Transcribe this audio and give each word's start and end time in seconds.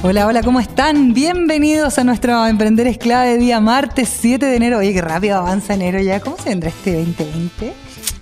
Hola, 0.00 0.28
hola, 0.28 0.44
¿cómo 0.44 0.60
están? 0.60 1.12
Bienvenidos 1.12 1.98
a 1.98 2.04
nuestro 2.04 2.46
Emprender 2.46 2.86
es 2.86 2.98
clave 2.98 3.36
día 3.36 3.58
martes 3.58 4.08
7 4.08 4.46
de 4.46 4.54
enero. 4.54 4.78
Oye, 4.78 4.94
qué 4.94 5.00
rápido 5.00 5.38
avanza 5.38 5.74
enero 5.74 5.98
ya. 5.98 6.20
¿Cómo 6.20 6.36
se 6.36 6.50
vendrá 6.50 6.68
este 6.68 6.92
2020? 6.98 7.74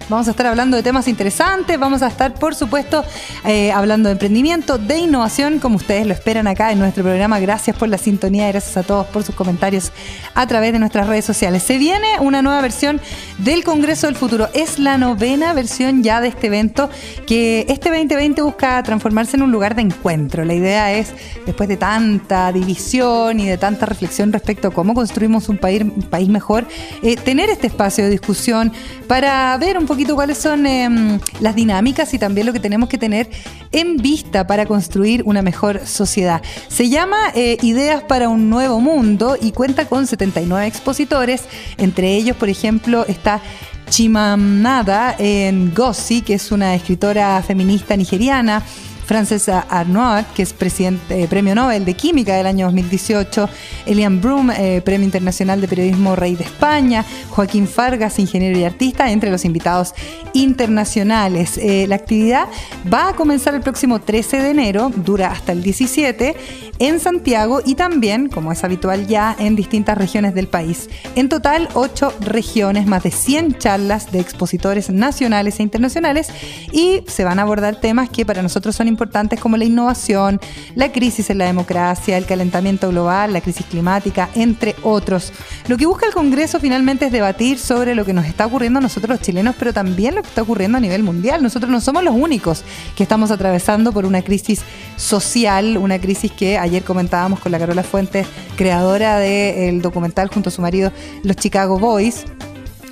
Vamos 0.08 0.28
a 0.28 0.30
estar 0.30 0.46
hablando 0.46 0.76
de 0.76 0.84
temas 0.84 1.08
interesantes, 1.08 1.76
vamos 1.80 2.00
a 2.00 2.06
estar, 2.06 2.32
por 2.34 2.54
supuesto, 2.54 3.02
eh, 3.44 3.72
hablando 3.72 4.08
de 4.08 4.12
emprendimiento, 4.12 4.78
de 4.78 4.98
innovación, 4.98 5.58
como 5.58 5.76
ustedes 5.76 6.06
lo 6.06 6.12
esperan 6.12 6.46
acá 6.46 6.70
en 6.70 6.78
nuestro 6.78 7.02
programa. 7.02 7.40
Gracias 7.40 7.76
por 7.76 7.88
la 7.88 7.98
sintonía, 7.98 8.46
gracias 8.46 8.76
a 8.76 8.84
todos 8.84 9.08
por 9.08 9.24
sus 9.24 9.34
comentarios 9.34 9.90
a 10.34 10.46
través 10.46 10.72
de 10.72 10.78
nuestras 10.78 11.08
redes 11.08 11.24
sociales. 11.24 11.64
Se 11.64 11.76
viene 11.76 12.20
una 12.20 12.40
nueva 12.40 12.60
versión 12.60 13.00
del 13.38 13.64
Congreso 13.64 14.06
del 14.06 14.14
Futuro. 14.14 14.48
Es 14.54 14.78
la 14.78 14.96
novena 14.96 15.52
versión 15.54 16.04
ya 16.04 16.20
de 16.20 16.28
este 16.28 16.46
evento 16.46 16.88
que 17.26 17.66
este 17.68 17.88
2020 17.88 18.42
busca 18.42 18.80
transformarse 18.84 19.36
en 19.36 19.42
un 19.42 19.50
lugar 19.50 19.74
de 19.74 19.82
encuentro. 19.82 20.44
La 20.44 20.54
idea 20.54 20.92
es, 20.92 21.14
después 21.46 21.68
de 21.68 21.78
tanta 21.78 22.52
división 22.52 23.40
y 23.40 23.48
de 23.48 23.58
tanta 23.58 23.86
reflexión 23.86 24.32
respecto 24.32 24.68
a 24.68 24.70
cómo 24.70 24.94
construimos 24.94 25.48
un 25.48 25.58
país, 25.58 26.28
mejor, 26.28 26.64
eh, 27.02 27.16
tener 27.16 27.50
este 27.50 27.66
espacio 27.66 28.04
de 28.04 28.10
discusión 28.10 28.72
para 29.08 29.56
ver 29.58 29.78
un 29.78 29.86
poco 29.86 29.95
poquito 29.96 30.14
cuáles 30.14 30.36
son 30.36 30.66
em, 30.66 31.18
las 31.40 31.54
dinámicas 31.54 32.12
y 32.12 32.18
también 32.18 32.46
lo 32.46 32.52
que 32.52 32.60
tenemos 32.60 32.90
que 32.90 32.98
tener 32.98 33.30
en 33.72 33.96
vista 33.96 34.46
para 34.46 34.66
construir 34.66 35.22
una 35.24 35.40
mejor 35.40 35.86
sociedad. 35.86 36.42
Se 36.68 36.90
llama 36.90 37.16
eh, 37.34 37.56
Ideas 37.62 38.02
para 38.02 38.28
un 38.28 38.50
Nuevo 38.50 38.78
Mundo 38.78 39.38
y 39.40 39.52
cuenta 39.52 39.86
con 39.86 40.06
79 40.06 40.66
expositores, 40.66 41.44
entre 41.78 42.14
ellos, 42.14 42.36
por 42.36 42.50
ejemplo, 42.50 43.06
está 43.08 43.40
Chimamanda 43.88 45.16
Ngozi, 45.18 46.20
que 46.20 46.34
es 46.34 46.52
una 46.52 46.74
escritora 46.74 47.42
feminista 47.42 47.96
nigeriana, 47.96 48.62
Frances 49.06 49.48
Arnold, 49.48 50.26
que 50.34 50.42
es 50.42 50.52
presidente, 50.52 51.22
eh, 51.22 51.28
premio 51.28 51.54
Nobel 51.54 51.84
de 51.84 51.94
Química 51.94 52.34
del 52.34 52.46
año 52.46 52.66
2018, 52.66 53.48
Elian 53.86 54.20
Broom, 54.20 54.50
eh, 54.50 54.82
premio 54.84 55.04
internacional 55.04 55.60
de 55.60 55.68
periodismo 55.68 56.16
Rey 56.16 56.34
de 56.34 56.42
España, 56.42 57.04
Joaquín 57.30 57.68
Fargas, 57.68 58.18
ingeniero 58.18 58.58
y 58.58 58.64
artista, 58.64 59.12
entre 59.12 59.30
los 59.30 59.44
invitados 59.44 59.94
internacionales. 60.32 61.56
Eh, 61.56 61.86
la 61.88 61.94
actividad 61.94 62.48
va 62.92 63.10
a 63.10 63.12
comenzar 63.14 63.54
el 63.54 63.60
próximo 63.60 64.00
13 64.00 64.42
de 64.42 64.50
enero, 64.50 64.90
dura 64.96 65.30
hasta 65.30 65.52
el 65.52 65.62
17 65.62 66.34
en 66.80 66.98
Santiago 66.98 67.60
y 67.64 67.76
también, 67.76 68.28
como 68.28 68.50
es 68.50 68.64
habitual 68.64 69.06
ya, 69.06 69.36
en 69.38 69.54
distintas 69.54 69.96
regiones 69.96 70.34
del 70.34 70.48
país. 70.48 70.90
En 71.14 71.28
total, 71.28 71.68
ocho 71.74 72.12
regiones, 72.20 72.86
más 72.86 73.04
de 73.04 73.12
100 73.12 73.58
charlas 73.58 74.10
de 74.10 74.18
expositores 74.18 74.90
nacionales 74.90 75.60
e 75.60 75.62
internacionales 75.62 76.28
y 76.72 77.02
se 77.06 77.24
van 77.24 77.38
a 77.38 77.42
abordar 77.42 77.80
temas 77.80 78.10
que 78.10 78.26
para 78.26 78.42
nosotros 78.42 78.74
son 78.74 78.88
importantes 78.88 78.95
como 79.40 79.56
la 79.56 79.64
innovación, 79.64 80.40
la 80.74 80.92
crisis 80.92 81.30
en 81.30 81.38
la 81.38 81.46
democracia, 81.46 82.16
el 82.16 82.26
calentamiento 82.26 82.88
global, 82.88 83.32
la 83.32 83.40
crisis 83.40 83.66
climática, 83.66 84.28
entre 84.34 84.74
otros. 84.82 85.32
Lo 85.68 85.76
que 85.76 85.86
busca 85.86 86.06
el 86.06 86.12
Congreso 86.12 86.60
finalmente 86.60 87.06
es 87.06 87.12
debatir 87.12 87.58
sobre 87.58 87.94
lo 87.94 88.04
que 88.04 88.12
nos 88.12 88.26
está 88.26 88.46
ocurriendo 88.46 88.78
a 88.78 88.82
nosotros 88.82 89.10
los 89.10 89.20
chilenos, 89.20 89.54
pero 89.58 89.72
también 89.72 90.14
lo 90.14 90.22
que 90.22 90.28
está 90.28 90.42
ocurriendo 90.42 90.78
a 90.78 90.80
nivel 90.80 91.02
mundial. 91.02 91.42
Nosotros 91.42 91.70
no 91.70 91.80
somos 91.80 92.02
los 92.02 92.14
únicos 92.14 92.64
que 92.96 93.02
estamos 93.02 93.30
atravesando 93.30 93.92
por 93.92 94.06
una 94.06 94.22
crisis 94.22 94.62
social, 94.96 95.76
una 95.76 95.98
crisis 95.98 96.32
que 96.32 96.58
ayer 96.58 96.82
comentábamos 96.82 97.40
con 97.40 97.52
la 97.52 97.58
Carola 97.58 97.82
Fuentes, 97.82 98.26
creadora 98.56 99.18
del 99.18 99.82
documental 99.82 100.28
junto 100.28 100.48
a 100.48 100.52
su 100.52 100.62
marido 100.62 100.92
Los 101.22 101.36
Chicago 101.36 101.78
Boys, 101.78 102.24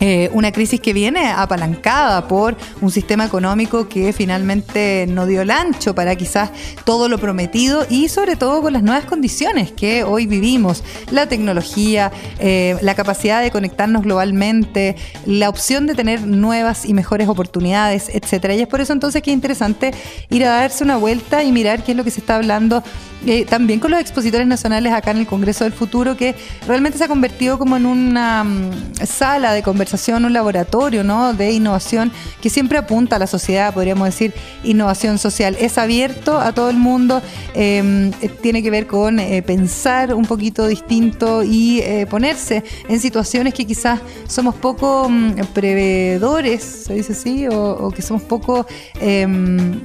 eh, 0.01 0.29
una 0.33 0.53
crisis 0.53 0.81
que 0.81 0.93
viene 0.93 1.31
apalancada 1.31 2.27
por 2.29 2.57
un 2.81 2.91
sistema 2.91 3.25
económico 3.25 3.89
que 3.89 4.13
finalmente 4.13 5.07
no 5.09 5.27
dio 5.27 5.43
el 5.43 5.51
ancho 5.51 5.95
para 5.95 6.17
quizás 6.17 6.51
todo 6.85 7.09
lo 7.09 7.19
prometido 7.19 7.87
y 7.89 8.09
sobre 8.09 8.37
todo 8.37 8.61
con 8.61 8.73
las 8.73 8.83
nuevas 8.83 9.05
condiciones 9.05 9.73
que 9.73 10.05
hoy 10.05 10.27
vivimos, 10.27 10.83
la 11.11 11.29
tecnología, 11.29 12.11
eh, 12.39 12.77
la 12.83 12.95
capacidad 12.95 13.41
de 13.41 13.51
conectarnos 13.51 14.03
globalmente, 14.03 14.97
la 15.27 15.49
opción 15.49 15.87
de 15.87 15.95
tener 15.95 16.27
nuevas 16.27 16.85
y 16.85 16.95
mejores 16.95 17.29
oportunidades, 17.29 18.11
etcétera. 18.13 18.55
Y 18.55 18.61
es 18.61 18.69
por 18.69 18.81
eso 18.81 18.93
entonces 18.93 19.23
que 19.23 19.31
es 19.31 19.35
interesante 19.35 19.93
ir 20.31 20.45
a 20.45 20.51
darse 20.51 20.85
una 20.85 20.97
vuelta 20.97 21.45
y 21.45 21.53
mirar 21.53 21.85
qué 21.85 21.93
es 21.93 21.97
lo 21.97 22.05
que 22.05 22.11
se 22.11 22.21
está 22.21 22.37
hablando 22.37 22.83
eh, 23.27 23.47
también 23.47 23.81
con 23.81 23.91
los 23.91 24.01
expositores 24.01 24.47
nacionales 24.47 24.93
acá 24.93 25.13
en 25.13 25.19
el 25.19 25.27
Congreso 25.27 25.65
del 25.65 25.73
Futuro, 25.73 26.15
que 26.15 26.35
realmente 26.67 26.99
se 26.99 27.05
ha 27.05 27.09
convertido 27.09 27.59
como 27.59 27.77
en 27.77 27.87
una 27.87 28.45
mm, 28.45 28.71
sala 29.07 29.53
de 29.55 29.63
conversación, 29.63 29.94
un 30.27 30.33
laboratorio 30.33 31.05
¿no? 31.05 31.33
de 31.35 31.53
innovación 31.53 32.13
que 32.41 32.51
siempre 32.51 32.79
apunta 32.79 33.17
a 33.17 33.19
la 33.19 33.27
sociedad, 33.27 33.73
podríamos 33.73 34.07
decir, 34.07 34.33
innovación 34.63 35.19
social. 35.19 35.57
Es 35.59 35.79
abierto 35.79 36.39
a 36.39 36.53
todo 36.53 36.71
el 36.71 36.77
mundo, 36.77 37.23
em, 37.55 38.13
eh, 38.21 38.29
tiene 38.43 38.63
que 38.63 38.71
ver 38.71 38.87
con 38.87 39.19
eh, 39.19 39.43
pensar 39.43 40.15
un 40.15 40.27
poquito 40.27 40.67
distinto 40.67 41.43
y 41.43 41.83
ponerse 42.11 42.65
en 42.89 43.01
situaciones 43.01 43.55
que 43.55 43.65
quizás 43.65 44.01
somos 44.27 44.55
poco 44.55 45.09
mm, 45.09 45.35
prevedores, 45.53 46.63
se 46.63 46.95
dice 46.95 47.13
así, 47.13 47.47
o, 47.47 47.73
o 47.73 47.91
que 47.91 48.03
somos 48.03 48.23
poco 48.23 48.67
em, 49.01 49.81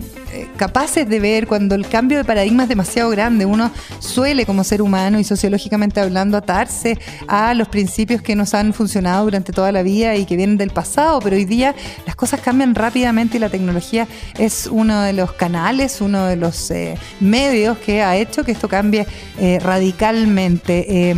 capaces 0.57 1.07
de 1.07 1.19
ver 1.19 1.47
cuando 1.47 1.75
el 1.75 1.87
cambio 1.87 2.17
de 2.17 2.25
paradigma 2.25 2.63
es 2.63 2.69
demasiado 2.69 3.09
grande. 3.09 3.45
Uno 3.45 3.71
suele, 3.99 4.45
como 4.45 4.63
ser 4.63 4.81
humano 4.81 5.19
y 5.19 5.23
sociológicamente 5.23 5.99
hablando, 5.99 6.37
atarse 6.37 6.97
a 7.27 7.53
los 7.53 7.67
principios 7.67 8.21
que 8.21 8.35
nos 8.35 8.53
han 8.53 8.73
funcionado 8.73 9.25
durante 9.25 9.51
toda 9.51 9.71
la 9.71 9.83
vida 9.83 9.88
y 9.89 10.25
que 10.25 10.35
vienen 10.35 10.57
del 10.57 10.69
pasado, 10.69 11.19
pero 11.19 11.35
hoy 11.35 11.45
día 11.45 11.75
las 12.05 12.15
cosas 12.15 12.41
cambian 12.41 12.75
rápidamente 12.75 13.37
y 13.37 13.39
la 13.39 13.49
tecnología 13.49 14.07
es 14.37 14.67
uno 14.67 15.01
de 15.01 15.13
los 15.13 15.33
canales, 15.33 16.01
uno 16.01 16.25
de 16.25 16.35
los 16.35 16.71
eh, 16.71 16.95
medios 17.19 17.77
que 17.79 18.01
ha 18.01 18.15
hecho 18.15 18.43
que 18.43 18.51
esto 18.51 18.67
cambie 18.67 19.07
eh, 19.39 19.59
radicalmente. 19.61 21.15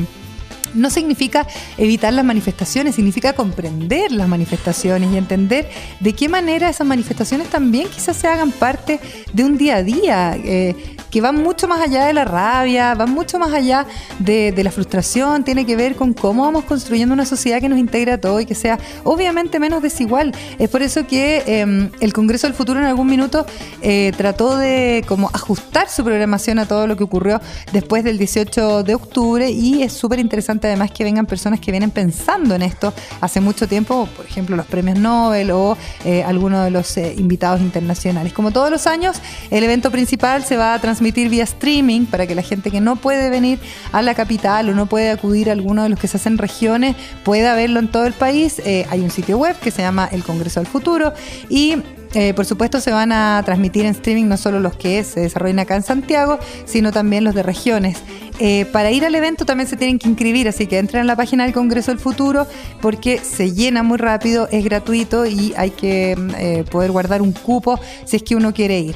No 0.73 0.89
significa 0.89 1.47
evitar 1.77 2.13
las 2.13 2.25
manifestaciones, 2.25 2.95
significa 2.95 3.33
comprender 3.33 4.11
las 4.11 4.27
manifestaciones 4.27 5.11
y 5.11 5.17
entender 5.17 5.69
de 5.99 6.13
qué 6.13 6.29
manera 6.29 6.69
esas 6.69 6.87
manifestaciones 6.87 7.49
también 7.49 7.87
quizás 7.89 8.17
se 8.17 8.27
hagan 8.27 8.51
parte 8.51 8.99
de 9.33 9.43
un 9.43 9.57
día 9.57 9.77
a 9.77 9.83
día. 9.83 10.37
Eh, 10.43 10.97
que 11.11 11.21
van 11.21 11.43
mucho 11.43 11.67
más 11.67 11.81
allá 11.81 12.05
de 12.05 12.13
la 12.13 12.25
rabia, 12.25 12.95
van 12.95 13.11
mucho 13.11 13.37
más 13.37 13.53
allá 13.53 13.85
de, 14.19 14.53
la 14.63 14.71
frustración, 14.71 15.43
tiene 15.43 15.65
que 15.65 15.75
ver 15.75 15.95
con 15.95 16.13
cómo 16.13 16.43
vamos 16.43 16.63
construyendo 16.63 17.13
una 17.13 17.25
sociedad 17.25 17.59
que 17.59 17.67
nos 17.67 17.77
integre 17.77 18.13
a 18.13 18.21
todo 18.21 18.39
y 18.39 18.45
que 18.45 18.55
sea 18.55 18.79
obviamente 19.03 19.59
menos 19.59 19.81
desigual. 19.81 20.31
Es 20.57 20.69
por 20.69 20.81
eso 20.81 21.05
que 21.05 21.43
em, 21.45 21.89
el 21.99 22.13
Congreso 22.13 22.47
del 22.47 22.55
Futuro 22.55 22.79
en 22.79 22.85
algún 22.85 23.07
minuto 23.07 23.45
eh, 23.81 24.13
trató 24.15 24.57
de 24.57 25.03
como 25.07 25.29
ajustar 25.33 25.89
su 25.89 26.03
programación 26.03 26.59
a 26.59 26.65
todo 26.65 26.87
lo 26.87 26.95
que 26.95 27.03
ocurrió 27.03 27.41
después 27.73 28.03
del 28.03 28.17
18 28.17 28.83
de 28.83 28.95
octubre 28.95 29.51
y 29.51 29.83
es 29.83 29.91
súper 29.91 30.19
interesante 30.19 30.60
además 30.67 30.91
que 30.91 31.03
vengan 31.03 31.25
personas 31.25 31.59
que 31.59 31.71
vienen 31.71 31.91
pensando 31.91 32.55
en 32.55 32.61
esto 32.61 32.93
hace 33.19 33.41
mucho 33.41 33.67
tiempo, 33.67 34.07
por 34.15 34.25
ejemplo 34.25 34.55
los 34.55 34.65
premios 34.65 34.99
Nobel 34.99 35.51
o 35.51 35.77
eh, 36.05 36.23
algunos 36.23 36.63
de 36.65 36.71
los 36.71 36.97
eh, 36.97 37.13
invitados 37.17 37.61
internacionales. 37.61 38.33
Como 38.33 38.51
todos 38.51 38.69
los 38.69 38.87
años, 38.87 39.17
el 39.49 39.63
evento 39.63 39.91
principal 39.91 40.43
se 40.43 40.57
va 40.57 40.73
a 40.73 40.79
transmitir 40.79 41.29
vía 41.29 41.43
streaming 41.43 42.05
para 42.05 42.27
que 42.27 42.35
la 42.35 42.41
gente 42.41 42.71
que 42.71 42.81
no 42.81 42.95
puede 42.95 43.29
venir 43.29 43.59
a 43.91 44.01
la 44.01 44.15
capital 44.15 44.69
o 44.69 44.73
no 44.73 44.85
puede 44.85 45.11
acudir 45.11 45.49
a 45.49 45.53
alguno 45.53 45.83
de 45.83 45.89
los 45.89 45.99
que 45.99 46.07
se 46.07 46.17
hacen 46.17 46.37
regiones 46.37 46.95
pueda 47.23 47.55
verlo 47.55 47.79
en 47.79 47.89
todo 47.89 48.05
el 48.05 48.13
país. 48.13 48.59
Eh, 48.65 48.85
hay 48.89 49.01
un 49.01 49.11
sitio 49.11 49.37
web 49.37 49.57
que 49.59 49.71
se 49.71 49.81
llama 49.81 50.09
El 50.11 50.23
Congreso 50.23 50.59
del 50.59 50.67
Futuro 50.67 51.13
y 51.49 51.77
eh, 52.13 52.33
por 52.33 52.45
supuesto, 52.45 52.81
se 52.81 52.91
van 52.91 53.11
a 53.11 53.41
transmitir 53.45 53.85
en 53.85 53.91
streaming 53.91 54.25
no 54.25 54.37
solo 54.37 54.59
los 54.59 54.75
que 54.75 55.03
se 55.03 55.21
desarrollan 55.21 55.59
acá 55.59 55.75
en 55.75 55.83
Santiago, 55.83 56.39
sino 56.65 56.91
también 56.91 57.23
los 57.23 57.35
de 57.35 57.43
regiones. 57.43 57.97
Eh, 58.39 58.65
para 58.71 58.91
ir 58.91 59.05
al 59.05 59.13
evento 59.15 59.45
también 59.45 59.69
se 59.69 59.77
tienen 59.77 59.99
que 59.99 60.09
inscribir, 60.09 60.47
así 60.47 60.67
que 60.67 60.79
entren 60.79 61.03
a 61.03 61.05
la 61.05 61.15
página 61.15 61.43
del 61.43 61.53
Congreso 61.53 61.91
del 61.91 61.99
Futuro 61.99 62.47
porque 62.81 63.19
se 63.19 63.53
llena 63.53 63.83
muy 63.83 63.97
rápido, 63.97 64.47
es 64.51 64.63
gratuito 64.63 65.25
y 65.25 65.53
hay 65.55 65.71
que 65.71 66.15
eh, 66.37 66.65
poder 66.69 66.91
guardar 66.91 67.21
un 67.21 67.33
cupo 67.33 67.79
si 68.05 68.15
es 68.15 68.23
que 68.23 68.35
uno 68.35 68.53
quiere 68.53 68.79
ir. 68.79 68.95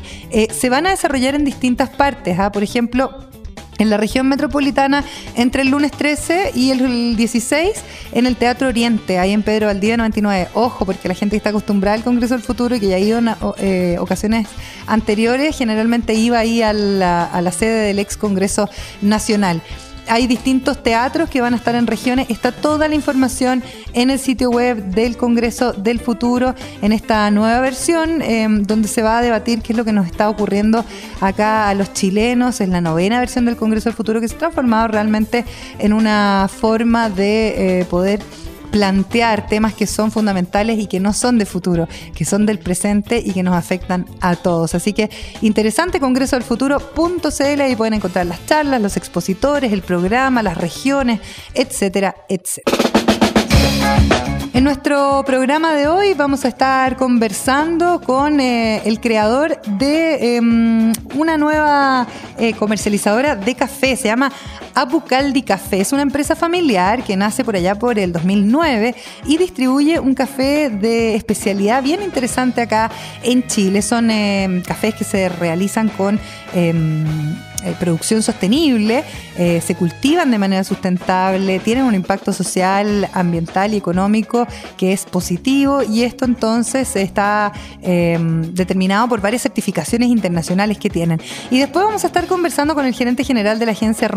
se 0.52 0.70
van 0.70 0.88
a 0.88 0.90
desarrollar 0.90 1.36
en 1.36 1.46
distintas 1.46 1.90
partes, 1.90 2.40
¿ah? 2.40 2.52
por 2.52 2.64
ejemplo, 2.64 3.28
en 3.78 3.90
la 3.90 3.98
región 3.98 4.28
metropolitana 4.28 5.04
entre 5.36 5.62
el 5.64 5.70
lunes 5.70 5.92
13 5.92 6.52
y 6.56 6.72
el 6.72 7.16
16 7.16 7.72
en 8.14 8.26
el 8.26 8.36
Teatro 8.36 8.68
Oriente, 8.68 9.20
ahí 9.20 9.32
en 9.32 9.44
Pedro 9.44 9.68
Valdivia 9.68 9.98
99. 9.98 10.50
Ojo, 10.54 10.86
porque 10.86 11.08
la 11.08 11.14
gente 11.14 11.34
que 11.34 11.38
está 11.38 11.50
acostumbrada 11.50 11.96
al 11.96 12.04
Congreso 12.04 12.36
del 12.36 12.44
Futuro 12.44 12.76
y 12.76 12.80
que 12.80 12.88
ya 12.88 12.96
ha 12.96 13.00
ido 13.00 13.20
en 13.20 13.30
eh, 13.58 13.98
ocasiones 14.00 14.48
anteriores, 14.88 15.58
generalmente 15.58 16.14
iba 16.14 16.40
ahí 16.40 16.62
a 16.62 16.74
la, 16.74 17.26
a 17.26 17.42
la 17.42 17.52
sede 17.52 17.88
del 17.88 18.00
ex 18.00 18.18
Congreso 18.18 18.70
Nacional. 19.02 19.62
Hay 20.08 20.28
distintos 20.28 20.82
teatros 20.82 21.30
que 21.30 21.42
van 21.42 21.54
a 21.54 21.58
estar 21.58 21.76
en 21.76 21.88
regiones. 21.88 22.30
Está 22.30 22.52
toda 22.52 22.88
la 22.88 22.96
información 22.96 23.64
en 23.94 24.10
el 24.10 24.20
sitio 24.20 24.50
web 24.50 24.84
del 24.86 25.18
Congreso 25.18 25.74
del 25.74 26.00
Futuro, 26.00 26.56
en 26.82 26.92
esta 26.92 27.30
nueva 27.32 27.60
versión, 27.62 28.22
em, 28.22 28.64
donde 28.64 28.88
se 28.88 29.02
va 29.02 29.20
a 29.20 29.22
debatir 29.22 29.62
qué 29.62 29.74
es 29.74 29.78
lo 29.78 29.86
que 29.86 29.94
nos 29.94 30.06
está 30.06 30.30
ocurriendo 30.30 30.86
acá 31.22 31.70
a 31.70 31.74
los 31.74 31.94
chilenos. 31.94 32.62
Es 32.62 32.70
la 32.70 32.82
novena 32.82 33.20
versión 33.20 33.46
del 33.46 33.56
Congreso 33.56 33.90
del 33.90 33.96
Futuro 33.96 34.22
que 34.22 34.28
se 34.28 34.36
ha 34.36 34.40
transformado 34.40 34.88
realmente 34.88 35.46
en 35.80 35.94
una 35.94 36.50
forma 36.50 37.10
de 37.10 37.80
eh, 37.80 37.86
poder 37.86 38.20
plantear 38.72 39.48
temas 39.48 39.74
que 39.74 39.88
son 39.88 40.12
fundamentales 40.12 40.80
y 40.80 40.88
que 40.88 41.00
no 41.00 41.14
son 41.14 41.38
de 41.38 41.46
futuro, 41.46 41.88
que 42.16 42.26
son 42.26 42.46
del 42.46 42.60
presente 42.60 43.22
y 43.24 43.34
que 43.34 43.44
nos 43.44 43.56
afectan 43.56 44.06
a 44.22 44.36
todos. 44.36 44.76
Así 44.76 44.94
que 44.94 45.10
interesante 45.42 46.00
Congreso 46.00 46.36
del 46.36 46.44
Futuro.cl, 46.44 47.62
ahí 47.62 47.76
pueden 47.76 47.94
encontrar 47.96 48.26
las 48.26 48.46
charlas, 48.46 48.82
los 48.82 48.98
expositores, 48.98 49.72
el 49.72 49.82
programa, 49.82 50.44
las 50.44 50.58
regiones, 50.58 51.20
etcétera, 51.54 52.16
etcétera. 52.30 52.96
En 54.54 54.64
nuestro 54.64 55.24
programa 55.26 55.74
de 55.74 55.88
hoy 55.88 56.14
vamos 56.14 56.46
a 56.46 56.48
estar 56.48 56.96
conversando 56.96 58.00
con 58.00 58.40
eh, 58.40 58.82
el 58.86 59.02
creador 59.02 59.62
de 59.64 60.38
em, 60.38 60.94
una 61.14 61.38
nueva 61.38 62.08
eh, 62.38 62.54
comercializadora 62.54 63.36
de 63.36 63.54
café, 63.54 63.98
se 63.98 64.08
llama 64.08 64.32
Apucaldi 64.76 65.42
Café. 65.42 65.82
Es 65.82 65.94
una 65.94 66.02
empresa 66.02 66.36
familiar 66.36 67.04
que 67.04 67.16
nace 67.16 67.44
por 67.44 67.56
allá 67.56 67.76
por 67.76 67.98
el 67.98 68.12
2009 68.12 68.96
y 69.26 69.38
distribuye 69.38 70.00
un 70.00 70.14
café 70.14 70.70
de 70.70 71.16
especialidad 71.16 71.82
bien 71.82 72.04
interesante 72.04 72.62
acá 72.62 72.92
en 73.24 73.48
Chile. 73.48 73.82
Son 73.82 74.12
em, 74.12 74.62
cafés 74.62 74.94
que 74.96 75.04
se 75.04 75.30
realizan 75.30 75.90
con 75.90 76.20
em, 76.54 77.36
eh, 77.66 77.74
producción 77.80 78.22
sostenible, 78.22 79.04
eh, 79.40 79.60
se 79.60 79.74
cultivan 79.74 80.30
de 80.30 80.38
manera 80.38 80.64
sustentable, 80.64 81.58
tienen 81.58 81.86
un 81.86 81.96
impacto 81.96 82.32
social, 82.32 83.10
ambiental 83.12 83.74
y 83.74 83.78
económico 83.78 84.46
que 84.78 84.94
es 84.94 85.06
positivo 85.06 85.82
y 85.82 86.04
esto 86.04 86.26
entonces 86.26 86.96
está 86.96 87.52
em, 87.82 88.44
determinado 88.54 89.08
por 89.08 89.20
varias 89.20 89.42
certificaciones 89.42 90.10
internacionales 90.10 90.78
que 90.78 90.92
tienen. 90.92 91.20
Y 91.50 91.58
después 91.58 91.86
vamos 91.86 92.04
a 92.04 92.08
estar 92.08 92.28
conversando 92.28 92.76
con 92.76 92.86
el 92.86 92.94
gerente 92.94 93.24
general 93.24 93.58
de 93.58 93.66
la 93.66 93.72
agencia 93.72 94.08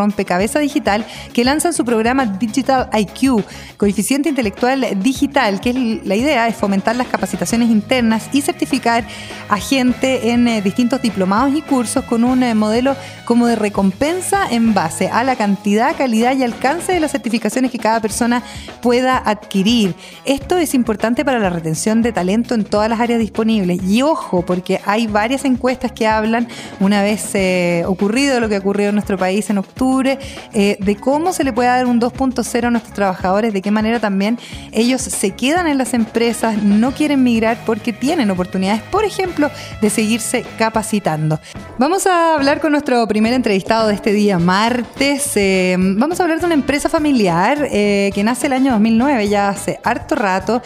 Digital 0.59 1.05
que 1.33 1.45
lanzan 1.45 1.73
su 1.75 1.85
programa 1.85 2.25
Digital 2.25 2.89
IQ, 2.93 3.45
coeficiente 3.77 4.31
intelectual 4.31 4.87
digital, 5.03 5.61
que 5.61 5.71
es 5.71 6.07
la 6.07 6.17
idea 6.17 6.49
es 6.49 6.57
fomentar 6.57 6.97
las 6.97 7.09
capacitaciones 7.09 7.71
internas 7.71 8.29
y 8.33 8.41
certificar 8.41 9.05
a 9.49 9.59
gente 9.59 10.31
en 10.31 10.49
eh, 10.49 10.63
distintos 10.63 11.03
diplomados 11.03 11.55
y 11.55 11.63
cursos 11.63 12.05
con 12.05 12.25
un 12.25 12.57
modelo 12.57 12.97
como 13.25 13.47
de 13.47 13.57
recompensa 13.57 14.49
en 14.51 14.73
base 14.73 15.09
a 15.09 15.25
la 15.25 15.37
cantidad, 15.37 15.97
calidad 15.97 16.37
y 16.37 16.43
alcance 16.43 16.93
de 16.93 17.01
las 17.01 17.13
certificaciones 17.13 17.71
que 17.71 17.79
cada 17.79 18.01
persona 18.01 18.43
pueda 18.81 19.23
adquirir. 19.25 19.95
Esto 20.25 20.57
es 20.57 20.75
importante 20.75 21.25
para 21.25 21.39
la 21.39 21.51
retención 21.51 22.01
de 22.03 22.13
talento 22.13 22.55
en 22.55 22.65
todas 22.65 22.89
las 22.89 23.01
áreas 23.01 23.19
disponibles. 23.19 23.83
Y 23.83 24.03
ojo, 24.03 24.43
porque 24.45 24.81
hay 24.85 25.07
varias 25.07 25.45
encuestas 25.45 25.93
que 25.93 26.07
hablan, 26.07 26.49
una 26.81 27.03
vez 27.03 27.35
eh, 27.35 27.83
ocurrido 27.87 28.41
lo 28.41 28.49
que 28.49 28.59
ocurrió 28.59 28.89
en 28.89 28.95
nuestro 28.95 29.19
país 29.19 29.51
en 29.51 29.59
octubre, 29.59 30.19
eh, 30.53 30.77
de 30.81 30.97
cómo 30.97 31.33
se 31.33 31.45
le 31.45 31.53
puede 31.53 31.69
dar 31.69 31.87
un 31.87 32.01
2.0 32.01 32.65
a 32.65 32.71
nuestros 32.71 32.95
trabajadores, 32.95 33.53
de 33.53 33.63
qué 33.63 33.71
manera 33.71 34.01
también 34.01 34.39
ellos 34.73 35.03
se 35.03 35.33
quedan 35.33 35.67
en 35.67 35.79
las 35.79 35.95
empresas, 35.95 36.63
no 36.63 36.93
quieren 36.93 37.23
migrar 37.23 37.59
porque 37.65 37.93
tienen 37.93 38.31
oportunidades, 38.31 38.83
por 38.83 39.05
ejemplo, 39.05 39.51
de 39.81 39.91
seguirse 39.91 40.45
capacitando. 40.59 41.41
Vamos 41.79 42.07
a 42.07 42.35
hablar 42.35 42.61
con 42.61 42.73
nuestro 42.73 43.07
primer 43.07 43.33
entrevistado 43.33 43.89
de 43.89 43.95
este 43.95 44.13
día, 44.13 44.39
martes. 44.39 45.33
Eh, 45.37 45.77
vamos 45.79 46.21
a 46.21 46.23
hablar 46.23 46.41
de 46.41 46.47
una 46.47 46.55
empresa 46.55 46.89
familiar 46.89 47.69
eh, 47.71 48.11
que 48.15 48.25
nace 48.25 48.47
el 48.47 48.53
año 48.53 48.73
2009, 48.73 49.29
ya 49.29 49.49
hace 49.49 49.81
harto 49.85 50.15
rato, 50.15 50.63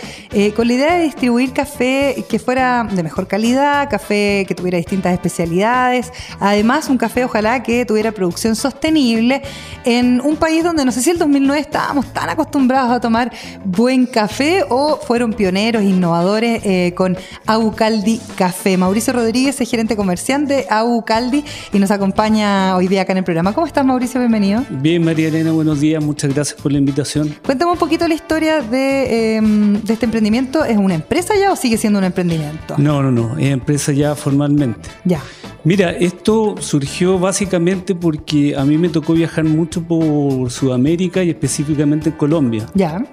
con 0.57 0.67
la 0.67 0.73
idea 0.73 0.95
de 0.95 1.05
distribuir 1.05 1.53
café 1.53 2.25
que 2.29 2.39
fuera 2.39 2.85
de 2.91 3.03
mejor 3.03 3.27
calidad, 3.27 3.89
café 3.91 4.45
que 4.47 4.55
tuviera 4.55 4.79
distintas 4.79 5.13
especialidades, 5.13 6.13
además 6.41 6.89
un 6.89 6.99
café 6.99 7.25
ojalá 7.25 7.63
que 7.63 7.85
tuviera 7.85 8.13
producción 8.13 8.57
sostenible 8.57 9.43
en 9.85 10.21
un 10.21 10.37
país 10.37 10.65
donde 10.65 10.85
no 10.85 10.93
sé 10.93 11.03
si 11.03 11.11
el 11.11 11.19
2009 11.19 11.61
estábamos 11.61 12.13
tan 12.13 12.29
acostumbrados 12.29 12.91
a 12.93 13.01
tomar 13.01 13.33
buen 13.65 14.07
café 14.07 14.65
o 14.69 14.97
fueron 14.97 15.33
pioneros, 15.33 15.83
innovadores 15.83 16.93
con 16.95 17.17
Aucaldi 17.47 18.21
Café. 18.37 18.77
Mauricio 18.77 19.13
Rodríguez 19.13 19.61
es 19.61 19.71
gerente 19.71 19.97
comercial 19.97 20.47
de 20.47 20.67
Aucaldi 20.71 21.45
y 21.73 21.79
nos 21.79 21.91
acompaña 21.91 22.77
hoy 22.77 22.89
día 22.89 23.03
acá 23.03 23.13
en 23.13 23.19
el 23.19 23.25
programa. 23.25 23.53
¿Cómo 23.53 23.67
estás, 23.67 23.85
Mauricio? 23.85 24.21
Bienvenido. 24.21 24.65
Bien, 24.71 25.05
María 25.05 25.29
Elena, 25.29 25.53
buenos 25.53 25.81
días. 25.81 26.03
Muchas 26.03 26.33
gracias 26.35 26.61
por 26.61 26.73
la 26.73 26.79
invitación. 26.79 27.35
Cuéntame 27.45 27.73
un 27.73 27.79
poquito 27.79 28.07
la 28.09 28.15
historia 28.15 28.61
de, 28.61 29.37
em, 29.37 29.83
de 29.83 29.93
este 29.93 30.07
emprendimiento. 30.07 30.65
¿Es 30.65 30.77
una 30.77 30.95
empresa 30.95 31.35
ya 31.39 31.53
o 31.53 31.57
sigue 31.57 31.77
siendo 31.77 31.99
un 31.99 32.05
emprendimiento? 32.05 32.77
No, 32.79 33.03
no, 33.03 33.11
no. 33.11 33.39
Es 33.39 33.53
empresa 33.53 33.93
ya 33.93 34.15
formalmente. 34.15 34.89
Ya. 35.05 35.21
Mira, 35.65 35.93
esto 35.93 36.57
surgió 36.59 37.21
básicamente 37.21 37.95
porque 37.95 38.57
a 38.57 38.65
mí 38.65 38.79
me 38.79 38.89
tocó 38.89 39.13
viajar 39.13 39.45
mucho 39.53 39.83
por 39.83 40.51
Sudamérica 40.51 41.23
y 41.23 41.31
específicamente 41.31 42.11
en 42.11 42.17
Colombia. 42.17 42.67
Ya. 42.75 43.05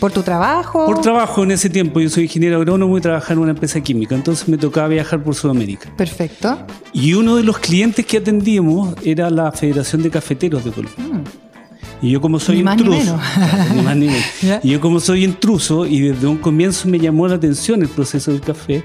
¿Por 0.00 0.10
tu 0.10 0.22
trabajo? 0.22 0.84
Por 0.84 1.00
trabajo 1.00 1.44
en 1.44 1.52
ese 1.52 1.70
tiempo. 1.70 2.00
Yo 2.00 2.08
soy 2.08 2.24
ingeniero 2.24 2.56
agrónomo 2.56 2.98
y 2.98 3.00
trabajaba 3.00 3.34
en 3.34 3.38
una 3.38 3.50
empresa 3.52 3.80
química. 3.80 4.16
Entonces 4.16 4.48
me 4.48 4.58
tocaba 4.58 4.88
viajar 4.88 5.22
por 5.22 5.36
Sudamérica. 5.36 5.90
Perfecto. 5.96 6.58
Y 6.92 7.14
uno 7.14 7.36
de 7.36 7.44
los 7.44 7.58
clientes 7.58 8.04
que 8.04 8.16
atendíamos 8.16 8.96
era 9.04 9.30
la 9.30 9.52
Federación 9.52 10.02
de 10.02 10.10
Cafeteros 10.10 10.64
de 10.64 10.72
Colombia. 10.72 11.04
Mm. 11.04 11.42
Y 12.02 12.10
yo 12.10 12.20
como 12.20 12.40
soy 12.40 12.56
Ni 12.56 12.62
más 12.64 12.76
ni 12.76 12.82
intruso, 12.82 13.16
ni 13.76 13.82
más 13.82 13.96
ni 13.96 14.06
menos. 14.06 14.24
Y 14.64 14.70
yo 14.70 14.80
como 14.80 14.98
soy 14.98 15.24
intruso 15.24 15.86
y 15.86 16.00
desde 16.00 16.26
un 16.26 16.38
comienzo 16.38 16.88
me 16.88 16.98
llamó 16.98 17.28
la 17.28 17.36
atención 17.36 17.80
el 17.82 17.88
proceso 17.88 18.32
del 18.32 18.40
café, 18.40 18.82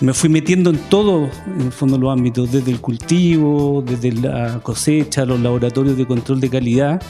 me 0.00 0.12
fui 0.12 0.28
metiendo 0.28 0.70
en 0.70 0.76
todo, 0.90 1.28
en 1.46 1.60
el 1.62 1.72
fondo, 1.72 1.96
los 1.98 2.12
ámbitos, 2.12 2.52
desde 2.52 2.70
el 2.70 2.80
cultivo, 2.80 3.82
desde 3.86 4.12
la 4.12 4.60
cosecha, 4.62 5.24
los 5.24 5.40
laboratorios 5.40 5.96
de 5.96 6.06
control 6.06 6.40
de 6.40 6.50
calidad. 6.50 7.02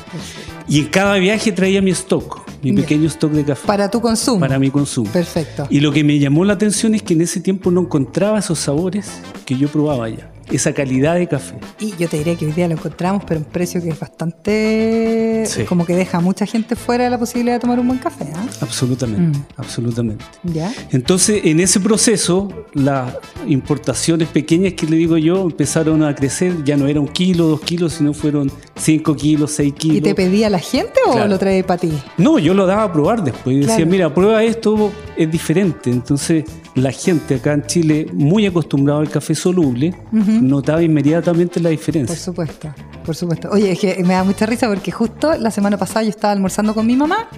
Y 0.68 0.80
en 0.80 0.86
cada 0.86 1.14
viaje 1.16 1.50
traía 1.52 1.82
mi 1.82 1.90
stock, 1.90 2.40
mi 2.62 2.70
Ya. 2.74 2.82
pequeño 2.82 3.06
stock 3.08 3.32
de 3.32 3.44
café 3.44 3.66
Para 3.66 3.90
tu 3.90 4.00
consumo. 4.00 4.40
para 4.40 4.58
mi 4.58 4.70
consumo. 4.70 5.10
Perfecto. 5.12 5.66
Y 5.70 5.80
lo 5.80 5.90
que 5.92 6.04
me 6.04 6.18
llamó 6.18 6.44
la 6.44 6.52
atención 6.54 6.94
es 6.94 7.02
que 7.02 7.14
en 7.14 7.22
ese 7.22 7.40
tiempo 7.40 7.70
no 7.70 7.80
encontraba 7.82 8.38
esos 8.38 8.58
sabores 8.60 9.10
que 9.44 9.56
yo 9.56 9.68
probaba 9.68 10.04
allá, 10.06 10.30
esa 10.50 10.72
calidad 10.72 11.14
de 11.16 11.26
café. 11.26 11.56
Y 11.80 11.94
yo 11.96 12.08
te 12.08 12.18
diría 12.18 12.36
que 12.36 12.46
hoy 12.46 12.52
día 12.52 12.68
lo 12.68 12.74
encontramos, 12.74 13.24
pero 13.26 13.40
un 13.40 13.46
precio 13.46 13.80
que 13.82 13.88
es 13.90 13.98
bastante. 13.98 15.44
Sí. 15.46 15.62
como 15.64 15.84
que 15.86 15.94
deja 15.94 16.18
a 16.18 16.20
mucha 16.20 16.44
gente 16.46 16.76
fuera 16.76 17.04
de 17.04 17.10
la 17.10 17.18
posibilidad 17.18 17.54
de 17.56 17.60
tomar 17.60 17.78
un 17.78 17.86
buen 17.86 17.98
café. 17.98 18.26
¿ah? 18.34 18.46
Absolutamente, 18.60 19.38
Mm. 19.38 19.42
absolutamente. 19.56 20.24
¿Ya? 20.42 20.72
Entonces, 20.90 21.42
en 21.44 21.60
ese 21.60 21.78
proceso, 21.80 22.48
las 22.74 23.12
importaciones 23.46 24.28
pequeñas 24.28 24.74
que 24.74 24.86
le 24.86 24.96
digo 24.96 25.16
yo 25.16 25.42
empezaron 25.42 26.02
a 26.02 26.14
crecer. 26.14 26.64
Ya 26.64 26.76
no 26.76 26.86
era 26.86 27.00
un 27.00 27.08
kilo, 27.08 27.46
dos 27.46 27.60
kilos, 27.60 27.94
sino 27.94 28.12
fueron 28.12 28.50
cinco 28.76 29.14
kilos, 29.16 29.52
seis 29.52 29.72
kilos. 29.74 29.96
¿Y 29.98 30.00
te 30.00 30.14
pedía 30.14 30.50
la 30.50 30.58
gente 30.58 30.92
o 31.06 31.12
Claro. 31.12 31.28
lo 31.28 31.38
trae 31.38 31.62
para 31.64 31.80
ti? 31.80 31.92
No, 32.18 32.38
yo 32.38 32.54
lo 32.54 32.66
daba 32.66 32.84
a 32.84 32.92
probar 32.92 33.22
después. 33.22 33.56
Y 33.56 33.60
decía, 33.60 33.86
mira, 33.86 34.12
prueba 34.12 34.42
esto, 34.42 34.92
es 35.16 35.30
diferente. 35.30 35.90
Entonces, 35.90 36.44
la 36.74 36.92
gente 36.92 37.36
acá 37.36 37.52
en 37.54 37.64
Chile, 37.66 38.06
muy 38.12 38.44
acostumbrada 38.46 39.00
al 39.00 39.08
café 39.08 39.34
soluble, 39.34 39.94
notaba 40.42 40.82
inmediatamente 40.82 41.60
la 41.60 41.68
Por 41.68 41.78
diferencia. 41.78 42.16
supuesto, 42.16 42.72
por 43.04 43.14
supuesto. 43.16 43.48
Oye, 43.52 43.72
es 43.72 43.78
que 43.78 44.02
me 44.04 44.14
da 44.14 44.24
mucha 44.24 44.46
risa 44.46 44.68
porque 44.68 44.90
justo 44.92 45.34
la 45.38 45.50
semana 45.50 45.76
pasada 45.76 46.02
yo 46.02 46.10
estaba 46.10 46.32
almorzando 46.32 46.74
con 46.74 46.86
mi 46.86 46.96
mamá 46.96 47.28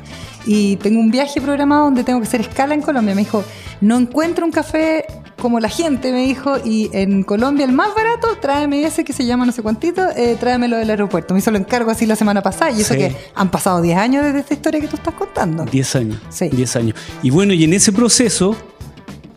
y 0.46 0.76
tengo 0.76 1.00
un 1.00 1.10
viaje 1.10 1.40
programado 1.40 1.84
donde 1.84 2.04
tengo 2.04 2.20
que 2.20 2.26
hacer 2.26 2.40
escala 2.40 2.74
en 2.74 2.82
Colombia. 2.82 3.14
Me 3.14 3.22
dijo, 3.22 3.44
no 3.80 3.96
encuentro 3.98 4.44
un 4.44 4.52
café 4.52 5.04
como 5.38 5.60
la 5.60 5.68
gente, 5.68 6.10
me 6.10 6.24
dijo, 6.26 6.56
y 6.64 6.90
en 6.92 7.22
Colombia 7.22 7.64
el 7.64 7.70
más 7.72 7.94
barato, 7.94 8.26
tráeme 8.40 8.82
ese 8.84 9.04
que 9.04 9.12
se 9.12 9.24
llama 9.24 9.46
no 9.46 9.52
sé 9.52 9.62
cuántito, 9.62 10.02
eh, 10.16 10.36
tráemelo 10.40 10.76
del 10.76 10.90
aeropuerto. 10.90 11.32
Me 11.32 11.38
hizo 11.38 11.52
lo 11.52 11.58
encargo 11.58 11.92
así 11.92 12.06
la 12.06 12.16
semana 12.16 12.42
pasada 12.42 12.72
y 12.72 12.80
eso 12.80 12.94
Sí. 12.94 12.98
que 13.00 13.16
han 13.36 13.48
pasado 13.48 13.80
10 13.80 13.96
años 13.98 14.24
desde 14.24 14.40
esta 14.40 14.54
historia 14.54 14.80
que 14.80 14.88
tú 14.88 14.96
estás 14.96 15.14
contando. 15.14 15.64
10 15.64 15.94
años. 15.94 16.18
Sí. 16.30 16.48
10 16.48 16.74
años. 16.76 16.96
Y 17.22 17.30
bueno, 17.30 17.52
y 17.52 17.62
en 17.62 17.72
ese 17.72 17.92
proceso, 17.92 18.56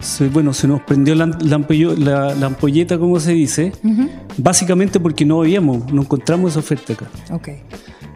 se, 0.01 0.27
bueno, 0.29 0.53
se 0.53 0.67
nos 0.67 0.81
prendió 0.81 1.15
la, 1.15 1.25
la 1.27 1.57
ampollo- 1.57 1.95
la- 1.97 2.33
la 2.35 2.45
ampolleta, 2.47 2.97
como 2.97 3.19
se 3.19 3.31
dice, 3.33 3.71
Ujú. 3.83 4.09
básicamente 4.37 4.99
porque 4.99 5.25
no 5.25 5.41
habíamos, 5.41 5.91
no 5.93 6.01
encontramos 6.01 6.51
esa 6.51 6.59
oferta 6.59 6.93
acá. 6.93 7.07
Ok. 7.31 7.49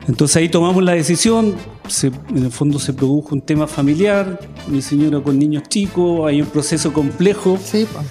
Entonces 0.08 0.38
ahí 0.38 0.50
tomamos 0.50 0.84
la 0.84 0.92
decisión, 0.94 1.56
se- 1.88 2.12
en 2.30 2.44
el 2.46 2.51
fondo 2.51 2.77
se 2.80 2.94
produjo 2.94 3.34
un 3.34 3.42
tema 3.42 3.65
familiar, 3.68 4.39
mi 4.68 4.82
señora 4.82 5.20
con 5.22 5.39
niños 5.39 5.63
chicos, 5.70 6.27
hay 6.27 6.42
un 6.42 6.48
proceso 6.48 6.94
complejo, 6.94 7.58
Sí, 7.63 7.88
pues. 7.92 8.06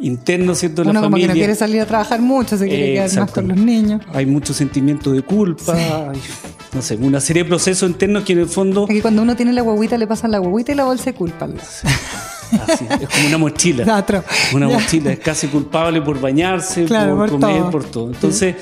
interno, 0.00 0.54
¿cierto? 0.56 0.82
Uno 0.82 0.92
la 0.92 1.00
como 1.00 1.10
que 1.16 1.22
familia. 1.22 1.28
no 1.28 1.34
quiere 1.34 1.54
salir 1.54 1.80
a 1.82 1.86
trabajar 1.86 2.20
mucho, 2.20 2.56
se 2.56 2.66
quiere 2.66 2.94
quedar 2.94 3.14
más 3.20 3.30
con 3.30 3.46
los 3.48 3.56
niños. 3.56 4.02
Hay 4.12 4.26
mucho 4.26 4.52
sentimiento 4.54 5.12
de 5.12 5.22
culpa, 5.22 5.72
hay, 6.10 6.18
no 6.74 6.82
sé, 6.82 6.96
una 6.96 7.20
serie 7.20 7.44
de 7.44 7.48
procesos 7.48 7.88
internos 7.90 8.24
que 8.24 8.32
en 8.32 8.40
el 8.40 8.46
fondo 8.48 8.84
Aquí 8.84 9.00
cuando 9.00 9.22
uno 9.22 9.36
tiene 9.36 9.52
la 9.52 9.62
guaguita 9.62 9.96
le 9.98 10.06
pasan 10.08 10.32
la 10.32 10.38
guaguita 10.38 10.72
y 10.72 10.74
la 10.74 10.84
bolsa 10.84 11.04
de 11.06 11.14
culpa. 11.14 11.48
Así, 12.68 12.84
es 13.00 13.08
como 13.08 13.26
una 13.28 13.38
mochila. 13.38 13.98
Otro. 13.98 14.22
Una 14.54 14.68
Ya. 14.68 14.78
mochila, 14.78 15.12
es 15.12 15.18
casi 15.20 15.48
culpable 15.48 16.00
por 16.02 16.20
bañarse, 16.20 16.84
Claro, 16.84 17.16
por, 17.16 17.30
por 17.30 17.40
comer, 17.40 17.60
todo. 17.60 17.70
por 17.70 17.84
todo. 17.84 18.06
Entonces, 18.08 18.54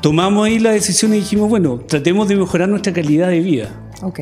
tomamos 0.00 0.46
ahí 0.46 0.58
la 0.58 0.70
decisión 0.72 1.12
y 1.14 1.18
dijimos, 1.18 1.48
bueno, 1.48 1.78
tratemos 1.86 2.28
de 2.28 2.36
mejorar 2.36 2.68
nuestra 2.68 2.92
calidad 2.92 3.28
de 3.28 3.40
vida. 3.40 3.70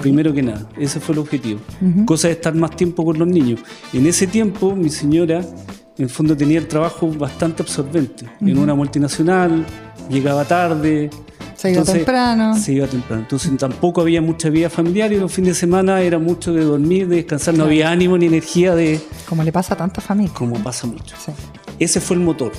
Primero 0.02 0.32
que 0.34 0.42
nada, 0.42 0.68
ese 0.76 0.98
fue 0.98 1.12
el 1.12 1.20
objetivo. 1.20 1.60
Cosa 2.04 2.26
de 2.28 2.34
estar 2.34 2.52
más 2.54 2.74
tiempo 2.74 3.04
con 3.04 3.16
los 3.18 3.28
niños. 3.28 3.60
En 3.92 4.06
ese 4.06 4.26
tiempo, 4.26 4.74
mi 4.74 4.88
señora, 4.90 5.38
en 5.38 6.04
el 6.04 6.10
fondo, 6.10 6.36
tenía 6.36 6.58
el 6.58 6.66
trabajo 6.66 7.08
bastante 7.08 7.62
absorbente. 7.62 8.26
En 8.40 8.58
una 8.58 8.74
multinacional, 8.74 9.64
llegaba 10.10 10.44
tarde. 10.44 11.10
Se 11.58 11.72
iba 11.72 11.82
temprano. 11.82 12.56
Se 12.56 12.72
iba 12.72 12.86
temprano. 12.86 13.22
Entonces 13.22 13.50
tampoco 13.58 14.00
había 14.00 14.22
mucha 14.22 14.48
vida 14.48 14.70
familiar 14.70 15.12
y 15.12 15.16
los 15.18 15.32
fines 15.32 15.54
de 15.56 15.60
semana 15.60 16.00
era 16.00 16.18
mucho 16.18 16.52
de 16.52 16.62
dormir, 16.62 17.08
de 17.08 17.16
descansar. 17.16 17.54
No 17.54 17.58
Claro. 17.64 17.70
había 17.70 17.90
ánimo 17.90 18.16
ni 18.16 18.26
energía 18.26 18.74
de 18.76 19.00
Como 19.28 19.42
le 19.42 19.50
pasa 19.50 19.74
a 19.74 19.76
tantas 19.76 20.04
familias. 20.04 20.32
como 20.36 20.54
pasa 20.62 20.86
mucho. 20.86 21.16
Sí. 21.18 21.32
Ese 21.80 22.00
fue 22.00 22.16
el 22.16 22.22
motor. 22.22 22.52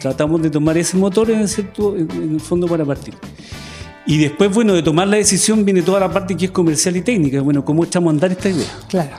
Tratamos 0.00 0.40
de 0.42 0.48
tomar 0.50 0.76
ese 0.78 0.96
motor 0.96 1.30
en 1.30 1.40
el, 1.40 1.48
cierto- 1.48 1.96
en 1.96 2.32
el 2.34 2.40
fondo 2.40 2.66
para 2.66 2.84
partir. 2.84 3.14
Y 4.06 4.18
después, 4.18 4.54
bueno, 4.54 4.72
de 4.72 4.82
tomar 4.82 5.08
la 5.08 5.16
decisión 5.16 5.64
viene 5.64 5.82
toda 5.82 6.00
la 6.00 6.10
parte 6.10 6.36
que 6.36 6.46
es 6.46 6.50
comercial 6.50 6.96
y 6.96 7.02
técnica. 7.02 7.40
Bueno, 7.42 7.64
¿cómo 7.64 7.84
echamos 7.84 8.08
a 8.08 8.10
andar 8.12 8.30
esta 8.32 8.48
idea? 8.48 8.68
Claro. 8.88 9.18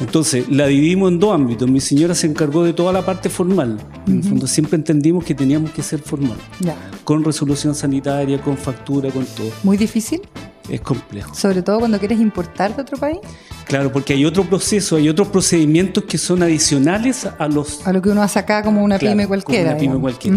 Entonces, 0.00 0.48
la 0.48 0.66
dividimos 0.66 1.12
en 1.12 1.20
dos 1.20 1.34
ámbitos. 1.34 1.68
Mi 1.70 1.80
señora 1.80 2.14
se 2.14 2.26
encargó 2.26 2.64
de 2.64 2.72
toda 2.72 2.92
la 2.92 3.04
parte 3.04 3.28
formal. 3.30 3.78
En 4.06 4.18
el 4.18 4.24
fondo, 4.24 4.46
siempre 4.46 4.76
entendimos 4.76 5.24
que 5.24 5.34
teníamos 5.34 5.70
que 5.70 5.82
ser 5.82 6.00
formal. 6.00 6.36
Ya. 6.60 6.74
Con 7.04 7.22
resolución 7.24 7.74
sanitaria, 7.74 8.40
con 8.40 8.56
factura, 8.56 9.10
con 9.10 9.24
todo. 9.24 9.50
Muy 9.62 9.76
difícil, 9.76 10.20
Es 10.68 10.80
complejo. 10.80 11.34
sobre 11.34 11.62
todo 11.62 11.78
cuando 11.78 11.98
quieres 11.98 12.18
importar 12.20 12.74
de 12.74 12.82
otro 12.82 12.96
país, 12.98 13.18
Claro, 13.66 13.90
porque 13.90 14.12
hay 14.12 14.26
otro 14.26 14.44
proceso, 14.44 14.96
hay 14.96 15.08
otros 15.08 15.28
procedimientos 15.28 16.04
que 16.04 16.18
son 16.18 16.42
adicionales 16.42 17.26
a 17.38 17.48
los 17.48 17.86
a 17.86 17.94
lo 17.94 18.02
que 18.02 18.10
uno 18.10 18.22
hace 18.22 18.38
acá 18.38 18.62
como 18.62 18.84
una 18.84 18.98
Claro, 18.98 19.12
pyme 19.14 19.22
como 19.24 19.28
cualquiera. 19.28 19.70
una 19.70 19.78
pyme 19.78 19.98
cualquiera. 20.00 20.36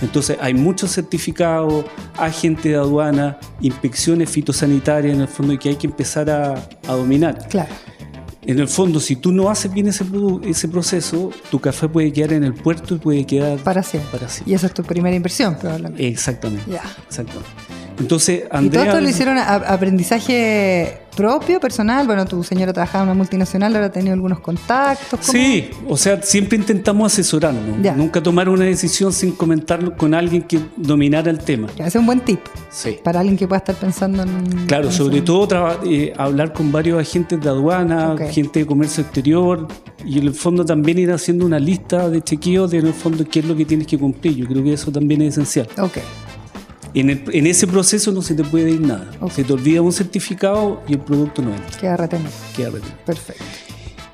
Entonces 0.00 0.36
hay 0.40 0.54
muchos 0.54 0.92
certificados, 0.92 1.84
agentes 2.16 2.64
de 2.70 2.76
aduana, 2.76 3.38
inspecciones 3.60 4.30
fitosanitarias 4.30 5.14
en 5.16 5.22
el 5.22 5.26
fondo 5.28 5.52
y 5.52 5.58
que 5.58 5.70
hay 5.70 5.76
que 5.76 5.88
empezar 5.88 6.30
a, 6.30 6.54
a 6.86 6.92
dominar. 6.94 7.48
Claro. 7.48 7.70
En 8.46 8.58
el 8.58 8.68
fondo, 8.68 9.00
si 9.00 9.16
tú 9.16 9.32
no 9.32 9.50
haces 9.50 9.70
bien 9.72 9.86
ese, 9.88 10.04
ese 10.44 10.68
proceso, 10.68 11.30
tu 11.50 11.60
café 11.60 11.88
puede 11.88 12.10
quedar 12.12 12.32
en 12.32 12.44
el 12.44 12.54
puerto 12.54 12.94
y 12.94 12.98
puede 12.98 13.26
quedar 13.26 13.58
Para 13.58 13.82
siempre. 13.82 14.10
para 14.18 14.28
siempre. 14.30 14.52
Y 14.52 14.54
esa 14.54 14.66
es 14.66 14.74
tu 14.74 14.82
primera 14.82 15.14
inversión, 15.14 15.56
probablemente. 15.56 16.08
Exactamente. 16.08 16.70
Ya. 16.70 16.82
Exactamente. 17.06 17.48
Entonces, 17.98 18.44
¿Y 18.44 18.48
todo 18.48 18.58
Andrea. 18.58 18.84
esto 18.86 19.00
lo 19.02 19.08
hicieron 19.10 19.36
a- 19.36 19.56
aprendizaje 19.56 20.99
propio, 21.16 21.60
personal? 21.60 22.06
Bueno, 22.06 22.24
tu 22.26 22.42
señora 22.42 22.72
trabajaba 22.72 23.04
en 23.04 23.10
una 23.10 23.16
multinacional, 23.18 23.74
habrá 23.74 23.90
tenido 23.90 24.14
algunos 24.14 24.40
contactos. 24.40 25.20
¿cómo? 25.20 25.32
Sí, 25.32 25.70
o 25.88 25.96
sea, 25.96 26.22
siempre 26.22 26.56
intentamos 26.58 27.12
asesorarnos. 27.12 27.82
Ya. 27.82 27.94
Nunca 27.94 28.22
tomar 28.22 28.48
una 28.48 28.64
decisión 28.64 29.12
sin 29.12 29.32
comentarlo 29.32 29.96
con 29.96 30.14
alguien 30.14 30.42
que 30.42 30.60
dominara 30.76 31.30
el 31.30 31.38
tema. 31.38 31.68
Ya, 31.76 31.86
Ese 31.86 31.98
es 31.98 32.00
un 32.00 32.06
buen 32.06 32.20
tip 32.20 32.40
Sí. 32.70 32.98
para 33.02 33.20
alguien 33.20 33.36
que 33.36 33.46
pueda 33.48 33.58
estar 33.58 33.74
pensando 33.76 34.22
en. 34.22 34.66
Claro, 34.66 34.86
en 34.86 34.92
sobre 34.92 35.16
eso. 35.16 35.24
todo 35.24 35.78
eh, 35.84 36.12
hablar 36.16 36.52
con 36.52 36.70
varios 36.72 37.00
agentes 37.00 37.40
de 37.40 37.48
aduana, 37.48 38.12
Ok. 38.12 38.22
gente 38.30 38.60
de 38.60 38.66
comercio 38.66 39.02
exterior 39.02 39.66
y 40.04 40.18
en 40.18 40.26
el 40.28 40.34
fondo 40.34 40.64
también 40.64 40.98
ir 40.98 41.12
haciendo 41.12 41.44
una 41.44 41.58
lista 41.58 42.08
de 42.08 42.22
chequeos 42.22 42.70
de 42.70 42.78
en 42.78 42.86
el 42.86 42.94
fondo 42.94 43.24
qué 43.28 43.40
es 43.40 43.44
lo 43.44 43.56
que 43.56 43.64
tienes 43.64 43.86
que 43.86 43.98
cumplir. 43.98 44.34
Yo 44.36 44.46
creo 44.46 44.62
que 44.64 44.72
eso 44.72 44.90
también 44.90 45.22
es 45.22 45.34
esencial. 45.34 45.68
Ok, 45.78 45.98
En, 46.94 47.10
el- 47.10 47.24
en 47.32 47.46
ese 47.46 47.66
proceso 47.66 48.10
no 48.12 48.22
se 48.22 48.34
te 48.34 48.42
puede 48.44 48.70
ir 48.70 48.80
nada. 48.80 49.10
Se 49.32 49.44
te 49.44 49.52
olvida 49.52 49.80
un 49.82 49.92
certificado 49.92 50.82
y 50.88 50.94
el 50.94 50.98
producto 51.00 51.42
no 51.42 51.54
entra. 51.54 51.78
queda 51.80 51.96
retenido. 51.96 52.30
Queda 52.56 52.70
retenido. 52.70 52.98
Perfecto. 53.06 53.44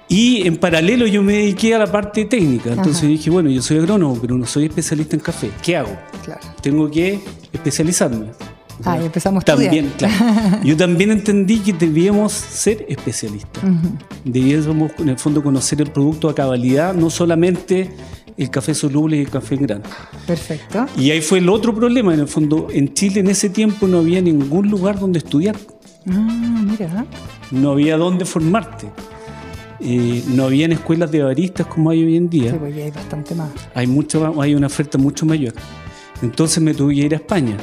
Y 0.09 0.47
en 0.47 0.56
paralelo 0.56 1.06
yo 1.06 1.23
me 1.23 1.33
dediqué 1.33 1.75
a 1.75 1.78
la 1.78 1.90
parte 1.90 2.25
técnica. 2.26 2.71
Entonces 2.71 2.99
Ajá. 2.99 3.06
dije, 3.09 3.28
bueno, 3.30 3.50
yo 3.50 3.61
soy 3.61 3.78
agrónomo, 3.78 4.16
pero 4.21 4.37
no 4.38 4.47
soy 4.47 4.66
especialista 4.66 5.16
en 5.16 5.21
café. 5.21 5.50
¿Qué 5.62 5.76
hago? 5.76 5.97
Claro. 6.25 6.40
Tengo 6.62 6.88
que 6.90 7.18
especializarme. 7.52 8.26
Ah, 8.85 8.99
y 9.00 9.06
empezamos 9.06 9.42
a. 9.42 9.47
También, 9.47 9.90
claro. 9.97 10.14
Yo 10.62 10.76
también 10.76 11.11
entendí 11.11 11.61
que 11.61 11.73
debíamos 11.73 12.30
ser 12.33 12.85
especialistas. 12.90 13.64
Debíamos, 14.23 14.92
en 14.99 15.09
el 15.09 15.18
fondo, 15.18 15.42
conocer 15.42 15.80
el 15.80 15.90
producto 15.90 16.28
a 16.28 16.35
cabalidad, 16.35 16.92
no 16.95 17.09
solamente 17.09 17.90
el 18.36 18.50
café 18.50 18.74
soluble 18.74 19.16
y 19.16 19.20
el 19.20 19.30
café 19.30 19.56
grano. 19.56 19.84
Perfecto. 20.26 20.86
Y 20.98 21.10
ahí 21.10 21.20
fue 21.20 21.38
el 21.38 21.48
otro 21.48 21.74
problema, 21.74 22.12
en 22.14 22.20
el 22.20 22.28
fondo, 22.28 22.68
en 22.70 22.92
Chile 22.94 23.20
en 23.20 23.28
ese 23.28 23.48
tiempo 23.50 23.86
no 23.86 23.98
había 23.98 24.20
ningún 24.20 24.68
lugar 24.70 24.98
donde 24.98 25.18
estudiar, 25.18 25.56
Ah, 26.08 26.62
mira. 26.64 27.06
no 27.50 27.70
había 27.72 27.96
donde 27.96 28.24
formarte. 28.24 28.88
Eh, 29.80 30.22
no 30.28 30.44
habían 30.44 30.72
escuelas 30.72 31.10
de 31.12 31.22
baristas 31.22 31.66
como 31.66 31.90
hay 31.90 32.02
hoy 32.04 32.16
en 32.16 32.30
día. 32.30 32.52
Sí, 32.52 32.56
pues 32.58 32.74
ya 32.74 32.84
hay 32.84 32.90
bastante 32.90 33.34
más. 33.34 33.50
hay 33.74 33.86
mucho 33.86 34.40
hay 34.40 34.54
una 34.54 34.68
oferta 34.68 34.96
mucho 34.98 35.26
mayor. 35.26 35.52
Entonces 36.22 36.62
me 36.62 36.72
tuve 36.74 36.94
que 36.94 37.00
ir 37.00 37.12
a 37.12 37.16
España, 37.16 37.56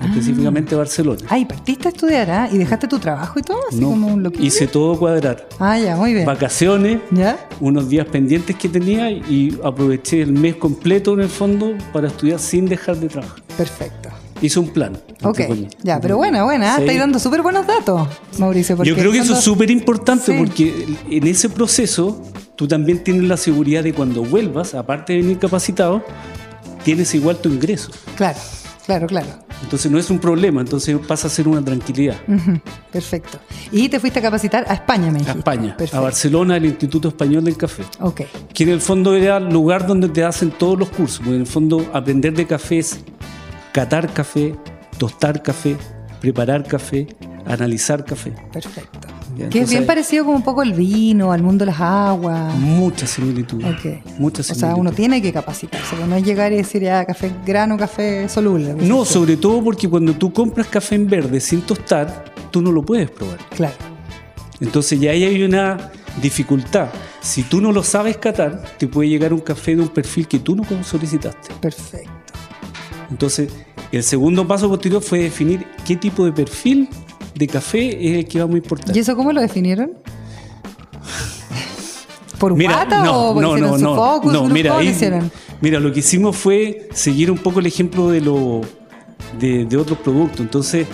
específicamente 0.00 0.74
a 0.74 0.78
Barcelona. 0.78 1.20
Ah, 1.28 1.38
y 1.38 1.44
partiste 1.44 1.88
a 1.88 1.90
estudiar, 1.90 2.30
¿ah? 2.30 2.48
¿Y 2.50 2.58
dejaste 2.58 2.88
tu 2.88 2.98
trabajo 2.98 3.38
y 3.38 3.42
todo? 3.42 3.58
Así 3.68 3.78
No, 3.80 3.90
como 3.90 4.08
un 4.08 4.22
loquillo. 4.22 4.44
hice 4.44 4.66
todo 4.66 4.98
cuadrar. 4.98 5.48
Ah, 5.58 5.78
ya, 5.78 5.96
muy 5.96 6.14
bien. 6.14 6.26
Vacaciones, 6.26 7.00
¿Ya? 7.10 7.38
unos 7.60 7.88
días 7.88 8.06
pendientes 8.06 8.56
que 8.56 8.68
tenía 8.68 9.10
y 9.10 9.58
aproveché 9.62 10.22
el 10.22 10.32
mes 10.32 10.56
completo 10.56 11.12
en 11.14 11.20
el 11.20 11.28
fondo 11.28 11.74
para 11.92 12.08
estudiar 12.08 12.38
sin 12.38 12.66
dejar 12.66 12.96
de 12.96 13.08
trabajar. 13.08 13.42
Perfecto. 13.56 14.08
Hice 14.42 14.58
un 14.58 14.68
plan. 14.70 14.96
Ok, 15.22 15.40
ya, 15.82 16.00
pero 16.00 16.16
buena, 16.16 16.44
buena. 16.44 16.72
¿ah? 16.72 16.76
Sí. 16.76 16.82
Estáis 16.84 16.98
dando 16.98 17.18
súper 17.18 17.42
buenos 17.42 17.66
datos, 17.66 18.08
Mauricio. 18.38 18.82
Yo 18.84 18.94
creo 18.96 19.12
que 19.12 19.18
eso 19.18 19.34
es 19.34 19.40
súper 19.44 19.70
importante 19.70 20.32
Sí. 20.32 20.38
porque 20.38 20.86
en 21.10 21.26
ese 21.26 21.50
proceso 21.50 22.22
tú 22.56 22.66
también 22.66 23.04
tienes 23.04 23.24
la 23.24 23.36
seguridad 23.36 23.84
de 23.84 23.92
cuando 23.92 24.22
vuelvas, 24.24 24.74
aparte 24.74 25.12
de 25.12 25.20
venir 25.20 25.38
capacitado, 25.38 26.02
tienes 26.84 27.14
igual 27.14 27.36
tu 27.36 27.50
ingreso. 27.50 27.90
Claro, 28.16 28.38
claro, 28.86 29.06
claro. 29.06 29.28
Entonces 29.62 29.90
no 29.90 29.98
es 29.98 30.10
un 30.10 30.18
problema, 30.18 30.60
entonces 30.60 30.98
pasa 31.06 31.26
a 31.26 31.30
ser 31.30 31.46
una 31.46 31.64
tranquilidad. 31.64 32.16
Perfecto. 32.90 33.38
Y 33.70 33.88
te 33.88 34.00
fuiste 34.00 34.18
a 34.18 34.22
capacitar 34.22 34.64
a 34.68 34.74
España, 34.74 35.10
me 35.10 35.18
A 35.18 35.20
dijiste. 35.20 35.38
España, 35.38 35.76
a. 35.92 36.00
Barcelona, 36.00 36.54
al 36.54 36.64
Instituto 36.64 37.08
Español 37.08 37.44
del 37.44 37.56
Café. 37.56 37.84
Ok, 38.00 38.22
que 38.52 38.62
en 38.64 38.70
el 38.70 38.80
fondo 38.80 39.14
era 39.14 39.36
el 39.36 39.48
lugar 39.48 39.86
donde 39.86 40.08
te 40.08 40.24
hacen 40.24 40.50
todos 40.50 40.78
los 40.78 40.88
cursos, 40.90 41.18
porque 41.18 41.34
en 41.34 41.40
el 41.42 41.46
fondo 41.46 41.90
aprender 41.92 42.34
de 42.34 42.46
café 42.46 42.78
es 42.78 43.00
catar 43.72 44.12
café, 44.12 44.54
tostar 44.98 45.42
café, 45.42 45.76
preparar 46.20 46.66
café, 46.66 47.06
analizar 47.46 48.04
café. 48.04 48.32
perfecto. 48.52 49.08
Que 49.48 49.60
es 49.60 49.70
bien 49.70 49.86
parecido 49.86 50.24
como 50.24 50.36
un 50.36 50.42
poco 50.42 50.62
el 50.62 50.72
vino, 50.74 51.32
al 51.32 51.42
mundo 51.42 51.64
de 51.64 51.70
las 51.70 51.80
aguas. 51.80 52.54
Muchas 52.56 53.10
similitudes. 53.10 53.66
Ok. 53.74 54.18
Muchas 54.18 54.50
O 54.50 54.54
sea, 54.54 54.68
uno 54.68 54.74
similitudes. 54.90 54.96
tiene 54.96 55.22
que 55.22 55.32
capacitarse, 55.32 55.96
pues 55.96 56.08
no 56.08 56.16
es 56.16 56.24
llegar 56.24 56.52
y 56.52 56.56
decir 56.56 56.82
ya 56.82 57.04
café 57.04 57.32
grano, 57.46 57.76
café 57.78 58.28
soluble. 58.28 58.74
No, 58.74 58.74
dices 58.74 58.88
tú. 58.88 59.04
sobre 59.04 59.36
todo 59.36 59.62
porque 59.64 59.88
cuando 59.88 60.12
tú 60.14 60.32
compras 60.32 60.66
café 60.66 60.96
en 60.96 61.06
verde 61.08 61.40
sin 61.40 61.62
tostar, 61.62 62.24
tú 62.50 62.60
no 62.60 62.70
lo 62.72 62.82
puedes 62.82 63.10
probar. 63.10 63.38
Claro, 63.56 63.74
Entonces 64.60 65.00
ya 65.00 65.12
ahí 65.12 65.24
hay 65.24 65.42
una 65.42 65.90
dificultad. 66.20 66.88
Si 67.20 67.42
tú 67.44 67.60
no 67.60 67.70
lo 67.72 67.82
sabes 67.82 68.16
catar, 68.16 68.62
te 68.78 68.86
puede 68.88 69.08
llegar 69.08 69.32
un 69.32 69.40
café 69.40 69.76
de 69.76 69.82
un 69.82 69.88
perfil 69.88 70.26
que 70.26 70.38
tú 70.38 70.56
no 70.56 70.64
solicitaste. 70.84 71.54
perfecto. 71.60 72.10
Entonces, 73.10 73.52
el 73.92 74.02
segundo 74.02 74.46
paso 74.46 74.68
posterior 74.68 75.02
fue 75.02 75.20
definir 75.20 75.66
qué 75.84 75.96
tipo 75.96 76.24
de 76.24 76.32
perfil 76.32 76.88
de 77.34 77.46
café 77.46 77.88
es 78.10 78.18
el 78.18 78.26
que 78.26 78.38
vamos 78.40 78.54
a 78.54 78.58
importar. 78.58 78.96
¿Y 78.96 79.00
eso 79.00 79.16
cómo 79.16 79.32
lo 79.32 79.40
definieron? 79.40 79.92
¿Por 82.38 82.54
guata 82.54 83.10
o 83.12 83.78
su 83.78 83.84
focus? 83.84 84.32
no, 84.32 84.38
¿Cómo 84.40 84.54
mira, 84.54 84.76
ahí- 84.78 84.96
mira, 85.60 85.78
lo 85.78 85.92
que 85.92 86.00
hicimos 86.00 86.36
fue 86.36 86.88
seguir 86.94 87.30
un 87.30 87.36
poco 87.38 87.60
el 87.60 87.66
ejemplo 87.66 88.08
de, 88.10 88.20
lo, 88.22 88.62
de, 89.38 89.66
de 89.66 89.76
otros 89.76 89.98
productos. 89.98 90.40
Entonces, 90.40 90.86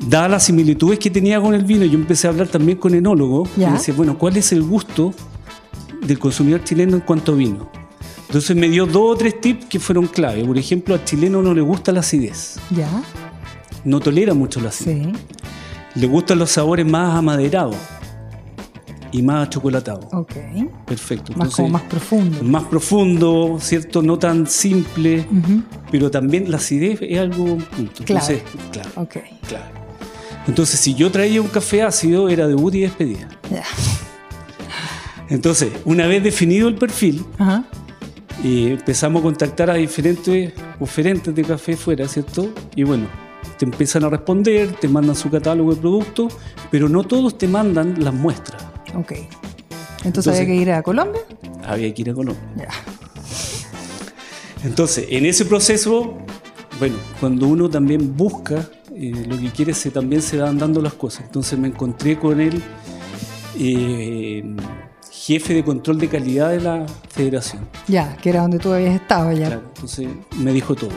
dadas 0.00 0.30
las 0.30 0.44
similitudes 0.44 0.98
que 0.98 1.10
tenía 1.10 1.38
con 1.40 1.54
el 1.54 1.64
vino, 1.64 1.84
yo 1.84 1.98
empecé 1.98 2.28
a 2.28 2.30
hablar 2.30 2.48
también 2.48 2.78
con 2.78 2.94
enólogos 2.94 3.48
y 3.56 3.60
decía, 3.72 3.92
bueno, 3.94 4.16
¿cuál 4.18 4.38
es 4.38 4.52
el 4.52 4.62
gusto 4.62 5.12
del 6.00 6.18
consumidor 6.18 6.64
chileno 6.64 6.94
en 6.96 7.00
cuanto 7.02 7.32
a 7.32 7.34
vino? 7.34 7.68
Entonces 8.28 8.56
me 8.56 8.68
dio 8.70 8.86
dos 8.86 9.14
o 9.14 9.16
tres 9.16 9.38
tips 9.42 9.66
que 9.66 9.78
fueron 9.78 10.06
clave. 10.06 10.44
Por 10.44 10.56
ejemplo, 10.56 10.94
al 10.94 11.04
chileno 11.04 11.42
no 11.42 11.52
le 11.52 11.60
gusta 11.60 11.92
la 11.92 12.00
acidez, 12.00 12.56
Ya, 12.70 12.88
no 13.84 14.00
tolera 14.00 14.32
mucho 14.32 14.60
la 14.62 14.70
acidez. 14.70 15.08
sí. 15.08 15.12
Le 15.94 16.06
gustan 16.06 16.38
los 16.38 16.50
sabores 16.50 16.84
más 16.86 17.14
amaderados 17.16 17.76
y 19.12 19.22
más 19.22 19.46
achocolatados. 19.46 20.06
Ok. 20.12 20.32
Perfecto. 20.86 21.32
Más 21.32 21.36
Entonces, 21.36 21.56
como 21.56 21.68
más 21.68 21.82
profundo. 21.82 22.42
más 22.42 22.64
profundo, 22.64 23.58
¿cierto? 23.60 24.02
No 24.02 24.18
tan 24.18 24.46
simple, 24.48 25.24
pero 25.92 26.10
también 26.10 26.50
la 26.50 26.56
acidez 26.56 26.98
es 27.00 27.18
algo 27.18 27.56
punto. 27.58 28.02
Clave. 28.04 28.42
Entonces, 28.42 28.42
claro, 28.72 28.90
Ok. 28.96 29.16
claro. 29.48 29.64
Entonces, 30.48 30.78
si 30.80 30.94
yo 30.94 31.10
traía 31.12 31.40
un 31.40 31.48
café 31.48 31.82
ácido, 31.82 32.28
era 32.28 32.46
debut 32.48 32.74
y 32.74 32.80
despedida. 32.80 33.28
Entonces, 35.30 35.72
una 35.84 36.06
vez 36.06 36.22
definido 36.22 36.68
el 36.68 36.74
perfil, 36.74 37.24
Ajá. 37.38 37.64
eh, 38.44 38.76
empezamos 38.78 39.20
a 39.20 39.22
contactar 39.22 39.70
a 39.70 39.74
diferentes 39.74 40.52
oferentes 40.80 41.34
de 41.34 41.42
café 41.44 41.76
fuera, 41.76 42.06
¿cierto? 42.08 42.50
Y 42.76 42.82
bueno, 42.82 43.06
te 43.58 43.64
empiezan 43.64 44.04
a 44.04 44.08
responder, 44.08 44.72
te 44.72 44.88
mandan 44.88 45.16
su 45.16 45.30
catálogo 45.30 45.74
de 45.74 45.80
productos, 45.80 46.32
pero 46.70 46.88
no 46.88 47.04
todos 47.04 47.38
te 47.38 47.48
mandan 47.48 48.02
las 48.02 48.14
muestras. 48.14 48.62
Ok. 48.96 49.12
Entonces, 49.12 50.04
Entonces- 50.04 50.34
había 50.34 50.46
que 50.46 50.54
ir 50.54 50.72
a 50.72 50.82
Colombia. 50.82 51.22
Había 51.66 51.94
que 51.94 52.02
ir 52.02 52.10
a 52.10 52.14
Colombia. 52.14 52.44
Ya. 52.56 52.68
Entonces, 54.64 55.06
en 55.10 55.26
ese 55.26 55.44
proceso 55.44 56.18
bueno, 56.78 56.96
cuando 57.20 57.46
uno 57.46 57.68
también 57.68 58.16
busca 58.16 58.68
eh, 58.94 59.24
lo 59.28 59.38
que 59.38 59.50
quiere, 59.50 59.74
se, 59.74 59.90
también 59.90 60.22
se 60.22 60.38
van 60.38 60.58
dando 60.58 60.80
las 60.82 60.94
cosas. 60.94 61.24
Entonces 61.26 61.58
me 61.58 61.68
encontré 61.68 62.18
con 62.18 62.40
el 62.40 62.60
eh, 63.58 64.56
jefe 65.10 65.54
de 65.54 65.64
control 65.64 65.98
de 65.98 66.08
calidad 66.08 66.50
de 66.50 66.60
la 66.60 66.86
federación. 67.10 67.68
Ya, 67.86 68.16
que 68.16 68.30
era 68.30 68.42
donde 68.42 68.58
tú 68.58 68.72
habías 68.72 68.94
estado 68.94 69.32
ya. 69.32 69.46
Claro, 69.46 69.62
entonces 69.74 70.08
me 70.38 70.52
dijo 70.52 70.74
todo. 70.74 70.90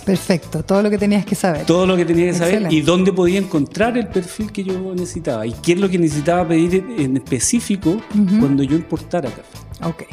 Perfecto, 0.00 0.62
todo 0.64 0.82
lo 0.82 0.90
que 0.90 0.98
tenías 0.98 1.24
que 1.24 1.34
saber. 1.34 1.64
Todo 1.66 1.86
lo 1.86 1.96
que 1.96 2.04
tenía 2.04 2.26
que 2.26 2.34
saber 2.34 2.54
Excelente. 2.54 2.74
y 2.74 2.80
dónde 2.82 3.12
podía 3.12 3.38
encontrar 3.38 3.96
el 3.96 4.08
perfil 4.08 4.50
que 4.52 4.64
yo 4.64 4.94
necesitaba 4.94 5.46
y 5.46 5.52
qué 5.52 5.72
es 5.72 5.80
lo 5.80 5.88
que 5.88 5.98
necesitaba 5.98 6.46
pedir 6.48 6.84
en 6.98 7.16
específico 7.16 7.96
cuando 8.40 8.62
yo 8.62 8.76
importara 8.76 9.30
café. 9.30 9.88
Ok. 9.88 10.04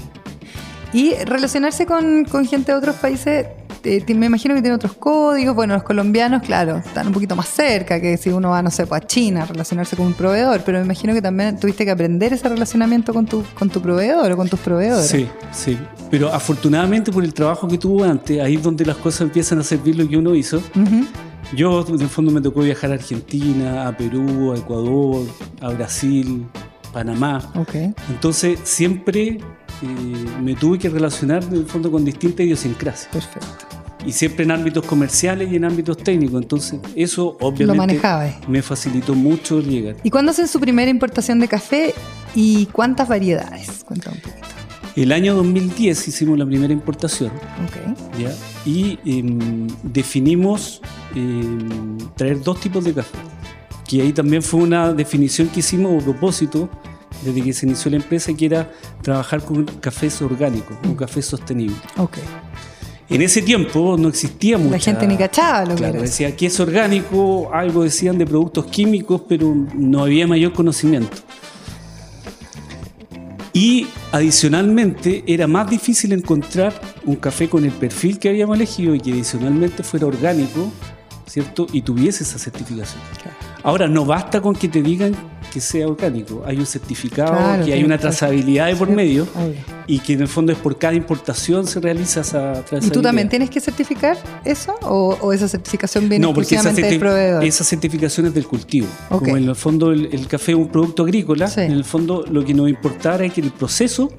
Y 0.93 1.13
relacionarse 1.25 1.85
con, 1.85 2.25
con 2.25 2.45
gente 2.45 2.71
de 2.71 2.77
otros 2.77 2.95
países, 2.95 3.45
eh, 3.83 4.03
me 4.15 4.25
imagino 4.25 4.55
que 4.55 4.61
tiene 4.61 4.75
otros 4.75 4.93
códigos. 4.93 5.55
Bueno, 5.55 5.73
los 5.73 5.83
colombianos, 5.83 6.43
claro, 6.43 6.77
están 6.77 7.07
un 7.07 7.13
poquito 7.13 7.35
más 7.35 7.47
cerca 7.47 7.99
que 7.99 8.17
si 8.17 8.29
uno 8.29 8.49
va, 8.49 8.61
no 8.61 8.71
sé, 8.71 8.85
pues, 8.85 9.01
a 9.01 9.07
China, 9.07 9.43
a 9.43 9.45
relacionarse 9.45 9.95
con 9.95 10.07
un 10.07 10.13
proveedor. 10.13 10.61
Pero 10.65 10.79
me 10.79 10.85
imagino 10.85 11.13
que 11.13 11.21
también 11.21 11.59
tuviste 11.59 11.85
que 11.85 11.91
aprender 11.91 12.33
ese 12.33 12.47
relacionamiento 12.49 13.13
con 13.13 13.25
tu, 13.25 13.43
con 13.57 13.69
tu 13.69 13.81
proveedor 13.81 14.31
o 14.31 14.37
con 14.37 14.49
tus 14.49 14.59
proveedores. 14.59 15.07
Sí, 15.07 15.27
sí. 15.51 15.77
Pero 16.09 16.33
afortunadamente 16.33 17.11
por 17.11 17.23
el 17.23 17.33
trabajo 17.33 17.67
que 17.67 17.77
tuvo 17.77 18.03
antes, 18.03 18.41
ahí 18.41 18.55
es 18.55 18.63
donde 18.63 18.85
las 18.85 18.97
cosas 18.97 19.21
empiezan 19.21 19.59
a 19.59 19.63
servir 19.63 19.97
lo 19.97 20.07
que 20.07 20.17
uno 20.17 20.35
hizo. 20.35 20.61
Yo, 21.55 21.85
en 21.87 22.01
el 22.01 22.09
fondo, 22.09 22.31
me 22.31 22.41
tocó 22.41 22.61
viajar 22.61 22.91
a 22.91 22.95
Argentina, 22.95 23.87
a 23.87 23.97
Perú, 23.97 24.53
a 24.53 24.57
Ecuador, 24.57 25.25
a 25.61 25.69
Brasil, 25.69 26.45
Panamá. 26.91 27.51
Ok. 27.55 27.75
Entonces, 28.09 28.59
siempre 28.63 29.39
eh, 29.81 30.25
me 30.41 30.55
tuve 30.55 30.79
que 30.79 30.89
relacionar, 30.89 31.43
en 31.43 31.53
el 31.53 31.65
fondo, 31.65 31.91
con 31.91 32.03
distintas 32.03 32.45
idiosincrasias. 32.45 33.11
Perfecto. 33.11 33.65
Y 34.05 34.13
siempre 34.13 34.45
en 34.45 34.51
ámbitos 34.51 34.85
comerciales 34.85 35.51
y 35.51 35.57
en 35.57 35.65
ámbitos 35.65 35.97
técnicos. 35.97 36.41
Entonces, 36.41 36.79
eso 36.95 37.37
obviamente 37.41 37.77
manejabas. 37.77 38.47
me 38.47 38.61
facilitó 38.61 39.13
mucho 39.13 39.59
llegar. 39.59 39.97
¿Y 40.03 40.09
cuándo 40.09 40.31
hacen 40.31 40.47
su 40.47 40.59
primera 40.59 40.89
importación 40.89 41.39
de 41.39 41.47
café 41.47 41.93
y 42.33 42.65
cuántas 42.67 43.09
variedades? 43.09 43.83
Cuéntame 43.85 44.15
un 44.15 44.21
poquito. 44.21 44.47
El 44.95 45.11
año 45.11 45.35
2010 45.35 46.07
hicimos 46.07 46.37
la 46.37 46.45
primera 46.45 46.73
importación. 46.73 47.31
Ok. 47.31 48.19
¿ya? 48.19 48.33
Y 48.65 48.99
em, 49.05 49.67
definimos 49.83 50.81
em, 51.15 51.97
traer 52.15 52.41
dos 52.41 52.59
tipos 52.59 52.83
de 52.83 52.93
café. 52.93 53.17
Que 53.89 54.03
ahí 54.03 54.13
también 54.13 54.43
fue 54.43 54.59
una 54.61 54.93
definición 54.93 55.47
que 55.49 55.61
hicimos 55.61 56.01
a 56.01 56.05
propósito 56.05 56.69
desde 57.25 57.41
que 57.41 57.51
se 57.53 57.65
inició 57.65 57.89
la 57.89 57.97
empresa, 57.97 58.31
que 58.35 58.45
era 58.45 58.71
trabajar 59.01 59.41
con 59.43 59.65
cafés 59.65 60.21
orgánicos, 60.21 60.77
con 60.83 60.93
café 60.95 61.23
sostenible. 61.23 61.75
Ok. 61.97 62.17
En 63.09 63.23
ese 63.23 63.41
tiempo 63.41 63.97
no 63.97 64.09
existía 64.09 64.59
mucha... 64.59 64.73
La 64.73 64.79
gente 64.79 65.07
ni 65.07 65.17
cachaba 65.17 65.61
lo 65.65 65.69
que 65.71 65.77
Claro, 65.77 65.95
era. 65.95 66.03
eso. 66.05 66.11
decía 66.11 66.35
que 66.37 66.45
es 66.45 66.59
orgánico, 66.59 67.49
algo 67.51 67.83
decían 67.83 68.19
de 68.19 68.27
productos 68.27 68.67
químicos, 68.67 69.23
pero 69.27 69.55
no 69.73 70.03
había 70.03 70.27
mayor 70.27 70.53
conocimiento. 70.53 71.17
Y 73.51 73.87
adicionalmente 74.11 75.23
era 75.25 75.47
más 75.47 75.67
difícil 75.67 76.13
encontrar 76.13 76.79
un 77.05 77.15
café 77.15 77.49
con 77.49 77.65
el 77.65 77.71
perfil 77.71 78.19
que 78.19 78.29
habíamos 78.29 78.55
elegido 78.55 78.93
y 78.93 78.99
que 78.99 79.11
adicionalmente 79.13 79.81
fuera 79.81 80.05
orgánico, 80.05 80.71
¿cierto? 81.25 81.65
Y 81.73 81.81
tuviese 81.81 82.23
esa 82.23 82.37
certificación. 82.37 83.01
Claro. 83.23 83.37
Ahora, 83.63 83.87
no 83.87 84.05
basta 84.05 84.39
con 84.41 84.55
que 84.55 84.67
te 84.69 84.81
digan 84.81 85.13
que 85.51 85.59
sea 85.59 85.87
orgánico, 85.87 86.43
hay 86.45 86.57
un 86.57 86.65
certificado, 86.65 87.31
Claro, 87.35 87.65
que 87.65 87.73
hay 87.73 87.83
una 87.83 87.97
trazabilidad 87.97 88.67
de 88.67 88.75
por 88.75 88.87
medio 88.89 89.23
obvio. 89.35 89.55
y 89.87 89.97
que 89.99 90.13
en 90.13 90.21
el 90.21 90.27
fondo 90.27 90.51
es 90.51 90.57
por 90.59 90.77
cada 90.77 90.93
importación 90.93 91.65
se 91.65 91.79
realiza 91.79 92.21
esa 92.21 92.53
trazabilidad. 92.53 92.87
¿Y 92.87 92.91
tú 92.91 93.01
también 93.01 93.27
tienes 93.29 93.49
que 93.49 93.59
certificar 93.59 94.15
eso? 94.45 94.75
¿O, 94.83 95.17
o 95.21 95.33
esa 95.33 95.47
certificación 95.47 96.07
viene 96.07 96.25
No, 96.27 96.33
porque 96.33 96.55
esa, 96.55 96.69
exclusivamente 96.69 96.81
del 96.89 96.95
certi- 96.97 96.99
proveedor? 96.99 97.43
esa 97.43 97.63
certificación 97.63 98.25
es 98.27 98.33
del 98.35 98.45
cultivo. 98.47 98.87
Ok. 99.09 99.23
Como 99.23 99.37
en 99.37 99.49
el 99.49 99.55
fondo 99.55 99.91
el, 99.91 100.09
el 100.13 100.27
café 100.27 100.51
es 100.51 100.57
un 100.57 100.67
producto 100.67 101.03
agrícola, 101.03 101.47
Sí. 101.47 101.61
en 101.61 101.71
el 101.71 101.83
fondo 101.83 102.23
lo 102.29 102.45
que 102.45 102.53
nos 102.53 102.69
importara 102.69 103.25
es 103.25 103.33
que 103.33 103.41
el 103.41 103.51
proceso 103.51 104.11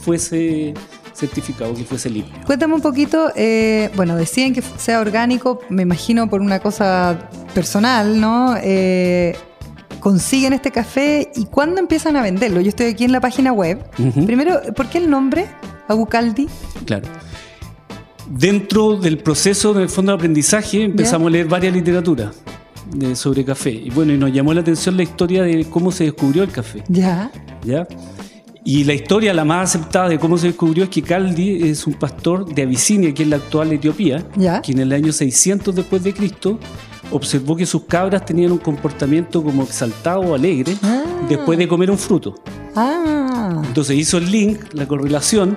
fuese 0.00 0.72
certificado, 1.16 1.74
que 1.74 1.84
fuese 1.84 2.10
limpio. 2.10 2.34
Cuéntame 2.46 2.74
un 2.74 2.80
poquito, 2.82 3.32
eh, 3.34 3.90
bueno, 3.96 4.14
decían 4.16 4.52
que 4.52 4.62
sea 4.62 5.00
orgánico, 5.00 5.60
me 5.70 5.82
imagino 5.82 6.28
por 6.28 6.40
una 6.40 6.58
cosa 6.60 7.28
personal, 7.54 8.20
¿no? 8.20 8.54
Eh, 8.62 9.34
consiguen 10.00 10.52
este 10.52 10.70
café 10.70 11.30
y 11.34 11.46
¿cuándo 11.46 11.80
empiezan 11.80 12.16
a 12.16 12.22
venderlo? 12.22 12.60
Yo 12.60 12.68
estoy 12.68 12.86
aquí 12.86 13.04
en 13.04 13.12
la 13.12 13.20
página 13.20 13.52
web. 13.52 13.82
Primero, 14.26 14.60
¿por 14.74 14.86
qué 14.88 14.98
el 14.98 15.08
nombre? 15.10 15.46
Agucaldi. 15.88 16.48
Claro. 16.84 17.08
Dentro 18.28 18.96
del 18.96 19.18
proceso 19.18 19.72
del 19.72 19.88
fondo 19.88 20.12
de 20.12 20.16
aprendizaje 20.16 20.82
empezamos 20.82 21.28
a 21.28 21.30
leer 21.30 21.46
varias 21.46 21.72
literaturas 21.74 22.34
de- 22.92 23.14
sobre 23.14 23.44
café. 23.44 23.70
Y 23.70 23.90
bueno, 23.90 24.12
y 24.12 24.18
nos 24.18 24.32
llamó 24.32 24.52
la 24.52 24.60
atención 24.62 24.96
la 24.96 25.04
historia 25.04 25.42
de 25.44 25.64
cómo 25.70 25.92
se 25.92 26.04
descubrió 26.04 26.42
el 26.42 26.50
café. 26.50 26.82
Ya. 26.88 27.30
¿ya? 27.64 27.86
Y 28.68 28.82
la 28.82 28.94
historia, 28.94 29.32
la 29.32 29.44
más 29.44 29.70
aceptada 29.76 30.08
de 30.08 30.18
cómo 30.18 30.36
se 30.36 30.48
descubrió 30.48 30.82
es 30.84 30.90
que 30.90 31.00
Caldi 31.00 31.68
es 31.70 31.86
un 31.86 31.94
pastor 31.94 32.52
de 32.52 32.62
Abisinia, 32.62 33.14
que 33.14 33.22
es 33.22 33.28
la 33.28 33.36
actual 33.36 33.72
Etiopía, 33.72 34.24
Ya. 34.36 34.60
que 34.60 34.72
en 34.72 34.80
el 34.80 34.92
año 34.92 35.12
600 35.12 35.72
después 35.72 36.02
de 36.02 36.12
Cristo 36.12 36.58
observó 37.12 37.54
que 37.54 37.64
sus 37.64 37.84
cabras 37.84 38.24
tenían 38.24 38.50
un 38.50 38.58
comportamiento 38.58 39.40
como 39.44 39.62
exaltado 39.62 40.20
o 40.22 40.34
alegre 40.34 40.76
Ah. 40.82 41.04
después 41.28 41.56
de 41.58 41.68
comer 41.68 41.92
un 41.92 41.98
fruto. 41.98 42.34
Ah. 42.74 43.62
Entonces 43.64 43.96
hizo 43.96 44.18
el 44.18 44.30
link, 44.32 44.58
la 44.72 44.88
correlación, 44.88 45.56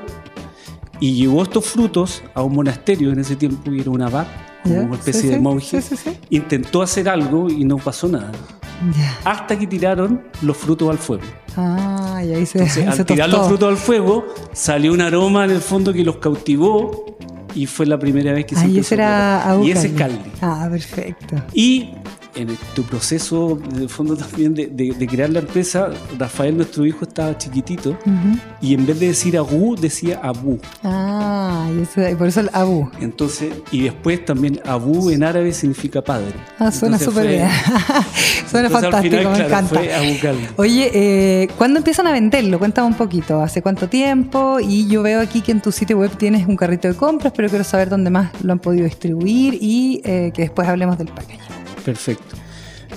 y 0.99 1.13
llevó 1.15 1.41
estos 1.41 1.65
frutos 1.65 2.21
a 2.35 2.43
un 2.43 2.53
monasterio 2.53 3.11
en 3.11 3.19
ese 3.19 3.35
tiempo, 3.35 3.71
y 3.71 3.79
era 3.79 3.89
un 3.89 4.03
abad, 4.03 4.27
como 4.61 4.75
Ya. 4.75 4.81
una 4.81 4.95
especie 4.95 5.21
Sí, 5.21 5.27
de 5.29 5.39
monje. 5.39 5.81
Sí, 5.81 5.95
sí, 5.95 6.03
sí. 6.11 6.17
Intentó 6.29 6.83
hacer 6.83 7.09
algo 7.09 7.49
y 7.49 7.63
no 7.65 7.77
pasó 7.77 8.07
nada, 8.07 8.31
Hasta 9.25 9.57
que 9.57 9.67
tiraron 9.67 10.23
los 10.41 10.57
frutos 10.57 10.89
al 10.89 10.97
fuego. 10.97 11.23
Ah, 11.57 12.21
y 12.23 12.33
ahí 12.33 12.45
se, 12.45 12.59
Entonces, 12.59 12.87
al 12.99 13.05
tirar 13.05 13.29
los 13.29 13.47
frutos 13.47 13.69
al 13.69 13.77
fuego, 13.77 14.25
salió 14.53 14.93
un 14.93 15.01
aroma 15.01 15.45
en 15.45 15.51
el 15.51 15.61
fondo 15.61 15.93
que 15.93 16.03
los 16.03 16.17
cautivó 16.17 17.17
y 17.55 17.65
fue 17.65 17.85
la 17.85 17.97
primera 17.97 18.31
vez 18.33 18.45
que 18.45 18.55
se 18.55 18.61
Ah, 18.61 18.67
y 18.67 18.79
ese 18.79 18.95
a 18.95 18.97
era. 18.97 19.57
Y 19.63 19.71
ese 19.71 19.87
es. 19.87 19.93
Caldi. 19.93 20.31
Ah, 20.41 20.67
perfecto. 20.71 21.35
Y 21.53 21.91
en 22.35 22.57
tu 22.75 22.83
proceso, 22.83 23.59
fondo 23.87 24.15
también, 24.17 24.53
de, 24.53 24.67
de- 24.67 24.93
de 24.97 25.07
crear 25.07 25.29
la 25.29 25.39
empresa, 25.39 25.89
Rafael, 26.17 26.55
nuestro 26.57 26.85
hijo, 26.85 27.05
estaba 27.05 27.37
chiquitito 27.37 27.97
y 28.61 28.73
en 28.73 28.85
vez 28.85 28.99
de 28.99 29.07
decir 29.07 29.37
Agu, 29.37 29.75
decía 29.75 30.19
Abu. 30.23 30.59
Ah, 30.83 31.67
y, 31.71 32.15
por 32.15 32.27
eso 32.27 32.39
el 32.41 32.49
Abu. 32.53 32.89
Entonces, 32.99 33.53
y 33.71 33.81
después 33.81 34.23
también 34.25 34.59
Abu 34.65 35.09
en 35.09 35.23
árabe 35.23 35.51
significa 35.53 36.01
padre. 36.01 36.33
Ah, 36.59 36.71
suena 36.71 36.97
súper 36.99 37.27
bien. 37.27 37.47
suena 38.49 38.67
entonces 38.67 38.71
fantástico, 38.71 39.17
final, 39.17 39.31
me 39.31 39.45
claro, 39.47 39.67
encanta. 39.67 40.51
Oye, 40.57 40.91
eh, 40.93 41.47
¿cuándo 41.57 41.77
empiezan 41.77 42.07
a 42.07 42.11
venderlo? 42.11 42.59
Cuéntame 42.59 42.87
un 42.87 42.95
poquito. 42.95 43.41
¿Hace 43.41 43.61
cuánto 43.61 43.87
tiempo? 43.87 44.59
Y 44.59 44.87
yo 44.87 45.01
veo 45.03 45.21
aquí 45.21 45.41
que 45.41 45.51
en 45.51 45.61
tu 45.61 45.71
sitio 45.71 45.97
web 45.97 46.11
tienes 46.17 46.47
un 46.47 46.55
carrito 46.55 46.87
de 46.87 46.95
compras, 46.95 47.33
pero 47.35 47.49
quiero 47.49 47.63
saber 47.63 47.89
dónde 47.89 48.09
más 48.09 48.31
lo 48.43 48.53
han 48.53 48.59
podido 48.59 48.85
distribuir 48.85 49.57
y 49.61 50.01
eh, 50.03 50.31
que 50.33 50.43
después 50.43 50.67
hablemos 50.67 50.97
del 50.97 51.07
packaging. 51.07 51.58
Perfecto. 51.83 52.35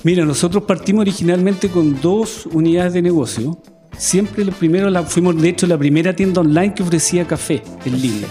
Mira, 0.05 0.25
nosotros 0.25 0.65
partimos 0.65 1.03
originalmente 1.03 1.69
con 1.69 2.01
dos 2.01 2.47
unidades 2.47 2.95
de 2.95 3.03
negocio. 3.03 3.63
Siempre 3.97 4.45
lo 4.45 4.53
primero 4.53 4.91
la, 4.91 5.03
fuimos, 5.03 5.41
de 5.41 5.51
hecho, 5.51 5.67
la 5.67 5.79
primera 5.79 6.15
tienda 6.17 6.41
online 6.41 6.75
que 6.75 6.83
ofrecía 6.83 7.27
café 7.27 7.63
en 7.85 8.01
línea. 8.01 8.29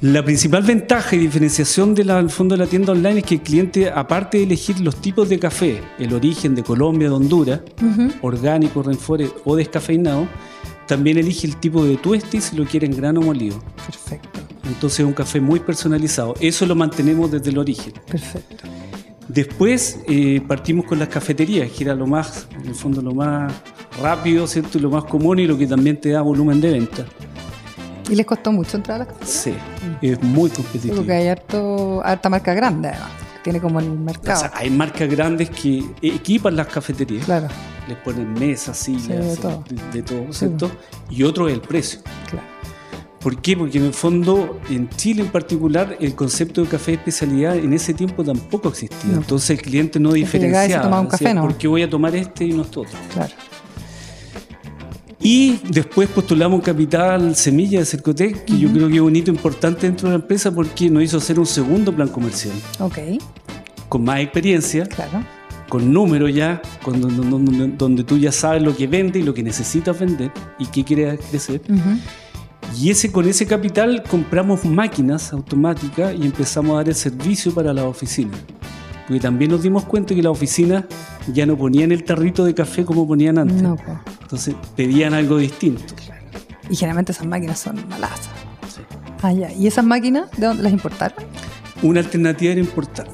La 0.00 0.22
principal 0.22 0.62
ventaja 0.62 1.16
y 1.16 1.18
diferenciación 1.20 1.94
del 1.94 2.28
fondo 2.28 2.56
de 2.56 2.64
la 2.64 2.68
tienda 2.68 2.92
online 2.92 3.20
es 3.20 3.24
que 3.24 3.36
el 3.36 3.40
cliente, 3.40 3.90
aparte 3.90 4.36
de 4.36 4.44
elegir 4.44 4.80
los 4.80 4.96
tipos 4.96 5.30
de 5.30 5.38
café, 5.38 5.80
el 5.98 6.12
origen 6.12 6.54
de 6.54 6.62
Colombia, 6.62 7.08
de 7.08 7.14
Honduras, 7.14 7.60
orgánico, 8.20 8.82
renfore 8.82 9.30
o 9.46 9.56
descafeinado, 9.56 10.28
también 10.86 11.16
elige 11.16 11.46
el 11.46 11.56
tipo 11.56 11.82
de 11.84 11.96
tueste 11.96 12.36
y 12.36 12.40
si 12.42 12.54
lo 12.54 12.66
quiere 12.66 12.86
en 12.86 12.94
grano 12.94 13.22
molido. 13.22 13.58
Perfecto, 13.86 14.40
Entonces 14.64 15.00
es 15.00 15.06
un 15.06 15.14
café 15.14 15.40
muy 15.40 15.60
personalizado. 15.60 16.34
Eso 16.38 16.66
lo 16.66 16.74
mantenemos 16.74 17.30
desde 17.30 17.48
el 17.48 17.56
origen. 17.56 17.94
perfecto. 18.06 18.64
Después 19.28 20.00
eh, 20.08 20.42
partimos 20.46 20.84
con 20.86 20.98
las 20.98 21.08
cafeterías, 21.08 21.70
que 21.70 21.84
era 21.84 21.94
lo 21.94 22.06
más, 22.06 22.46
en 22.60 22.66
el 22.68 22.74
fondo, 22.74 23.00
lo 23.00 23.14
más 23.14 23.52
rápido, 24.02 24.46
¿cierto? 24.46 24.78
Y 24.78 24.80
lo 24.82 24.90
más 24.90 25.04
común 25.04 25.38
y 25.38 25.46
lo 25.46 25.56
que 25.56 25.66
también 25.66 26.00
te 26.00 26.10
da 26.10 26.20
volumen 26.22 26.60
de 26.60 26.72
venta. 26.72 27.04
¿Y 28.10 28.14
les 28.14 28.26
costó 28.26 28.52
mucho 28.52 28.76
entrar 28.76 28.96
a 29.00 29.04
la 29.04 29.06
café? 29.06 29.24
Sí, 29.26 29.54
es 30.02 30.22
muy 30.22 30.50
competitivo. 30.50 30.96
porque 30.96 31.12
hay 31.12 31.28
harto, 31.28 32.04
harta 32.04 32.28
marca 32.28 32.52
grande, 32.54 32.88
además. 32.88 33.10
Tiene 33.42 33.60
como 33.60 33.78
el 33.80 33.88
O 33.88 33.94
mercado. 33.94 34.40
sea, 34.40 34.52
hay 34.54 34.70
marcas 34.70 35.08
grandes 35.10 35.50
que 35.50 35.84
equipan 36.00 36.56
las 36.56 36.66
cafeterías, 36.66 37.26
claro, 37.26 37.48
les 37.88 37.96
ponen 37.98 38.32
mesas, 38.34 38.76
sillas, 38.78 39.02
Sí, 39.06 39.12
de 39.12 39.36
todo. 39.36 39.64
de, 39.92 40.02
todo, 40.02 40.32
Sí. 40.32 40.38
¿cierto? 40.46 40.70
Y 41.10 41.22
otro 41.24 41.48
es 41.48 41.54
el 41.54 41.60
precio. 41.60 42.00
claro. 42.30 42.46
¿Por 43.24 43.40
qué? 43.40 43.56
Porque 43.56 43.78
en 43.78 43.84
el 43.86 43.92
fondo, 43.94 44.60
en 44.70 44.88
Chile 44.90 45.22
en 45.22 45.28
particular, 45.28 45.96
el 45.98 46.14
concepto 46.14 46.60
de 46.62 46.68
café 46.68 46.92
de 46.92 46.98
especialidad 46.98 47.56
en 47.56 47.72
ese 47.72 47.92
tiempo 47.94 48.22
tampoco 48.22 48.68
existía. 48.68 49.10
No. 49.12 49.16
Entonces 49.16 49.50
el 49.50 49.62
cliente 49.62 49.98
no 49.98 50.12
diferenciaba. 50.12 51.00
un 51.00 51.06
café, 51.08 51.32
¿no? 51.34 51.40
¿Por 51.42 51.56
qué 51.56 51.66
voy 51.66 51.82
a 51.82 51.88
tomar 51.90 52.14
este 52.14 52.44
y 52.44 52.52
no 52.52 52.62
este 52.62 52.80
otro? 52.80 52.98
claro. 53.12 53.32
Y 55.20 55.58
después 55.70 56.08
postulamos 56.10 56.56
un 56.58 56.62
capital 56.62 57.34
semilla 57.34 57.78
de 57.78 57.86
Cercotec, 57.86 58.44
que 58.44 58.58
yo 58.58 58.70
creo 58.70 58.88
que 58.88 58.96
es 58.96 59.00
un 59.00 59.16
hito 59.16 59.30
importante 59.30 59.86
dentro 59.86 60.08
de 60.10 60.18
la 60.18 60.20
empresa 60.22 60.50
porque 60.54 60.90
nos 60.90 61.02
hizo 61.02 61.16
hacer 61.16 61.38
un 61.40 61.46
segundo 61.46 61.94
plan 61.96 62.08
comercial, 62.08 62.52
Ok, 62.78 62.98
con 63.88 64.04
más 64.04 64.20
experiencia, 64.20 64.84
claro. 64.84 65.24
con 65.70 65.90
números 65.90 66.34
ya, 66.34 66.60
con, 66.82 67.00
donde, 67.00 67.26
donde- 67.26 67.68
donde 67.78 68.04
tú 68.04 68.18
ya 68.18 68.32
sabes 68.32 68.62
lo 68.62 68.76
que 68.76 68.86
vende 68.86 69.18
y 69.20 69.22
lo 69.22 69.32
que 69.32 69.42
necesitas 69.42 69.98
vender 69.98 70.30
y 70.58 70.66
qué 70.66 70.84
quieres 70.84 71.18
crecer. 71.30 71.62
Ujú. 71.70 71.98
Y 72.76 72.90
ese, 72.90 73.12
con 73.12 73.28
ese 73.28 73.46
capital 73.46 74.02
compramos 74.02 74.64
máquinas 74.64 75.32
automáticas 75.32 76.14
y 76.18 76.24
empezamos 76.24 76.72
a 76.72 76.76
dar 76.76 76.88
el 76.88 76.94
servicio 76.94 77.54
para 77.54 77.72
las 77.72 77.84
oficinas. 77.84 78.38
Porque 79.06 79.20
también 79.20 79.50
nos 79.50 79.62
dimos 79.62 79.84
cuenta 79.84 80.14
que 80.14 80.22
las 80.22 80.32
oficinas 80.32 80.84
ya 81.32 81.46
no 81.46 81.56
ponían 81.56 81.92
el 81.92 82.04
tarrito 82.04 82.44
de 82.44 82.54
café 82.54 82.84
como 82.84 83.06
ponían 83.06 83.38
antes. 83.38 83.62
No, 83.62 83.76
po. 83.76 83.98
Entonces 84.22 84.54
pedían 84.76 85.14
algo 85.14 85.38
distinto. 85.38 85.94
Y 86.70 86.76
generalmente 86.76 87.12
esas 87.12 87.26
máquinas 87.26 87.58
son 87.58 87.86
malazas. 87.88 88.30
Ah, 89.22 89.32
ya. 89.32 89.52
¿Y 89.52 89.66
esas 89.66 89.84
máquinas 89.84 90.30
de 90.36 90.46
dónde 90.46 90.62
las 90.62 90.72
importaron? 90.72 91.24
Una 91.82 92.00
alternativa 92.00 92.52
era 92.52 92.60
importante. 92.60 93.12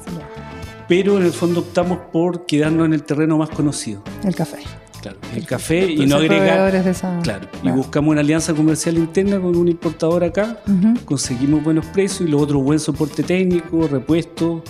Pero 0.87 1.17
en 1.17 1.25
el 1.25 1.31
fondo 1.31 1.61
optamos 1.61 1.99
por 2.11 2.45
quedarnos 2.45 2.85
en 2.85 2.93
el 2.93 3.03
terreno 3.03 3.37
más 3.37 3.49
conocido. 3.49 4.03
El 4.23 4.35
café. 4.35 4.57
Claro, 5.01 5.17
el 5.35 5.45
café 5.45 5.91
y 5.91 6.05
no 6.05 6.17
agregar. 6.17 6.37
proveedores 6.47 6.85
de 6.85 6.91
esa- 6.91 7.19
Claro, 7.23 7.47
y 7.53 7.57
Claro. 7.61 7.77
buscamos 7.77 8.11
una 8.11 8.21
alianza 8.21 8.53
comercial 8.53 8.97
interna 8.97 9.39
con 9.39 9.55
un 9.55 9.67
importador 9.67 10.23
acá. 10.23 10.59
Conseguimos 11.05 11.63
buenos 11.63 11.85
precios 11.87 12.21
y 12.29 12.31
lo 12.31 12.37
otro 12.39 12.59
buen 12.59 12.79
soporte 12.79 13.23
técnico, 13.23 13.87
repuesto, 13.87 14.63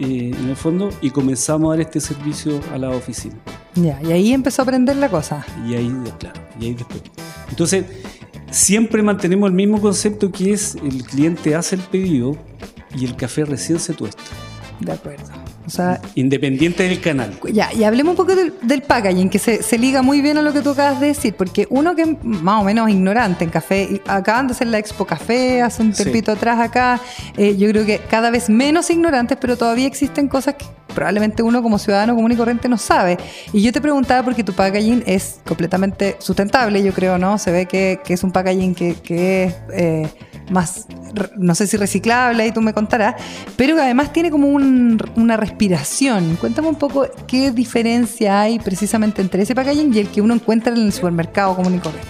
eh, 0.00 0.32
en 0.36 0.48
el 0.48 0.56
fondo, 0.56 0.90
y 1.00 1.10
comenzamos 1.10 1.68
a 1.68 1.76
dar 1.76 1.80
este 1.86 2.00
servicio 2.00 2.60
a 2.72 2.78
la 2.78 2.90
oficina. 2.90 3.36
Ya, 3.76 4.00
y 4.02 4.10
ahí 4.12 4.32
empezó 4.32 4.62
a 4.62 4.64
aprender 4.64 4.96
la 4.96 5.08
cosa. 5.08 5.44
Y 5.68 5.74
ahí, 5.74 5.92
claro, 6.18 6.40
y 6.60 6.64
ahí 6.66 6.74
después. 6.74 7.02
Entonces, 7.48 7.84
siempre 8.50 9.02
mantenemos 9.04 9.48
el 9.48 9.54
mismo 9.54 9.80
concepto 9.80 10.32
que 10.32 10.52
es 10.52 10.74
el 10.76 11.04
cliente 11.04 11.54
hace 11.54 11.76
el 11.76 11.82
pedido 11.82 12.36
y 12.96 13.04
el 13.04 13.14
café 13.16 13.44
recién 13.44 13.78
se 13.78 13.92
tuesta, 13.94 14.22
De 14.80 14.92
acuerdo. 14.92 15.24
O 15.66 15.70
sea, 15.70 16.00
independiente 16.14 16.82
del 16.82 17.00
canal. 17.00 17.38
Ya, 17.52 17.72
y 17.72 17.84
hablemos 17.84 18.10
un 18.12 18.16
poco 18.16 18.34
del, 18.34 18.52
del 18.62 18.82
packaging, 18.82 19.30
que 19.30 19.38
se, 19.38 19.62
se 19.62 19.78
liga 19.78 20.02
muy 20.02 20.20
bien 20.20 20.36
a 20.36 20.42
lo 20.42 20.52
que 20.52 20.60
tú 20.60 20.70
acabas 20.70 21.00
de 21.00 21.06
decir, 21.08 21.34
porque 21.34 21.66
uno 21.70 21.94
que 21.96 22.02
es 22.02 22.08
más 22.22 22.60
o 22.60 22.64
menos 22.64 22.90
ignorante 22.90 23.44
en 23.44 23.50
café, 23.50 24.02
acaban 24.06 24.46
de 24.46 24.52
hacer 24.52 24.66
la 24.66 24.78
Expo 24.78 25.06
Café 25.06 25.62
hace 25.62 25.82
un 25.82 25.94
Sí. 25.94 26.02
tiempito 26.02 26.32
atrás 26.32 26.60
acá, 26.60 27.00
eh, 27.36 27.56
yo 27.56 27.68
creo 27.70 27.86
que 27.86 27.98
cada 28.10 28.30
vez 28.30 28.50
menos 28.50 28.90
ignorantes, 28.90 29.38
pero 29.40 29.56
todavía 29.56 29.86
existen 29.86 30.28
cosas 30.28 30.54
que 30.54 30.66
probablemente 30.94 31.42
uno 31.42 31.62
como 31.62 31.78
ciudadano 31.78 32.14
común 32.14 32.30
y 32.32 32.36
corriente 32.36 32.68
no 32.68 32.76
sabe. 32.78 33.16
Y 33.52 33.62
yo 33.62 33.72
te 33.72 33.80
preguntaba 33.80 34.22
porque 34.22 34.44
tu 34.44 34.52
packaging 34.52 35.02
es 35.06 35.40
completamente 35.44 36.16
sustentable, 36.20 36.82
yo 36.84 36.92
creo, 36.92 37.18
¿no? 37.18 37.38
Se 37.38 37.50
ve 37.50 37.66
que, 37.66 38.00
que 38.04 38.14
es 38.14 38.22
un 38.22 38.30
packaging 38.32 38.74
que, 38.74 38.94
que 38.94 39.44
es 39.44 39.54
eh, 39.72 40.08
más, 40.50 40.86
no 41.36 41.54
sé 41.54 41.66
si 41.66 41.76
reciclable, 41.76 42.42
ahí 42.42 42.52
tú 42.52 42.60
me 42.60 42.72
contarás, 42.74 43.14
pero 43.56 43.74
que 43.76 43.82
además 43.82 44.12
tiene 44.12 44.30
como 44.30 44.48
un- 44.48 45.00
una 45.16 45.36
respiración. 45.36 46.36
Cuéntame 46.40 46.68
un 46.68 46.74
poco 46.76 47.06
qué 47.26 47.50
diferencia 47.50 48.40
hay 48.42 48.58
precisamente 48.58 49.22
entre 49.22 49.42
ese 49.42 49.54
packaging 49.54 49.94
y 49.94 49.98
el 50.00 50.08
que 50.08 50.20
uno 50.20 50.34
encuentra 50.34 50.72
en 50.72 50.80
el 50.82 50.92
supermercado 50.92 51.54
común 51.56 51.74
y 51.76 51.78
corriente. 51.78 52.08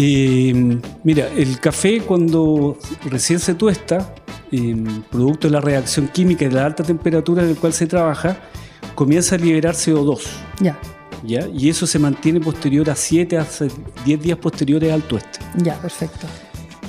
Eh, 0.00 0.78
mira, 1.02 1.26
el 1.36 1.58
café 1.58 2.00
cuando 2.00 2.78
recién 3.10 3.40
se 3.40 3.54
tuesta, 3.54 4.14
eh, 4.52 4.76
producto 5.10 5.48
de 5.48 5.52
la 5.54 5.60
reacción 5.60 6.08
química 6.08 6.44
y 6.44 6.48
de 6.48 6.54
la 6.54 6.66
alta 6.66 6.84
temperatura 6.84 7.42
en 7.42 7.54
la 7.54 7.60
cual 7.60 7.72
se 7.72 7.86
trabaja, 7.86 8.36
comienza 8.94 9.34
a 9.34 9.38
liberar 9.38 9.74
CO2. 9.74 10.20
Ya, 10.60 10.78
¿ya? 11.24 11.46
Y 11.52 11.68
eso 11.68 11.86
se 11.86 11.98
mantiene 11.98 12.40
posterior 12.40 12.88
a 12.90 12.94
7 12.96 13.38
a 13.38 13.46
10 14.04 14.20
días 14.20 14.38
posteriores 14.38 14.92
al 14.92 15.02
tueste. 15.02 15.38
ya, 15.56 15.74
perfecto. 15.80 16.26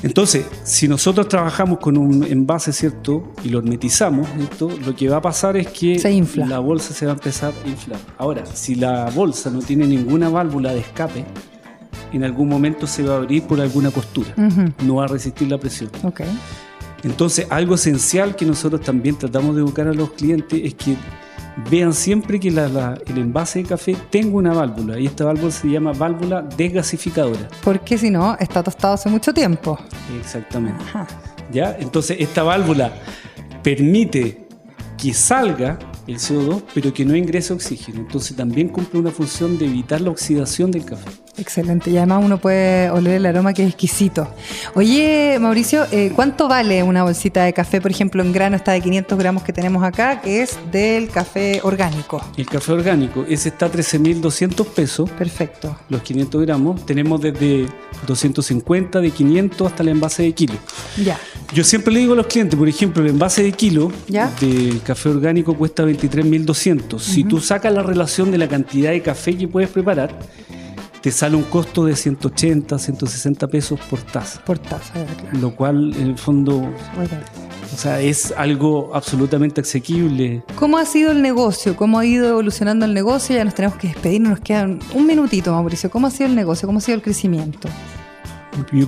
Entonces, 0.02 0.46
si 0.64 0.88
nosotros 0.88 1.28
trabajamos 1.28 1.80
con 1.80 1.98
un 1.98 2.24
envase, 2.24 2.72
¿cierto? 2.72 3.34
Y 3.44 3.50
lo 3.50 3.60
hermetizamos, 3.60 4.30
¿cierto? 4.38 4.70
Lo 4.86 4.96
que 4.96 5.10
va 5.10 5.18
a 5.18 5.22
pasar 5.22 5.58
es 5.58 5.68
que 5.68 6.00
Se 6.00 6.10
infla. 6.10 6.46
la 6.46 6.60
bolsa 6.60 6.94
se 6.94 7.06
va 7.06 7.12
a 7.12 7.16
empezar 7.16 7.52
a 7.66 7.68
inflar. 7.68 8.00
Ahora, 8.18 8.46
si 8.46 8.76
la 8.76 9.10
bolsa 9.14 9.50
no 9.50 9.60
tiene 9.60 9.86
ninguna 9.86 10.30
válvula 10.30 10.74
de 10.74 10.80
escape, 10.80 11.26
en 12.14 12.24
algún 12.24 12.48
momento 12.48 12.88
se 12.88 13.04
va 13.04 13.16
a 13.16 13.18
abrir 13.18 13.44
por 13.44 13.60
alguna 13.60 13.92
costura. 13.92 14.34
No 14.86 14.96
va 14.96 15.04
a 15.04 15.08
resistir 15.08 15.50
la 15.50 15.58
presión. 15.58 15.90
Ok. 16.04 16.22
Entonces, 17.04 17.46
algo 17.50 17.76
esencial 17.76 18.36
que 18.38 18.46
nosotros 18.46 18.82
también 18.82 19.18
tratamos 19.18 19.54
de 19.56 19.62
educar 19.64 19.88
a 19.88 19.94
los 19.94 20.12
clientes 20.12 20.62
es 20.64 20.76
que 20.76 20.96
vean 21.70 21.94
siempre 21.94 22.40
que 22.40 22.52
la- 22.52 22.68
la- 22.70 22.98
el 23.08 23.18
envase 23.18 23.60
de 23.64 23.66
café 23.70 23.96
tenga 24.10 24.36
una 24.38 24.54
válvula 24.54 25.00
y 25.00 25.06
esta 25.08 25.26
válvula 25.26 25.52
se 25.52 25.68
llama 25.68 25.92
válvula 25.94 26.42
desgasificadora. 26.56 27.48
Porque 27.64 27.98
si 27.98 28.10
no, 28.10 28.36
está 28.40 28.62
tostado 28.64 28.94
hace 28.94 29.10
mucho 29.10 29.34
tiempo. 29.34 29.78
Exactamente. 30.20 30.84
Ajá. 30.84 31.08
¿Ya? 31.52 31.76
Entonces, 31.80 32.18
esta 32.20 32.44
válvula 32.44 32.94
permite 33.64 34.48
que 34.98 35.14
salga 35.14 35.80
el 36.10 36.18
CO2, 36.18 36.64
pero 36.74 36.94
que 36.94 37.06
no 37.06 37.16
ingrese 37.16 37.54
oxígeno. 37.54 38.00
Entonces, 38.00 38.36
también 38.36 38.70
cumple 38.70 39.00
una 39.00 39.12
función 39.12 39.58
de 39.58 39.66
evitar 39.66 40.02
la 40.02 40.10
oxidación 40.10 40.72
del 40.72 40.86
café. 40.86 41.10
Excelente. 41.38 41.90
Y 41.90 41.98
además 41.98 42.24
uno 42.26 42.38
puede 42.40 42.90
oler 42.90 43.16
el 43.16 43.26
aroma 43.26 43.54
que 43.54 43.64
es 43.64 43.70
exquisito. 43.70 44.28
Oye, 44.76 45.38
Mauricio, 45.40 45.86
eh, 45.92 46.12
¿cuánto 46.14 46.48
vale 46.48 46.84
una 46.84 47.04
bolsita 47.04 47.44
de 47.44 47.54
café, 47.54 47.80
por 47.80 47.92
ejemplo, 47.92 48.22
en 48.22 48.34
grano, 48.34 48.56
esta 48.56 48.72
de 48.72 48.82
500 48.82 49.18
gramos 49.18 49.44
que 49.44 49.54
tenemos 49.54 49.84
acá, 49.84 50.20
que 50.22 50.42
es 50.42 50.58
del 50.72 51.10
café 51.10 51.62
orgánico? 51.64 52.22
El 52.36 52.48
café 52.48 52.74
orgánico, 52.74 53.26
ese 53.28 53.50
está 53.50 53.68
a 53.68 53.72
13.200 53.72 54.66
pesos. 54.66 55.10
Perfecto. 55.12 55.78
Los 55.90 56.02
500 56.02 56.42
gramos, 56.42 56.86
tenemos 56.86 57.22
desde 57.22 57.68
250, 58.06 59.00
de 59.00 59.12
500 59.12 59.68
hasta 59.68 59.84
el 59.84 59.90
envase 59.90 60.24
de 60.24 60.34
kilo. 60.34 60.56
Ya. 61.04 61.18
Yo 61.54 61.64
siempre 61.64 61.94
le 61.94 62.02
digo 62.02 62.14
a 62.14 62.16
los 62.18 62.28
clientes, 62.28 62.58
por 62.58 62.68
ejemplo, 62.68 63.02
el 63.02 63.10
envase 63.10 63.44
de 63.44 63.52
kilo 63.54 63.92
¿Ya? 64.08 64.32
de 64.40 64.80
café 64.86 65.10
orgánico 65.10 65.56
cuesta 65.56 65.86
23.200. 66.00 67.00
Si 67.00 67.24
tú 67.24 67.40
sacas 67.40 67.74
la 67.74 67.84
relación 67.84 68.32
de 68.32 68.38
la 68.38 68.48
cantidad 68.48 68.92
de 68.92 69.02
café 69.02 69.38
que 69.38 69.48
puedes 69.48 69.70
preparar, 69.70 70.18
te 71.02 71.12
sale 71.12 71.36
un 71.36 71.44
costo 71.44 71.86
de 71.86 71.96
180, 71.96 72.78
160 72.78 73.48
pesos 73.48 73.80
por 73.90 74.02
taza. 74.02 74.44
Por 74.44 74.60
taza, 74.60 74.94
claro. 74.94 75.40
Lo 75.40 75.56
cual, 75.56 75.94
en 75.96 76.08
el 76.08 76.18
fondo, 76.18 76.58
o 77.74 77.78
sea, 77.78 78.02
es 78.02 78.34
algo 78.36 78.92
absolutamente 78.94 79.62
asequible. 79.62 80.44
¿Cómo 80.56 80.78
ha 80.78 80.86
sido 80.86 81.12
el 81.12 81.22
negocio? 81.22 81.76
¿Cómo 81.76 82.00
ha 82.00 82.06
ido 82.06 82.28
evolucionando 82.30 82.86
el 82.86 82.94
negocio? 82.94 83.36
Ya 83.36 83.46
nos 83.46 83.56
tenemos 83.56 83.78
que 83.78 83.88
despedir, 83.88 84.22
nos 84.22 84.40
quedan 84.40 84.80
un 84.94 85.06
minutito, 85.06 85.52
Mauricio. 85.54 85.90
¿Cómo 85.90 86.08
ha 86.08 86.12
sido 86.12 86.28
el 86.28 86.36
negocio? 86.36 86.68
¿Cómo 86.68 86.80
ha 86.80 86.82
sido 86.82 86.96
el 86.96 87.02
crecimiento? 87.02 87.70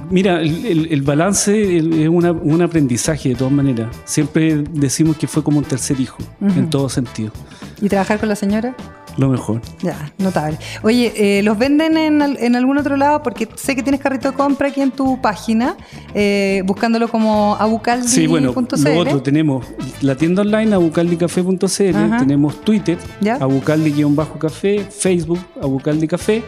Mira, 0.10 0.42
el, 0.42 0.88
el- 0.92 1.02
balance 1.02 1.78
es 1.78 1.84
una- 2.10 2.32
un 2.32 2.62
aprendizaje 2.62 3.30
de 3.30 3.36
todas 3.36 3.54
maneras. 3.54 3.96
Siempre 4.06 4.64
decimos 4.74 5.18
que 5.18 5.28
fue 5.28 5.44
como 5.44 5.58
un 5.60 5.66
tercer 5.66 6.00
hijo, 6.00 6.18
en 6.42 6.70
todo 6.70 6.90
sentido. 6.90 7.32
¿Y 7.82 7.90
trabajar 7.90 8.20
con 8.20 8.30
la 8.30 8.36
señora? 8.36 8.76
Lo 9.18 9.28
mejor. 9.28 9.60
Ya, 9.82 10.10
notable. 10.20 10.58
Oye, 10.84 11.12
eh, 11.18 11.44
¿los 11.44 11.58
venden 11.58 11.98
en, 11.98 12.22
al- 12.22 12.38
en 12.40 12.56
algún 12.56 12.78
otro 12.78 12.96
lado? 12.96 13.22
Porque 13.22 13.46
sé 13.56 13.76
que 13.76 13.84
tienes 13.84 14.00
carrito 14.00 14.32
de 14.32 14.38
compra 14.38 14.70
aquí 14.70 14.80
en 14.80 14.92
tu 14.92 15.20
página, 15.20 15.76
eh, 16.14 16.64
buscándolo 16.66 17.10
como 17.10 17.58
abucaldi.cl. 17.60 18.08
Sí, 18.08 18.26
bueno, 18.28 18.54
lo 18.94 19.00
otro, 19.02 19.22
tenemos 19.22 19.66
la 20.02 20.16
tienda 20.16 20.44
online 20.44 20.74
abucaldicafé.cl, 20.76 22.18
tenemos 22.20 22.62
Twitter, 22.62 22.98
abucaldi-café, 23.42 24.86
Facebook, 24.90 25.40
abucaldicafé, 25.62 26.44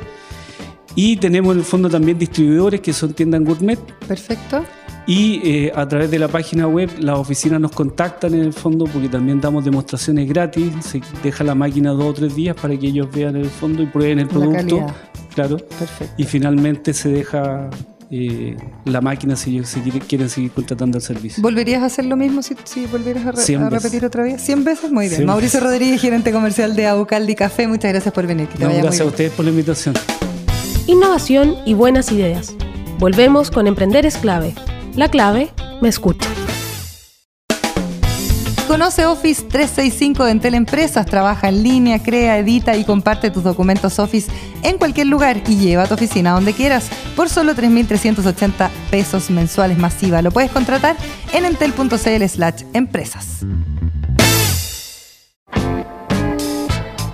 y 0.95 1.17
tenemos 1.17 1.53
en 1.53 1.59
el 1.59 1.65
fondo 1.65 1.89
también 1.89 2.17
distribuidores 2.19 2.81
que 2.81 2.93
son 2.93 3.13
tiendas 3.13 3.41
gourmet, 3.41 3.79
Perfecto. 4.07 4.63
y 5.07 5.41
eh, 5.43 5.71
a 5.75 5.87
través 5.87 6.11
de 6.11 6.19
la 6.19 6.27
página 6.27 6.67
web 6.67 6.89
las 6.99 7.17
oficinas 7.17 7.59
nos 7.59 7.71
contactan 7.71 8.33
en 8.35 8.41
el 8.41 8.53
fondo 8.53 8.85
porque 8.85 9.09
también 9.09 9.41
damos 9.41 9.65
demostraciones 9.65 10.27
gratis, 10.29 10.71
se 10.81 11.01
deja 11.23 11.43
la 11.43 11.55
máquina 11.55 11.91
dos 11.91 12.05
o 12.05 12.13
tres 12.13 12.35
días 12.35 12.55
para 12.55 12.77
que 12.77 12.87
ellos 12.87 13.07
vean 13.13 13.35
el 13.35 13.45
fondo 13.49 13.81
y 13.83 13.87
prueben 13.87 14.19
el 14.19 14.27
producto, 14.27 14.85
claro, 15.33 15.57
Perfecto. 15.57 16.13
y 16.17 16.23
finalmente 16.25 16.93
se 16.93 17.09
deja 17.09 17.69
eh, 18.11 18.55
la 18.85 19.01
máquina 19.01 19.35
si 19.35 19.57
ellos 19.57 19.75
quieren 20.07 20.29
seguir 20.29 20.51
contratando 20.51 20.99
el 20.99 21.03
servicio. 21.03 21.41
¿Volverías 21.41 21.81
a 21.81 21.87
hacer 21.87 22.05
lo 22.05 22.15
mismo 22.15 22.43
si, 22.43 22.55
si 22.63 22.85
volvieras 22.85 23.25
a, 23.25 23.31
re- 23.31 23.41
Cien 23.41 23.61
a 23.63 23.69
veces. 23.69 23.81
repetir 23.83 24.05
otra 24.05 24.21
vez? 24.23 24.47
¿100 24.47 24.63
veces? 24.63 24.91
Muy 24.91 25.05
bien. 25.05 25.15
Cien 25.15 25.25
Mauricio 25.27 25.59
veces. 25.59 25.71
Rodríguez, 25.73 25.99
gerente 25.99 26.31
comercial 26.31 26.75
de 26.75 26.85
Abucaldi 26.85 27.33
Café, 27.33 27.67
muchas 27.67 27.91
gracias 27.91 28.13
por 28.13 28.27
venir. 28.27 28.47
Que 28.47 28.59
te 28.59 28.59
No, 28.59 28.67
vaya 28.67 28.79
muy 28.81 28.83
gracias 28.87 29.07
a 29.07 29.09
ustedes 29.09 29.31
por 29.31 29.45
la 29.45 29.49
invitación. 29.51 29.95
Innovación 30.85 31.55
y 31.65 31.75
buenas 31.75 32.11
ideas. 32.11 32.53
Volvemos 32.99 33.51
con 33.51 33.67
Emprender 33.67 34.05
es 34.05 34.17
clave. 34.17 34.53
La 34.95 35.07
clave 35.07 35.49
me 35.81 35.87
escucha. 35.87 36.27
Conoce 38.67 39.05
Office 39.05 39.43
365 39.43 40.25
de 40.25 40.31
Entel 40.31 40.55
Empresas, 40.55 41.05
trabaja 41.05 41.47
en 41.47 41.63
línea, 41.63 42.03
crea, 42.03 42.37
edita 42.37 42.75
y 42.75 42.83
comparte 42.83 43.31
tus 43.31 43.43
documentos 43.43 43.97
Office 43.97 44.29
en 44.61 44.77
cualquier 44.77 45.07
lugar 45.07 45.41
y 45.47 45.55
lleva 45.55 45.83
a 45.83 45.87
tu 45.87 45.93
oficina 45.93 46.31
donde 46.31 46.51
quieras 46.51 46.89
por 47.15 47.29
solo 47.29 47.53
3.380 47.53 48.69
pesos 48.91 49.29
mensuales 49.29 49.77
masiva. 49.77 50.21
Lo 50.21 50.31
puedes 50.31 50.51
contratar 50.51 50.97
en 51.31 51.45
entel.cl 51.45 52.27
slash 52.27 52.63
empresas. 52.73 53.45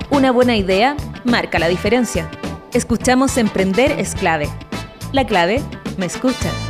Una 0.10 0.32
buena 0.32 0.55
idea 0.55 0.97
marca 1.23 1.60
la 1.60 1.67
diferencia. 1.67 2.29
Escuchamos 2.73 3.38
Emprender 3.38 3.91
es 3.99 4.13
clave. 4.13 4.47
La 5.12 5.25
clave 5.25 5.60
me 5.97 6.05
escucha. 6.05 6.68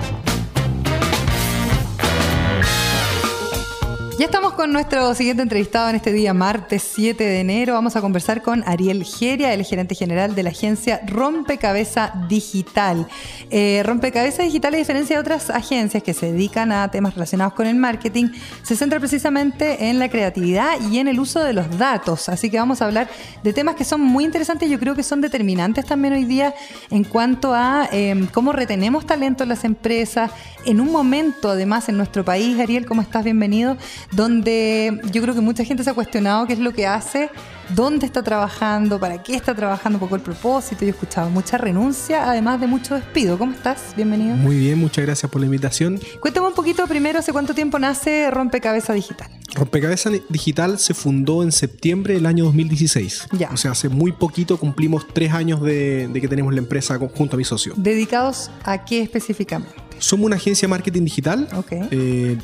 Ya 4.19 4.25
estamos 4.25 4.51
con 4.51 4.73
nuestro 4.73 5.15
siguiente 5.15 5.43
entrevistado 5.43 5.87
en 5.87 5.95
este 5.95 6.11
día, 6.11 6.33
martes 6.33 6.83
7 6.93 7.23
de 7.23 7.39
enero. 7.39 7.75
Vamos 7.75 7.95
a 7.95 8.01
conversar 8.01 8.41
con 8.41 8.65
Ariel 8.67 9.05
Geria, 9.05 9.53
el 9.53 9.63
gerente 9.63 9.95
general 9.95 10.35
de 10.35 10.43
la 10.43 10.49
agencia 10.49 10.99
Rompecabeza 11.07 12.11
Digital. 12.27 13.07
Eh, 13.49 13.81
Rompecabeza 13.85 14.43
Digital, 14.43 14.73
a 14.73 14.77
diferencia 14.77 15.15
de 15.15 15.21
otras 15.21 15.49
agencias 15.49 16.03
que 16.03 16.13
se 16.13 16.33
dedican 16.33 16.73
a 16.73 16.91
temas 16.91 17.13
relacionados 17.13 17.53
con 17.53 17.65
el 17.65 17.77
marketing, 17.77 18.25
se 18.61 18.75
centra 18.75 18.99
precisamente 18.99 19.87
en 19.89 19.99
la 19.99 20.09
creatividad 20.09 20.81
y 20.91 20.99
en 20.99 21.07
el 21.07 21.17
uso 21.17 21.39
de 21.39 21.53
los 21.53 21.77
datos. 21.77 22.27
Así 22.27 22.49
que 22.49 22.59
vamos 22.59 22.81
a 22.81 22.87
hablar 22.87 23.07
de 23.41 23.53
temas 23.53 23.75
que 23.75 23.85
son 23.85 24.01
muy 24.01 24.25
interesantes. 24.25 24.69
Yo 24.69 24.79
creo 24.79 24.95
que 24.95 25.03
son 25.03 25.21
determinantes 25.21 25.85
también 25.85 26.13
hoy 26.13 26.25
día 26.25 26.53
en 26.89 27.05
cuanto 27.05 27.53
a 27.53 27.87
eh, 27.93 28.27
cómo 28.33 28.51
retenemos 28.51 29.05
talento 29.05 29.43
en 29.43 29.49
las 29.49 29.63
empresas. 29.63 30.29
En 30.65 30.81
un 30.81 30.91
momento, 30.91 31.51
además, 31.51 31.87
en 31.87 31.95
nuestro 31.95 32.25
país, 32.25 32.59
Ariel, 32.59 32.85
¿cómo 32.85 33.01
estás? 33.01 33.23
Bienvenido 33.23 33.77
donde 34.11 34.99
yo 35.11 35.21
creo 35.21 35.35
que 35.35 35.41
mucha 35.41 35.63
gente 35.63 35.83
se 35.83 35.89
ha 35.89 35.93
cuestionado 35.93 36.47
qué 36.47 36.53
es 36.53 36.59
lo 36.59 36.73
que 36.73 36.87
hace, 36.87 37.29
dónde 37.75 38.05
está 38.05 38.23
trabajando, 38.23 38.99
para 38.99 39.21
qué 39.21 39.35
está 39.35 39.53
trabajando, 39.53 39.97
un 39.97 39.99
poco 40.01 40.15
el 40.15 40.21
propósito. 40.21 40.81
Yo 40.81 40.87
he 40.87 40.89
escuchado 40.89 41.29
mucha 41.29 41.57
renuncia, 41.57 42.29
además 42.29 42.59
de 42.59 42.67
mucho 42.67 42.95
despido. 42.95 43.37
¿Cómo 43.37 43.53
estás? 43.53 43.93
Bienvenido. 43.95 44.35
Muy 44.35 44.57
bien, 44.57 44.79
muchas 44.79 45.05
gracias 45.05 45.31
por 45.31 45.41
la 45.41 45.45
invitación. 45.45 45.99
Cuéntame 46.19 46.47
un 46.47 46.53
poquito 46.53 46.85
primero, 46.87 47.19
¿hace 47.19 47.31
cuánto 47.31 47.53
tiempo 47.53 47.77
nace 47.77 48.31
Rompecabezas 48.31 48.95
Digital? 48.95 49.29
Rompecabezas 49.53 50.13
Digital 50.29 50.79
se 50.79 50.93
fundó 50.93 51.43
en 51.43 51.51
septiembre 51.51 52.15
del 52.15 52.25
año 52.25 52.45
2016. 52.45 53.27
Ya. 53.33 53.49
O 53.51 53.57
sea, 53.57 53.71
hace 53.71 53.89
muy 53.89 54.11
poquito 54.11 54.57
cumplimos 54.57 55.07
tres 55.11 55.33
años 55.33 55.61
de, 55.61 56.07
de 56.07 56.21
que 56.21 56.27
tenemos 56.27 56.53
la 56.53 56.59
empresa 56.59 56.97
junto 57.15 57.35
a 57.35 57.37
mi 57.37 57.43
socio. 57.43 57.73
¿Dedicados 57.77 58.49
a 58.63 58.85
qué 58.85 59.01
específicamente? 59.01 59.75
Somos 59.99 60.27
una 60.27 60.37
agencia 60.37 60.67
de 60.67 60.69
marketing 60.69 61.03
digital. 61.03 61.47
Ok. 61.53 61.71
Eh, 61.91 62.37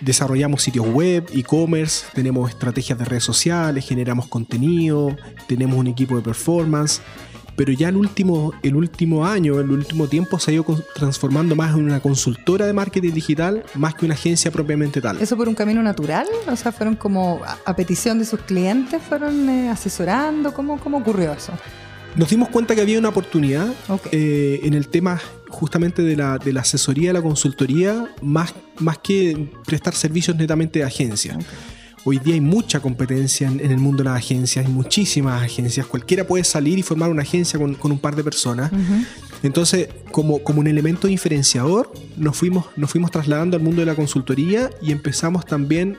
desarrollamos 0.00 0.62
sitios 0.62 0.86
web, 0.86 1.26
e-commerce, 1.32 2.06
tenemos 2.14 2.50
estrategias 2.50 2.98
de 2.98 3.04
redes 3.04 3.24
sociales, 3.24 3.86
generamos 3.86 4.26
contenido, 4.26 5.16
tenemos 5.46 5.78
un 5.78 5.86
equipo 5.86 6.16
de 6.16 6.22
performance. 6.22 7.00
Pero 7.56 7.72
ya 7.72 7.90
el 7.90 7.96
último, 7.96 8.54
el 8.62 8.74
último 8.74 9.26
año, 9.26 9.60
el 9.60 9.70
último 9.70 10.06
tiempo 10.06 10.38
se 10.38 10.50
ha 10.50 10.54
ido 10.54 10.64
transformando 10.94 11.54
más 11.54 11.76
en 11.76 11.84
una 11.84 12.00
consultora 12.00 12.64
de 12.66 12.72
marketing 12.72 13.12
digital 13.12 13.64
más 13.74 13.94
que 13.94 14.06
una 14.06 14.14
agencia 14.14 14.50
propiamente 14.50 15.02
tal. 15.02 15.20
¿Eso 15.20 15.36
por 15.36 15.46
un 15.46 15.54
camino 15.54 15.82
natural? 15.82 16.26
O 16.50 16.56
sea, 16.56 16.72
¿fueron 16.72 16.96
como 16.96 17.40
a 17.66 17.76
petición 17.76 18.18
de 18.18 18.24
sus 18.24 18.40
clientes? 18.40 19.02
¿Fueron 19.02 19.46
eh, 19.50 19.68
asesorando? 19.68 20.54
¿Cómo, 20.54 20.80
¿Cómo 20.80 20.98
ocurrió 20.98 21.32
eso? 21.34 21.52
Nos 22.16 22.28
dimos 22.28 22.48
cuenta 22.48 22.74
que 22.74 22.80
había 22.80 22.98
una 22.98 23.08
oportunidad 23.08 23.72
eh, 24.10 24.60
en 24.64 24.74
el 24.74 24.88
tema 24.88 25.20
justamente 25.48 26.02
de 26.02 26.16
la, 26.16 26.38
de 26.38 26.52
la 26.52 26.60
asesoría, 26.62 27.12
la 27.12 27.22
consultoría, 27.22 28.12
más, 28.20 28.52
más 28.78 28.98
que 28.98 29.48
prestar 29.64 29.94
servicios 29.94 30.36
netamente 30.36 30.80
de 30.80 30.84
agencia. 30.84 31.38
Hoy 32.04 32.18
día 32.18 32.34
hay 32.34 32.40
mucha 32.40 32.80
competencia 32.80 33.46
en, 33.46 33.60
en 33.60 33.70
el 33.70 33.78
mundo 33.78 34.02
de 34.02 34.08
las 34.10 34.18
agencias, 34.18 34.66
hay 34.66 34.72
muchísimas 34.72 35.42
agencias, 35.42 35.86
cualquiera 35.86 36.26
puede 36.26 36.44
salir 36.44 36.78
y 36.78 36.82
formar 36.82 37.10
una 37.10 37.22
agencia 37.22 37.58
con, 37.58 37.74
con 37.74 37.92
un 37.92 37.98
par 37.98 38.16
de 38.16 38.24
personas. 38.24 38.72
Entonces, 39.42 39.88
como, 40.10 40.42
como 40.42 40.60
un 40.60 40.66
elemento 40.66 41.08
diferenciador, 41.08 41.92
nos 42.16 42.36
fuimos, 42.36 42.66
nos 42.76 42.90
fuimos 42.90 43.10
trasladando 43.10 43.56
al 43.56 43.62
mundo 43.62 43.80
de 43.80 43.86
la 43.86 43.94
consultoría 43.94 44.70
y 44.82 44.92
empezamos 44.92 45.46
también, 45.46 45.98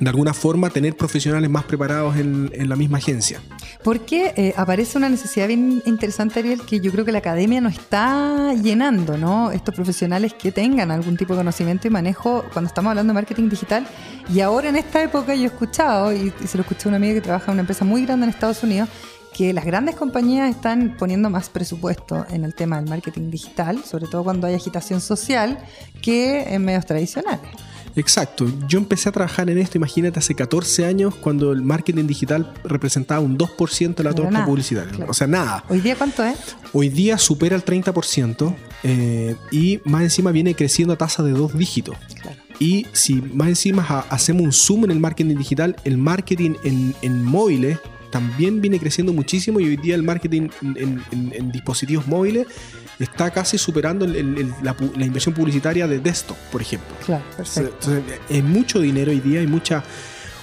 de 0.00 0.08
alguna 0.10 0.34
forma, 0.34 0.70
tener 0.70 0.96
profesionales 0.96 1.48
más 1.48 1.64
preparados 1.64 2.16
en, 2.16 2.50
en 2.54 2.68
la 2.68 2.76
misma 2.76 2.98
agencia. 2.98 3.40
Porque 3.82 4.32
eh, 4.36 4.54
aparece 4.56 4.98
una 4.98 5.08
necesidad 5.08 5.46
bien 5.46 5.82
interesante, 5.86 6.40
Ariel, 6.40 6.62
que 6.62 6.80
yo 6.80 6.90
creo 6.90 7.04
que 7.04 7.12
la 7.12 7.18
academia 7.18 7.60
no 7.60 7.68
está 7.68 8.54
llenando, 8.54 9.16
¿no? 9.18 9.50
Estos 9.50 9.74
profesionales 9.74 10.34
que 10.34 10.52
tengan 10.52 10.90
algún 10.90 11.16
tipo 11.16 11.34
de 11.34 11.40
conocimiento 11.40 11.86
y 11.86 11.90
manejo 11.90 12.44
cuando 12.52 12.68
estamos 12.68 12.90
hablando 12.90 13.12
de 13.12 13.14
marketing 13.14 13.48
digital. 13.48 13.86
Y 14.32 14.40
ahora 14.40 14.68
en 14.68 14.76
esta 14.76 15.02
época 15.02 15.34
yo 15.34 15.42
he 15.42 15.46
escuchado, 15.46 16.12
y, 16.12 16.32
y 16.42 16.46
se 16.46 16.56
lo 16.56 16.62
escuché 16.62 16.86
a 16.86 16.88
una 16.88 16.96
amiga 16.96 17.14
que 17.14 17.20
trabaja 17.20 17.46
en 17.46 17.52
una 17.52 17.60
empresa 17.60 17.84
muy 17.84 18.04
grande 18.04 18.24
en 18.24 18.30
Estados 18.30 18.62
Unidos, 18.62 18.88
que 19.34 19.52
las 19.52 19.64
grandes 19.64 19.96
compañías 19.96 20.48
están 20.48 20.96
poniendo 20.96 21.28
más 21.28 21.48
presupuesto 21.48 22.24
en 22.30 22.44
el 22.44 22.54
tema 22.54 22.76
del 22.76 22.88
marketing 22.88 23.30
digital, 23.30 23.84
sobre 23.84 24.06
todo 24.06 24.24
cuando 24.24 24.46
hay 24.46 24.54
agitación 24.54 25.00
social, 25.00 25.58
que 26.00 26.54
en 26.54 26.64
medios 26.64 26.86
tradicionales. 26.86 27.50
Exacto, 27.96 28.46
yo 28.68 28.78
empecé 28.78 29.08
a 29.08 29.12
trabajar 29.12 29.48
en 29.50 29.58
esto, 29.58 29.78
imagínate, 29.78 30.18
hace 30.18 30.34
14 30.34 30.84
años 30.84 31.14
cuando 31.14 31.52
el 31.52 31.62
marketing 31.62 32.06
digital 32.06 32.52
representaba 32.64 33.20
un 33.20 33.38
2% 33.38 33.94
de 33.94 34.04
la 34.04 34.12
torta 34.12 34.44
publicitaria. 34.44 34.90
claro. 34.92 35.10
O 35.10 35.14
sea, 35.14 35.26
nada. 35.26 35.64
¿Hoy 35.68 35.80
día 35.80 35.94
cuánto 35.96 36.24
es? 36.24 36.56
Hoy 36.72 36.88
día 36.88 37.18
supera 37.18 37.54
el 37.54 37.64
30% 37.64 38.54
eh, 38.82 39.36
y 39.52 39.80
más 39.84 40.02
encima 40.02 40.32
viene 40.32 40.54
creciendo 40.54 40.94
a 40.94 40.96
tasa 40.96 41.22
de 41.22 41.30
dos 41.32 41.56
dígitos. 41.56 41.96
Claro. 42.20 42.36
Y 42.58 42.86
si 42.92 43.14
más 43.14 43.48
encima 43.48 43.84
ha- 43.88 44.06
hacemos 44.10 44.42
un 44.42 44.52
zoom 44.52 44.84
en 44.84 44.90
el 44.90 45.00
marketing 45.00 45.36
digital, 45.36 45.76
el 45.84 45.96
marketing 45.98 46.54
en, 46.64 46.94
en 47.02 47.22
móviles 47.24 47.78
también 48.10 48.60
viene 48.60 48.78
creciendo 48.78 49.12
muchísimo 49.12 49.58
y 49.58 49.64
hoy 49.68 49.76
día 49.76 49.96
el 49.96 50.04
marketing 50.04 50.48
en, 50.62 51.02
en- 51.10 51.32
en 51.34 51.50
dispositivos 51.52 52.06
móviles 52.06 52.46
está 52.98 53.30
casi 53.30 53.58
superando 53.58 54.04
el- 54.04 54.16
el- 54.16 54.38
el- 54.38 54.54
la, 54.62 54.74
inversión 55.04 55.34
publicitaria 55.34 55.86
de 55.86 55.98
desktop, 55.98 56.36
por 56.52 56.60
ejemplo. 56.62 56.94
Claro, 57.04 57.24
perfecto. 57.36 57.90
Entonces, 57.92 58.20
es 58.28 58.44
mucho 58.44 58.80
dinero 58.80 59.10
hoy 59.10 59.20
día, 59.20 59.40
hay 59.40 59.46
mucha, 59.46 59.82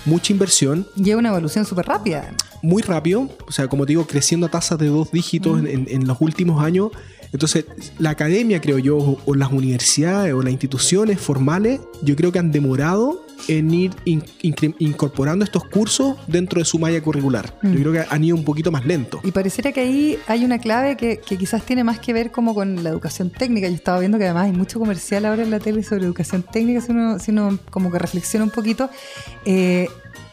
mucha 0.06 0.34
inversión, 0.34 0.86
Lleva 0.96 1.20
una 1.20 1.30
evolución 1.30 1.66
súper 1.66 1.86
rápida. 1.88 2.34
muy 2.62 2.82
rápido, 2.82 3.30
o 3.48 3.52
sea, 3.52 3.68
como 3.68 3.86
te 3.86 3.92
digo, 3.94 4.06
creciendo 4.06 4.48
a 4.48 4.50
tasas 4.50 4.78
de 4.80 4.88
dos 4.88 5.12
dígitos 5.12 5.60
en, 5.60 5.68
en- 5.68 5.88
en 5.90 6.08
los 6.08 6.18
últimos 6.22 6.64
años. 6.64 6.90
Entonces, 7.34 7.66
la 7.98 8.10
academia, 8.10 8.60
creo 8.60 8.78
yo, 8.78 8.98
o, 8.98 9.22
o 9.26 9.36
las 9.36 9.52
universidades 9.52 10.34
o 10.34 10.42
las 10.44 10.52
instituciones 10.52 11.20
formales, 11.20 11.80
yo 12.02 12.16
creo 12.18 12.32
que 12.34 12.40
han 12.40 12.52
demorado 12.52 13.26
en 13.60 13.74
ir 13.74 13.92
in- 14.06 14.24
incorporando 14.80 15.44
estos 15.46 15.66
cursos 15.66 16.16
dentro 16.28 16.60
de 16.60 16.66
su 16.66 16.80
malla 16.80 17.02
curricular. 17.02 17.58
Mm. 17.62 17.72
Yo 17.74 17.80
creo 17.80 17.92
que 17.94 18.06
han 18.10 18.24
ido 18.24 18.36
un 18.36 18.44
poquito 18.44 18.72
más 18.72 18.86
lento. 18.86 19.20
Y 19.24 19.32
pareciera 19.32 19.72
que 19.72 19.82
ahí 19.82 20.18
hay 20.28 20.46
una 20.46 20.60
clave 20.60 20.98
que, 20.98 21.20
que 21.20 21.38
quizás 21.38 21.64
tiene 21.64 21.84
más 21.84 22.00
que 22.00 22.14
ver 22.14 22.32
como 22.32 22.54
con 22.54 22.84
la 22.84 22.90
educación 22.90 23.30
técnica. 23.30 23.68
Yo 23.68 23.76
estaba 23.76 24.00
viendo 24.00 24.18
que 24.18 24.26
además 24.26 24.46
hay 24.46 24.54
mucho 24.54 24.80
comercial 24.80 25.26
ahora 25.26 25.44
en 25.44 25.52
la 25.52 25.60
tele 25.60 25.84
sobre 25.84 26.06
educación 26.06 26.44
técnica, 26.44 26.82
si 26.82 26.92
uno, 26.92 27.20
si 27.20 27.32
uno 27.32 27.60
como 27.70 27.92
que 27.92 28.00
reflexiona 28.00 28.44
un 28.46 28.52
poquito. 28.52 28.90
Eh, 29.46 29.88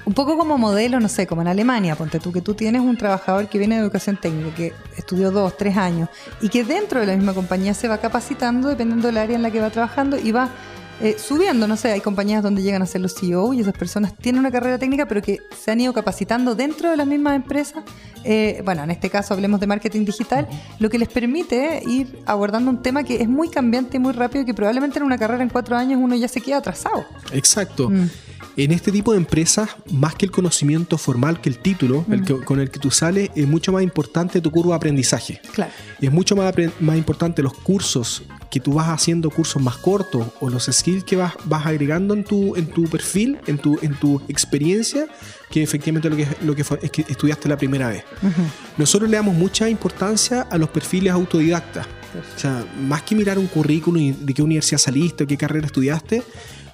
un 0.04 0.14
poco 0.14 0.38
como 0.38 0.56
modelo, 0.56 1.00
no 1.00 1.08
sé, 1.08 1.26
como 1.26 1.42
en 1.42 1.48
Alemania, 1.48 1.94
ponte 1.94 2.18
tú, 2.18 2.32
que 2.32 2.40
tú 2.40 2.54
tienes 2.54 2.80
un 2.80 2.96
trabajador 2.96 3.46
que 3.48 3.58
viene 3.58 3.74
de 3.74 3.82
educación 3.82 4.16
técnica, 4.16 4.54
que 4.54 4.72
estudió 4.96 5.30
dos, 5.30 5.54
tres 5.58 5.76
años, 5.76 6.08
y 6.40 6.48
que 6.48 6.64
dentro 6.64 7.00
de 7.00 7.06
la 7.06 7.14
misma 7.14 7.34
compañía 7.34 7.74
se 7.74 7.88
va 7.88 7.98
capacitando 7.98 8.68
dependiendo 8.68 9.08
del 9.08 9.18
área 9.18 9.36
en 9.36 9.42
la 9.42 9.50
que 9.50 9.60
va 9.60 9.68
trabajando 9.68 10.16
y 10.18 10.32
va 10.32 10.48
eh, 11.00 11.16
subiendo, 11.18 11.66
no 11.68 11.76
sé, 11.76 11.92
hay 11.92 12.00
compañías 12.00 12.42
donde 12.42 12.62
llegan 12.62 12.82
a 12.82 12.86
ser 12.86 13.00
los 13.00 13.14
CEO 13.14 13.54
y 13.54 13.60
esas 13.60 13.72
personas 13.74 14.16
tienen 14.16 14.40
una 14.40 14.50
carrera 14.50 14.78
técnica, 14.78 15.06
pero 15.06 15.22
que 15.22 15.38
se 15.56 15.70
han 15.70 15.80
ido 15.80 15.92
capacitando 15.92 16.54
dentro 16.54 16.90
de 16.90 16.96
las 16.96 17.06
mismas 17.06 17.36
empresas. 17.36 17.84
Eh, 18.24 18.60
bueno, 18.64 18.82
en 18.82 18.90
este 18.90 19.08
caso 19.08 19.32
hablemos 19.34 19.60
de 19.60 19.66
marketing 19.68 20.04
digital, 20.04 20.48
lo 20.80 20.90
que 20.90 20.98
les 20.98 21.08
permite 21.08 21.82
ir 21.86 22.18
abordando 22.26 22.70
un 22.70 22.82
tema 22.82 23.04
que 23.04 23.22
es 23.22 23.28
muy 23.28 23.48
cambiante 23.48 23.96
y 23.96 24.00
muy 24.00 24.12
rápido 24.12 24.42
y 24.42 24.46
que 24.46 24.54
probablemente 24.54 24.98
en 24.98 25.04
una 25.04 25.18
carrera 25.18 25.42
en 25.42 25.50
cuatro 25.50 25.76
años 25.76 26.00
uno 26.02 26.16
ya 26.16 26.26
se 26.28 26.40
queda 26.40 26.56
atrasado. 26.58 27.04
Exacto. 27.32 27.88
Mm. 27.90 28.08
En 28.56 28.72
este 28.72 28.90
tipo 28.90 29.12
de 29.12 29.18
empresas, 29.18 29.68
más 29.92 30.16
que 30.16 30.26
el 30.26 30.32
conocimiento 30.32 30.98
formal, 30.98 31.40
que 31.40 31.48
el 31.48 31.58
título 31.60 32.04
el 32.10 32.24
que- 32.24 32.40
con 32.44 32.58
el 32.58 32.72
que 32.72 32.80
tú 32.80 32.90
sales, 32.90 33.30
es 33.36 33.46
mucho 33.46 33.70
más 33.70 33.84
importante 33.84 34.40
tu 34.40 34.50
curva 34.50 34.70
de 34.72 34.76
aprendizaje. 34.78 35.40
Claro. 35.52 35.70
Y 36.00 36.06
es 36.06 36.12
mucho 36.12 36.34
más 36.34 36.96
importante 36.96 37.40
los 37.40 37.54
cursos 37.54 38.24
que 38.50 38.60
tú 38.60 38.74
vas 38.74 38.88
haciendo, 38.88 39.30
cursos 39.30 39.62
más 39.62 39.76
cortos, 39.76 40.26
o 40.40 40.48
los 40.48 40.66
skills 40.66 41.04
que 41.04 41.16
vas, 41.16 41.34
vas 41.44 41.66
agregando 41.66 42.14
en 42.14 42.24
tu, 42.24 42.56
en 42.56 42.66
tu 42.66 42.84
perfil, 42.84 43.38
en 43.46 43.58
tu, 43.58 43.78
en 43.82 43.94
tu 43.94 44.22
experiencia, 44.28 45.06
que 45.50 45.62
efectivamente 45.62 46.08
lo 46.10 46.16
que, 46.16 46.26
lo 46.42 46.54
que 46.54 46.62
es 46.62 46.90
que 46.90 47.02
estudiaste 47.08 47.48
la 47.48 47.56
primera 47.56 47.88
vez. 47.88 48.04
Nosotros 48.76 49.10
le 49.10 49.16
damos 49.16 49.34
mucha 49.34 49.68
importancia 49.68 50.42
a 50.42 50.58
los 50.58 50.68
perfiles 50.70 51.12
autodidactas. 51.12 51.86
O 51.86 52.38
sea, 52.38 52.64
más 52.80 53.02
que 53.02 53.14
mirar 53.14 53.38
un 53.38 53.46
currículum 53.46 54.00
y 54.00 54.12
de 54.12 54.34
qué 54.34 54.42
universidad 54.42 54.78
saliste 54.78 55.24
o 55.24 55.26
qué 55.26 55.36
carrera 55.36 55.66
estudiaste, 55.66 56.22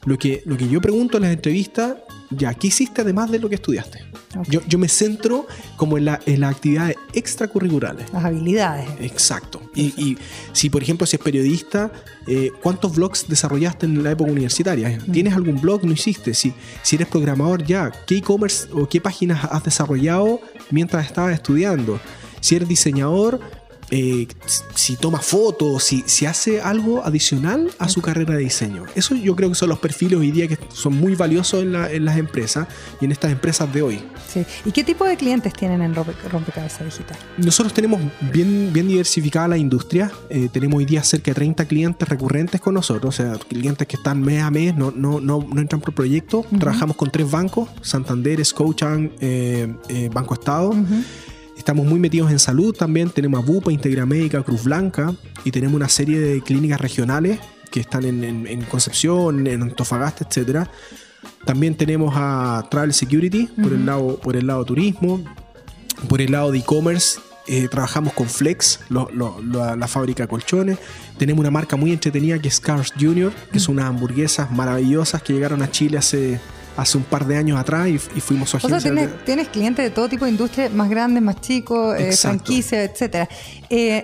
lo 0.05 0.19
que, 0.19 0.43
lo 0.47 0.57
que 0.57 0.69
yo 0.69 0.81
pregunto 0.81 1.17
en 1.17 1.25
las 1.25 1.33
entrevistas, 1.33 1.97
ya, 2.37 2.55
¿qué 2.55 2.69
hiciste 2.69 3.03
además 3.03 3.31
de 3.31 3.39
lo 3.39 3.49
que 3.49 3.57
estudiaste? 3.57 4.05
Yo, 4.49 4.61
yo 4.67 4.79
me 4.79 4.89
centro 4.89 5.47
como 5.77 5.97
en, 5.97 6.07
la, 6.07 6.21
en 6.27 6.41
las 6.41 6.55
actividades 6.57 6.97
extracurriculares. 7.13 8.13
Las 8.13 8.25
habilidades. 8.25 8.89
Exacto. 9.01 9.63
Y, 9.75 9.95
y 9.97 10.19
si, 10.53 10.71
por 10.71 10.83
ejemplo, 10.83 11.07
si 11.07 11.17
es 11.17 11.23
periodista, 11.23 11.93
eh, 12.27 12.51
¿cuántos 12.63 12.97
blogs 12.97 13.27
desarrollaste 13.29 13.87
en 13.87 14.03
la 14.03 14.11
época 14.11 14.31
universitaria? 14.31 14.99
¿Tienes 15.13 15.35
algún 15.35 15.61
blog? 15.61 15.85
¿No 15.85 15.93
hiciste? 15.93 16.35
Si, 16.35 16.53
si 16.83 16.97
eres 16.97 17.09
programador, 17.09 17.65
ya, 17.65 17.93
¿qué 18.07 18.17
e-commerce 18.17 18.69
o 18.73 18.89
qué 18.89 19.01
páginas 19.01 19.45
has 19.45 19.63
desarrollado 19.63 20.41
mientras 20.71 21.07
estabas 21.07 21.35
estudiando? 21.35 22.01
Si 22.41 22.57
eres 22.57 22.69
diseñador, 22.69 23.41
eh, 23.95 24.27
si 24.75 24.97
toma 24.97 25.21
fotos, 25.21 25.85
si, 25.85 26.03
si 26.07 26.27
hace 26.27 26.61
algo 26.61 27.05
adicional 27.05 27.71
a 27.79 27.89
su 27.89 28.03
carrera 28.03 28.35
de 28.35 28.41
diseño. 28.41 28.85
Eso 28.95 29.15
yo 29.15 29.37
creo 29.37 29.49
que 29.51 29.55
son 29.55 29.69
los 29.69 29.79
perfiles 29.79 30.19
hoy 30.19 30.31
día 30.33 30.49
que 30.49 30.59
son 30.73 30.95
muy 30.95 31.15
valiosos 31.15 31.63
en, 31.63 31.73
la- 31.73 31.91
en 31.91 32.05
las 32.05 32.17
empresas 32.19 32.67
y 33.01 33.05
en 33.05 33.13
estas 33.13 33.31
empresas 33.31 33.73
de 33.73 33.83
hoy. 33.83 34.03
Sí. 34.33 34.45
¿Y 34.65 34.73
qué 34.73 34.83
tipo 34.83 35.05
de 35.05 35.17
clientes 35.17 35.53
tienen 35.53 35.81
en 35.83 35.95
Rompe- 35.95 36.15
Rompecabezas 36.31 36.85
Digital? 36.85 37.17
Nosotros 37.39 37.73
tenemos 37.73 38.01
bien, 38.33 38.71
bien 38.73 38.89
diversificada 38.89 39.47
la 39.49 39.57
industria. 39.59 40.11
Eh, 40.29 40.49
tenemos 40.53 40.79
hoy 40.79 40.85
día 40.87 41.05
cerca 41.05 41.31
de 41.31 41.35
30 41.37 41.65
clientes 41.67 42.09
recurrentes 42.09 42.61
con 42.61 42.75
nosotros, 42.75 43.15
o 43.15 43.23
sea, 43.23 43.39
clientes 43.49 43.87
que 43.87 43.97
están 43.97 44.21
mes 44.21 44.43
a 44.43 44.51
mes, 44.51 44.75
no, 44.75 44.91
no, 44.91 45.21
no, 45.21 45.47
no 45.49 45.61
entran 45.61 45.81
por 45.81 45.95
proyecto. 45.95 46.45
Trabajamos 46.59 46.97
con 46.97 47.11
tres 47.11 47.31
bancos, 47.31 47.69
Santander, 47.83 48.45
Scotiabank, 48.45 49.13
eh, 49.21 49.73
eh, 49.89 50.11
Banco 50.13 50.35
Estado. 50.35 50.75
Estamos 51.65 51.87
muy 51.87 51.99
metidos 51.99 52.31
en 52.31 52.39
salud 52.39 52.75
también. 52.77 53.09
Tenemos 53.09 53.43
a 53.43 53.47
Bupa, 53.47 53.73
Integra 53.73 54.05
Médica, 54.05 54.43
Cruz 54.43 54.65
Blanca 54.65 55.15
y 55.47 55.51
tenemos 55.51 55.75
una 55.75 55.89
serie 55.89 56.21
de 56.21 56.43
clínicas 56.43 56.79
regionales 56.79 57.39
que 57.71 57.81
están 57.81 58.05
en, 58.05 58.23
en- 58.23 58.47
en 58.47 58.61
Concepción, 58.67 59.47
en 59.47 59.63
Antofagasta, 59.63 60.27
etcétera. 60.29 60.71
También 61.47 61.75
tenemos 61.75 62.13
a 62.19 62.67
Travel 62.71 62.93
Security 62.93 63.47
por, 63.63 63.73
el 63.73 63.87
lado, 63.87 64.21
por 64.21 64.37
el 64.37 64.47
lado 64.47 64.63
turismo. 64.67 65.25
Por 66.07 66.21
el 66.21 66.33
lado 66.33 66.53
de 66.53 66.59
e-commerce, 66.59 67.19
eh, 67.47 67.67
trabajamos 67.71 68.13
con 68.13 68.29
Flex, 68.29 68.81
lo- 68.91 69.09
lo- 69.15 69.41
lo- 69.41 69.75
la 69.75 69.89
fábrica 69.89 70.25
de 70.25 70.29
colchones. 70.29 70.77
Tenemos 71.17 71.41
una 71.41 71.51
marca 71.51 71.77
muy 71.77 71.93
entretenida 71.93 72.39
que 72.39 72.49
es 72.49 72.61
Cars 72.61 72.93
Junior, 73.01 73.33
que 73.51 73.59
son 73.59 73.77
unas 73.77 73.87
hamburguesas 73.89 74.51
maravillosas 74.53 75.23
que 75.23 75.33
llegaron 75.33 75.63
a 75.63 75.71
Chile 75.71 75.97
hace, 75.97 76.39
hace 76.77 76.99
un 76.99 77.05
par 77.05 77.27
de 77.27 77.37
años 77.37 77.59
atrás 77.59 77.89
y, 77.89 77.95
y 77.95 78.21
fuimos 78.21 78.51
su 78.51 78.57
O 78.57 78.61
sea, 78.61 78.77
agencia. 78.79 78.93
de- 78.93 79.09
tienes, 79.25 79.49
clientes 79.49 79.85
de 79.85 79.91
todo 79.91 80.09
tipo 80.09 80.25
de 80.25 80.31
industria, 80.33 80.69
más 80.71 80.89
grandes, 80.91 81.23
más 81.23 81.41
chicos, 81.41 81.99
eh, 81.99 82.13
franquicias, 82.17 82.91
etcétera. 82.91 83.29
Eh, 83.71 84.03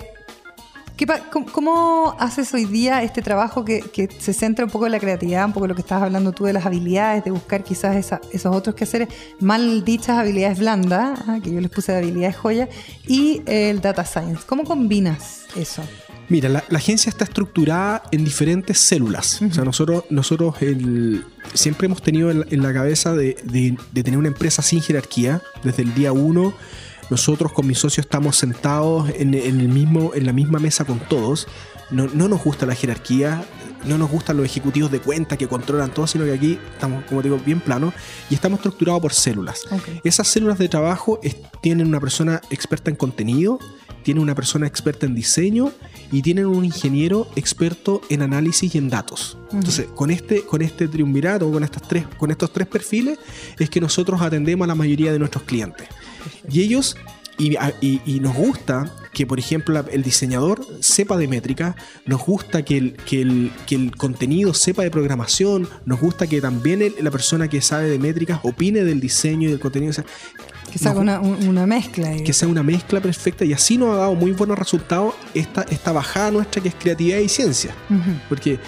¿qué 0.96 1.06
pa- 1.06 1.20
cómo, 1.30 1.46
cómo 1.46 2.14
haces 2.18 2.52
hoy 2.52 2.66
día 2.66 3.02
este 3.02 3.22
trabajo 3.22 3.64
que, 3.64 3.80
que 3.80 4.06
se 4.18 4.32
centra 4.34 4.64
un 4.66 4.70
poco 4.70 4.84
en 4.86 4.92
la 4.92 4.98
creatividad, 5.00 5.46
un 5.46 5.52
poco 5.54 5.66
lo 5.66 5.74
que 5.74 5.80
estabas 5.80 6.04
hablando 6.04 6.32
tú 6.32 6.44
de 6.44 6.52
las 6.52 6.66
habilidades, 6.66 7.24
de 7.24 7.30
buscar 7.30 7.64
quizás 7.64 7.96
esa- 7.96 8.20
esos 8.32 8.54
otros 8.54 8.74
quehaceres, 8.76 9.08
mal 9.40 9.82
dichas 9.84 10.18
habilidades 10.18 10.58
blandas, 10.58 11.20
ah, 11.26 11.38
que 11.42 11.50
yo 11.50 11.60
les 11.60 11.70
puse 11.70 11.92
de 11.92 11.98
habilidades 11.98 12.36
joya, 12.36 12.68
y 13.06 13.42
el 13.46 13.80
data 13.80 14.04
science? 14.04 14.42
¿Cómo 14.46 14.64
combinas 14.64 15.46
eso? 15.56 15.82
Mira, 16.30 16.48
la, 16.48 16.64
la 16.70 16.78
agencia 16.78 17.10
está 17.10 17.24
estructurada 17.24 18.02
en 18.12 18.24
diferentes 18.24 18.78
células. 18.78 19.42
O 19.42 19.52
sea, 19.52 19.64
nosotros, 19.64 20.04
nosotros 20.08 20.54
el- 20.62 21.24
siempre 21.52 21.86
hemos 21.86 22.00
tenido 22.02 22.30
en 22.30 22.40
la, 22.40 22.46
en 22.50 22.62
la 22.62 22.72
cabeza 22.72 23.14
de, 23.14 23.36
de- 23.44 23.76
de 23.92 24.02
tener 24.02 24.16
una 24.18 24.28
empresa 24.28 24.62
sin 24.62 24.80
jerarquía. 24.80 25.42
Desde 25.62 25.82
el 25.82 25.92
día 25.92 26.12
uno, 26.12 26.54
nosotros 27.10 27.52
con 27.52 27.66
mis 27.66 27.78
socios 27.78 28.06
estamos 28.06 28.36
sentados 28.36 29.10
en, 29.18 29.34
en 29.34 29.60
el 29.60 29.68
mismo, 29.68 30.12
en 30.14 30.24
la 30.24 30.32
misma 30.32 30.58
mesa 30.60 30.84
con 30.84 30.98
todos. 31.00 31.46
No, 31.90 32.06
no 32.06 32.28
nos 32.28 32.44
gusta 32.44 32.66
la 32.66 32.76
jerarquía, 32.76 33.44
no 33.84 33.98
nos 33.98 34.08
gustan 34.08 34.36
los 34.36 34.46
ejecutivos 34.46 34.92
de 34.92 35.00
cuenta 35.00 35.36
que 35.36 35.48
controlan 35.48 35.92
todo, 35.92 36.06
sino 36.06 36.24
que 36.24 36.32
aquí 36.32 36.56
estamos, 36.72 37.02
como 37.06 37.20
te 37.20 37.28
digo, 37.28 37.40
bien 37.44 37.58
plano 37.58 37.92
y 38.30 38.34
estamos 38.34 38.58
estructurados 38.60 39.02
por 39.02 39.12
células. 39.12 39.62
Esas 40.04 40.28
células 40.28 40.58
de 40.58 40.68
trabajo 40.68 41.18
es- 41.24 41.34
tienen 41.60 41.88
una 41.88 41.98
persona 41.98 42.40
experta 42.50 42.90
en 42.90 42.96
contenido, 42.96 43.58
tienen 44.02 44.22
una 44.22 44.34
persona 44.34 44.66
experta 44.66 45.06
en 45.06 45.14
diseño 45.14 45.72
y 46.12 46.22
tienen 46.22 46.46
un 46.46 46.64
ingeniero 46.64 47.28
experto 47.36 48.00
en 48.08 48.22
análisis 48.22 48.74
y 48.74 48.78
en 48.78 48.88
datos. 48.88 49.38
Entonces, 49.52 49.86
con 49.94 50.10
este, 50.10 50.42
con 50.42 50.62
este 50.62 50.88
triunvirato, 50.88 51.50
con, 51.50 51.62
estas 51.64 51.82
tres, 51.86 52.04
con 52.18 52.30
estos 52.30 52.52
tres 52.52 52.66
perfiles, 52.66 53.18
es 53.58 53.70
que 53.70 53.80
nosotros 53.80 54.20
atendemos 54.20 54.64
a 54.64 54.68
la 54.68 54.74
mayoría 54.74 55.12
de 55.12 55.18
nuestros 55.18 55.44
clientes. 55.44 55.86
Y 56.50 56.60
ellos, 56.62 56.96
y, 57.38 57.56
a- 57.56 57.74
y- 57.80 58.00
y 58.04 58.20
nos 58.20 58.34
gusta 58.34 58.94
que, 59.12 59.26
por 59.26 59.38
ejemplo, 59.38 59.84
el 59.90 60.02
diseñador 60.02 60.64
sepa 60.80 61.16
de 61.16 61.26
métrica, 61.26 61.74
nos 62.06 62.20
gusta 62.24 62.64
que 62.64 62.76
el, 62.78 62.92
que 62.94 63.22
el, 63.22 63.50
que 63.66 63.74
el 63.74 63.96
contenido 63.96 64.54
sepa 64.54 64.82
de 64.82 64.90
programación, 64.90 65.68
nos 65.84 66.00
gusta 66.00 66.26
que 66.28 66.40
también 66.40 66.80
el- 66.82 66.94
la 67.02 67.10
persona 67.10 67.48
que 67.48 67.60
sabe 67.60 67.88
de 67.90 67.98
métricas 67.98 68.40
opine 68.44 68.84
del 68.84 69.00
diseño 69.00 69.48
y 69.48 69.52
del 69.52 69.60
contenido. 69.60 69.90
O 69.90 69.94
sea, 69.94 70.04
Que 70.70 70.78
se 70.78 70.88
haga 70.88 71.02
nos- 71.04 71.20
una, 71.20 71.20
un- 71.20 71.48
una 71.48 71.66
mezcla. 71.66 72.10
que 72.16 72.32
sea 72.32 72.48
una 72.48 72.62
mezcla 72.62 73.00
perfecta 73.00 73.44
y 73.44 73.52
así 73.52 73.76
nos 73.76 73.94
ha 73.94 73.98
dado 73.98 74.14
muy 74.14 74.32
buenos 74.32 74.58
resultados 74.58 75.14
esta, 75.34 75.62
esta 75.62 75.92
bajada 75.92 76.30
nuestra 76.30 76.62
que 76.62 76.68
es 76.68 76.74
creatividad 76.74 77.18
y 77.18 77.28
ciencia. 77.28 77.74
Porque 78.28 78.52
en 78.54 78.58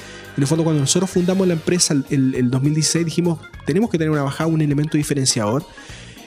el 0.43 0.47
fondo 0.47 0.65
cuando 0.65 0.81
nosotros 0.81 1.11
fundamos 1.11 1.47
la 1.47 1.55
empresa 1.55 1.95
el, 1.95 2.05
el- 2.11 2.35
el 2.35 2.51
2016 2.51 3.05
dijimos, 3.05 3.38
tenemos 3.67 3.91
que 3.91 3.99
tener 3.99 4.11
una 4.11 4.23
bajada, 4.23 4.49
un 4.49 4.61
elemento 4.61 4.97
diferenciador. 4.97 5.65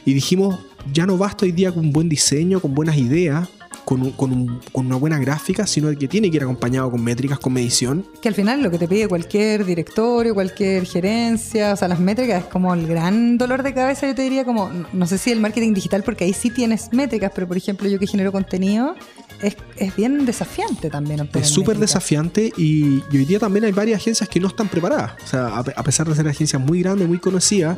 Y 0.06 0.14
dijimos, 0.14 0.60
ya 0.94 1.06
no 1.08 1.18
basta 1.18 1.46
hoy 1.46 1.52
día 1.52 1.72
con 1.72 1.86
un 1.86 1.92
buen 1.92 2.08
diseño, 2.10 2.60
con 2.60 2.76
buenas 2.76 2.96
ideas, 2.98 3.50
con, 3.86 4.02
un- 4.02 4.12
con 4.12 4.32
un- 4.34 4.60
con 4.72 4.88
una 4.88 4.96
buena 4.98 5.18
gráfica, 5.20 5.66
sino 5.68 5.96
que 5.98 6.08
tiene 6.08 6.30
que 6.30 6.38
ir 6.38 6.44
acompañado 6.44 6.92
con 6.92 7.04
métricas, 7.04 7.40
con 7.40 7.54
medición. 7.54 8.06
Que 8.22 8.28
al 8.28 8.34
final 8.36 8.62
lo 8.64 8.70
que 8.72 8.78
te 8.80 8.88
pide 8.88 9.08
cualquier 9.08 9.64
directorio, 9.66 10.34
cualquier 10.34 10.86
gerencia, 10.86 11.74
o 11.74 11.76
sea, 11.76 11.88
las 11.88 12.00
métricas 12.00 12.44
es 12.44 12.50
como 12.50 12.74
el 12.74 12.88
gran 12.88 13.38
dolor 13.38 13.64
de 13.64 13.74
cabeza, 13.74 14.08
yo 14.08 14.16
te 14.16 14.24
diría 14.24 14.44
como, 14.44 14.70
no 14.92 15.06
sé 15.08 15.18
si 15.18 15.32
el 15.32 15.40
marketing 15.40 15.74
digital, 15.74 16.04
porque 16.04 16.24
ahí 16.26 16.34
sí 16.34 16.50
tienes 16.50 16.92
métricas, 16.92 17.32
pero 17.34 17.48
por 17.48 17.56
ejemplo 17.58 17.88
yo 17.88 18.00
que 18.00 18.08
genero 18.08 18.32
contenido, 18.32 18.96
es, 19.42 19.56
es 19.78 19.96
bien 19.96 20.26
desafiante 20.26 20.90
también 20.90 21.30
Es 21.34 21.50
súper 21.50 21.78
desafiante 21.78 22.52
y, 22.58 23.04
y 23.12 23.18
hoy 23.18 23.26
día 23.26 23.38
también 23.38 23.66
hay 23.66 23.72
varias 23.72 24.02
agencias 24.02 24.28
que 24.30 24.40
no 24.40 24.48
están 24.48 24.68
preparadas. 24.70 25.12
O 25.24 25.28
sea, 25.28 25.58
a 25.60 25.84
pesar 25.84 26.08
de 26.08 26.16
ser 26.16 26.28
agencias 26.28 26.62
muy 26.62 26.82
grandes, 26.82 27.08
muy 27.08 27.20
conocidas, 27.20 27.78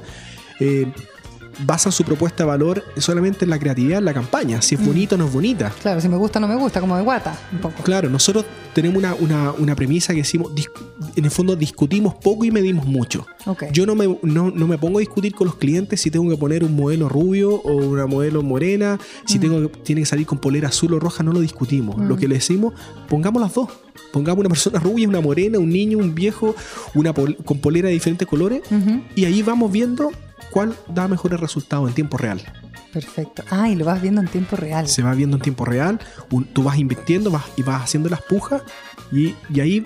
eh, 0.59 0.91
basan 1.65 1.91
su 1.91 2.03
propuesta 2.03 2.43
de 2.43 2.47
valor 2.47 2.83
solamente 2.97 3.45
en 3.45 3.49
la 3.49 3.59
creatividad, 3.59 3.99
en 3.99 4.05
la 4.05 4.13
campaña. 4.13 4.61
Si 4.61 4.75
es 4.75 4.85
bonita 4.85 5.15
o 5.15 5.17
no 5.17 5.25
es 5.27 5.33
bonita. 5.33 5.71
Claro, 5.81 5.99
si 6.01 6.07
me 6.09 6.17
gusta 6.17 6.39
o 6.39 6.41
no 6.41 6.47
me 6.47 6.55
gusta, 6.55 6.79
como 6.79 6.95
de 6.97 7.03
guata, 7.03 7.37
un 7.51 7.59
poco. 7.59 7.83
Claro, 7.83 8.09
nosotros 8.09 8.45
tenemos 8.73 8.97
una, 8.97 9.15
una- 9.15 9.51
una 9.53 9.75
premisa 9.75 10.13
que 10.13 10.19
decimos, 10.19 10.51
en 11.15 11.25
el 11.25 11.31
fondo 11.31 11.55
discutimos 11.55 12.13
poco 12.15 12.45
y 12.45 12.51
medimos 12.51 12.85
mucho. 12.85 13.25
Ok. 13.45 13.65
Yo 13.71 13.85
no 13.85 13.95
me, 13.95 14.07
no, 14.23 14.51
no 14.51 14.67
me 14.67 14.77
pongo 14.77 14.97
a 14.97 15.01
discutir 15.01 15.33
con 15.33 15.47
los 15.47 15.55
clientes 15.55 15.99
si 16.01 16.11
tengo 16.11 16.29
que 16.29 16.37
poner 16.37 16.63
un 16.63 16.75
modelo 16.75 17.09
rubio 17.09 17.55
o 17.55 17.73
una 17.75 18.05
modelo 18.05 18.43
morena, 18.43 18.99
si 19.25 19.39
tengo 19.39 19.61
que, 19.71 19.77
tiene 19.79 20.01
que 20.01 20.05
salir 20.05 20.25
con 20.27 20.37
polera 20.37 20.67
azul 20.69 20.93
o 20.93 20.99
roja, 20.99 21.23
no 21.23 21.31
lo 21.31 21.39
discutimos. 21.39 21.97
Lo 21.99 22.17
que 22.17 22.27
le 22.27 22.35
decimos, 22.35 22.73
pongamos 23.09 23.41
las 23.41 23.53
dos. 23.53 23.69
Pongamos 24.13 24.39
una 24.41 24.49
persona 24.49 24.79
rubia, 24.79 25.07
una 25.07 25.21
morena, 25.21 25.57
un 25.59 25.69
niño, 25.69 25.97
un 25.97 26.13
viejo, 26.13 26.55
una 26.93 27.13
pol- 27.13 27.35
con 27.43 27.59
polera 27.59 27.87
de 27.87 27.93
diferentes 27.93 28.27
colores, 28.27 28.61
y 29.15 29.25
ahí 29.25 29.41
vamos 29.41 29.71
viendo 29.71 30.11
cuál 30.57 30.75
da 30.87 31.07
mejores 31.07 31.39
resultados 31.39 31.87
en 31.87 31.93
tiempo 31.93 32.17
real. 32.17 32.41
Perfecto. 32.91 33.43
Ah, 33.51 33.69
y 33.69 33.75
lo 33.75 33.85
vas 33.85 34.01
viendo 34.01 34.21
en 34.21 34.27
tiempo 34.27 34.55
real. 34.55 34.87
Se 34.87 35.03
va 35.03 35.13
viendo 35.13 35.37
en 35.37 35.43
tiempo 35.43 35.65
real, 35.65 35.99
un- 36.31 36.45
tú 36.45 36.63
vas 36.63 36.77
invirtiendo 36.79 37.29
vas, 37.29 37.43
y 37.57 37.61
vas 37.61 37.83
haciendo 37.83 38.09
las 38.09 38.21
pujas, 38.23 38.63
y, 39.11 39.35
y 39.53 39.59
ahí 39.59 39.83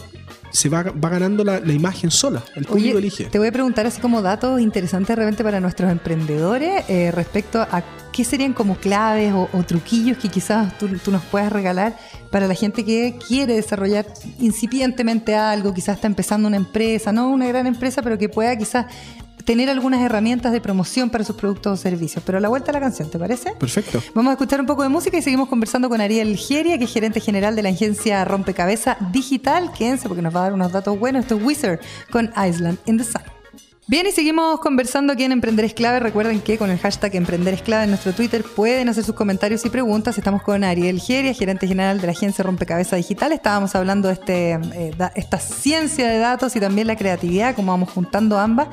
se 0.52 0.70
va, 0.70 0.84
va 0.84 1.10
ganando 1.10 1.44
la, 1.44 1.60
la 1.60 1.74
imagen 1.74 2.10
sola. 2.12 2.42
El 2.56 2.66
público 2.66 2.90
Oye, 2.98 2.98
elige. 3.00 3.26
te 3.26 3.38
voy 3.40 3.48
a 3.50 3.52
preguntar 3.52 3.86
así 3.86 4.00
como 4.00 4.22
datos 4.22 4.62
interesantes 4.62 5.10
de 5.10 5.16
repente 5.16 5.44
para 5.44 5.60
nuestros 5.60 5.92
emprendedores 5.92 6.84
eh, 6.90 7.12
respecto 7.12 7.62
a 7.62 7.84
qué 8.14 8.24
serían 8.24 8.54
como 8.54 8.76
claves 8.76 9.34
o, 9.34 9.50
o 9.54 9.64
truquillos 9.64 10.18
que 10.18 10.28
quizás 10.30 10.78
tú, 10.78 10.88
tú 11.04 11.12
nos 11.12 11.24
puedas 11.24 11.52
regalar 11.52 11.98
para 12.32 12.48
la 12.48 12.54
gente 12.56 12.84
que 12.86 13.18
quiere 13.28 13.56
desarrollar 13.56 14.06
incipientemente 14.40 15.36
algo, 15.36 15.74
quizás 15.74 15.96
está 15.96 16.08
empezando 16.08 16.48
una 16.48 16.58
empresa, 16.58 17.12
no 17.12 17.30
una 17.30 17.48
gran 17.48 17.68
empresa, 17.68 18.02
pero 18.02 18.18
que 18.18 18.28
pueda 18.30 18.56
quizás 18.58 18.86
tener 19.46 19.70
algunas 19.70 20.02
herramientas 20.02 20.52
de 20.52 20.62
promoción 20.62 21.10
para 21.10 21.24
sus 21.24 21.36
productos 21.36 21.74
o 21.74 21.82
servicios. 21.82 22.24
Pero 22.26 22.38
a 22.38 22.42
la 22.42 22.50
vuelta 22.50 22.72
a 22.72 22.74
la 22.74 22.80
canción, 22.80 23.10
¿te 23.10 23.20
parece? 23.20 23.54
Perfecto. 23.60 24.02
Vamos 24.14 24.32
a 24.32 24.34
escuchar 24.34 24.60
un 24.60 24.68
poco 24.68 24.84
de 24.84 24.90
música 24.90 25.18
y 25.18 25.22
seguimos 25.22 25.50
conversando 25.50 25.90
con 25.90 26.02
Ariel 26.02 26.38
Geria, 26.38 26.78
que 26.78 26.86
es 26.86 26.94
gerente 26.94 27.20
general 27.20 27.56
de 27.56 27.64
la 27.64 27.70
agencia 27.70 28.24
Rompecabeza 28.26 28.98
Digital. 29.12 29.72
Quédense 29.78 30.08
porque 30.08 30.22
nos 30.22 30.36
va 30.36 30.42
a 30.42 30.44
dar 30.44 30.54
unos 30.54 30.72
datos 30.72 30.98
buenos. 30.98 31.24
Esto 31.24 31.36
es 31.36 31.44
Wizard 31.44 31.80
con 32.12 32.32
Island 32.38 32.78
in 32.86 32.98
the 32.98 33.04
Sun. 33.04 33.41
Bien, 33.92 34.08
y 34.08 34.14
seguimos 34.14 34.62
conversando 34.62 35.12
aquí 35.12 35.26
en 35.26 35.34
Emprender 35.34 35.66
es 35.66 35.74
Clave. 35.74 36.00
Recuerden 36.00 36.40
que 36.40 36.58
con 36.58 36.70
el 36.70 36.80
hashtag 36.80 37.14
Emprender 37.14 37.62
Clave 37.62 37.84
en 37.84 37.90
nuestro 37.90 38.14
Twitter 38.14 38.42
pueden 38.42 38.88
hacer 38.88 39.04
sus 39.04 39.16
comentarios 39.16 39.66
y 39.66 39.70
preguntas. 39.70 40.18
Estamos 40.18 40.44
con 40.44 40.64
Ariel 40.64 41.02
Geria, 41.02 41.34
gerente 41.34 41.68
general 41.68 42.00
de 42.00 42.08
la 42.08 42.14
agencia 42.14 42.42
Rompecabezas 42.42 42.96
Digital. 42.96 43.34
Estábamos 43.34 43.76
hablando 43.76 44.08
de 44.08 44.14
este, 44.14 44.52
eh, 44.54 44.92
esta 45.16 45.40
ciencia 45.40 46.08
de 46.08 46.20
datos 46.20 46.56
y 46.56 46.62
también 46.62 46.88
la 46.88 46.96
creatividad, 46.96 47.54
cómo 47.54 47.74
vamos 47.74 47.90
juntando 47.92 48.40
ambas, 48.40 48.70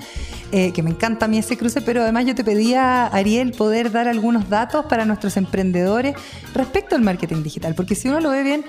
eh, 0.53 0.73
que 0.73 0.85
me 0.85 0.91
encanta 0.91 1.25
a 1.25 1.29
mí 1.29 1.39
ese 1.39 1.57
cruce, 1.59 1.81
pero 1.81 2.03
además 2.03 2.25
yo 2.25 2.37
te 2.37 2.45
pedía, 2.45 3.09
Ariel, 3.09 3.51
poder 3.51 3.91
dar 3.91 4.07
algunos 4.07 4.49
datos 4.49 4.87
para 4.87 5.05
nuestros 5.05 5.37
emprendedores 5.37 6.15
respecto 6.55 6.95
al 6.95 7.03
marketing 7.03 7.43
digital, 7.43 7.75
porque 7.75 7.97
si 7.97 8.09
uno 8.09 8.21
lo 8.21 8.31
ve 8.31 8.45
bien, 8.45 8.65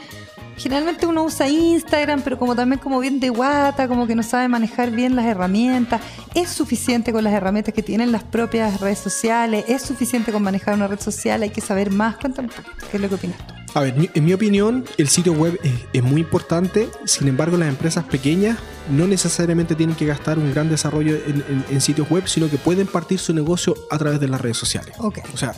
Generalmente 0.60 1.06
uno 1.06 1.24
usa 1.24 1.48
Instagram, 1.48 2.22
pero 2.22 2.38
como 2.38 2.56
también 2.56 2.80
como 2.80 3.00
bien 3.00 3.20
de 3.20 3.30
guata, 3.30 3.88
como 3.88 4.06
que 4.08 4.16
no 4.16 4.24
sabe 4.24 4.48
manejar 4.48 4.92
bien 4.92 5.16
las 5.16 5.26
herramientas. 5.26 6.02
¿Es 6.36 6.50
suficiente 6.50 7.12
con 7.12 7.24
las 7.24 7.34
herramientas 7.34 7.74
que 7.74 7.82
tienen 7.84 8.12
las 8.12 8.24
propias 8.24 8.80
redes 8.80 9.00
sociales? 9.00 9.66
¿Es 9.68 9.82
suficiente 9.84 10.32
con 10.32 10.44
manejar 10.44 10.76
una 10.76 10.88
red 10.88 11.00
social? 11.00 11.42
¿Hay 11.44 11.50
que 11.50 11.62
saber 11.62 11.92
más? 11.92 12.18
Cuéntame 12.18 12.50
¿qué 12.92 12.98
es 12.98 13.02
lo 13.02 13.10
que 13.10 13.16
opinas 13.16 13.38
tú? 13.48 13.54
A 13.76 13.82
ver, 13.82 13.94
en 14.16 14.26
mi 14.26 14.34
opinión, 14.34 14.84
el 14.98 15.10
sitio 15.10 15.34
web 15.34 15.60
es, 15.64 15.72
es 15.94 16.04
muy 16.04 16.22
importante. 16.22 16.90
Sin 17.06 17.28
embargo, 17.28 17.56
las 17.56 17.70
empresas 17.70 18.04
pequeñas 18.04 18.58
no 18.90 19.06
necesariamente 19.06 19.76
tienen 19.76 19.96
que 19.96 20.08
gastar 20.08 20.40
un 20.40 20.52
gran 20.52 20.70
desarrollo 20.70 21.16
en, 21.28 21.44
en- 21.48 21.66
en 21.70 21.80
sitios 21.82 22.10
web, 22.10 22.28
sino 22.28 22.50
que 22.50 22.58
pueden 22.58 22.88
partir 22.88 23.20
su 23.20 23.32
negocio 23.34 23.76
a 23.92 23.98
través 24.00 24.20
de 24.20 24.28
las 24.28 24.42
redes 24.42 24.58
sociales. 24.58 24.96
Ok. 24.98 25.20
O 25.36 25.38
sea, 25.38 25.54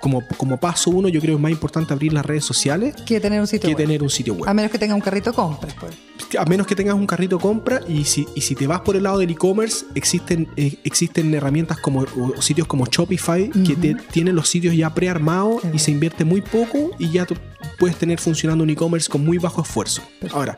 como, 0.00 0.26
como 0.36 0.58
paso 0.58 0.90
uno, 0.90 1.08
yo 1.08 1.20
creo 1.20 1.34
que 1.34 1.36
es 1.36 1.42
más 1.42 1.52
importante 1.52 1.92
abrir 1.92 2.12
las 2.12 2.24
redes 2.26 2.44
sociales 2.44 2.94
Que 3.06 3.20
tener 3.20 3.40
un 3.40 3.46
sitio 3.46 3.68
que 3.68 3.74
web. 3.74 3.84
tener 3.86 4.02
un 4.02 4.10
sitio 4.10 4.34
web. 4.34 4.48
A 4.48 4.54
menos 4.54 4.70
que 4.72 4.78
tenga 4.78 4.94
un 4.94 5.00
carrito 5.00 5.32
compras, 5.32 5.74
pues. 5.78 5.92
A 6.38 6.44
menos 6.44 6.66
que 6.66 6.74
tengas 6.76 6.94
un 6.94 7.06
carrito 7.06 7.38
compra 7.38 7.80
y 7.88 8.04
si, 8.04 8.26
y 8.36 8.40
si 8.40 8.54
te 8.54 8.66
vas 8.66 8.80
por 8.80 8.94
el 8.96 9.02
lado 9.02 9.18
del 9.18 9.30
e-commerce, 9.30 9.84
existen, 9.94 10.48
eh, 10.56 10.76
existen 10.84 11.34
herramientas 11.34 11.78
como 11.78 12.00
o- 12.02 12.40
sitios 12.40 12.66
como 12.68 12.86
Shopify 12.86 13.50
que 13.50 13.74
te, 13.76 13.94
tienen 14.12 14.36
los 14.36 14.48
sitios 14.48 14.76
ya 14.76 14.94
prearmados 14.94 15.62
y 15.72 15.78
se 15.80 15.90
invierte 15.90 16.24
muy 16.24 16.40
poco 16.40 16.90
y 16.98 17.10
ya 17.10 17.26
tú 17.26 17.34
puedes 17.78 17.96
tener 17.96 18.18
funcionando 18.20 18.62
un 18.64 18.70
e-commerce 18.70 19.08
con 19.10 19.24
muy 19.24 19.38
bajo 19.38 19.62
esfuerzo. 19.62 20.02
Ahora, 20.32 20.56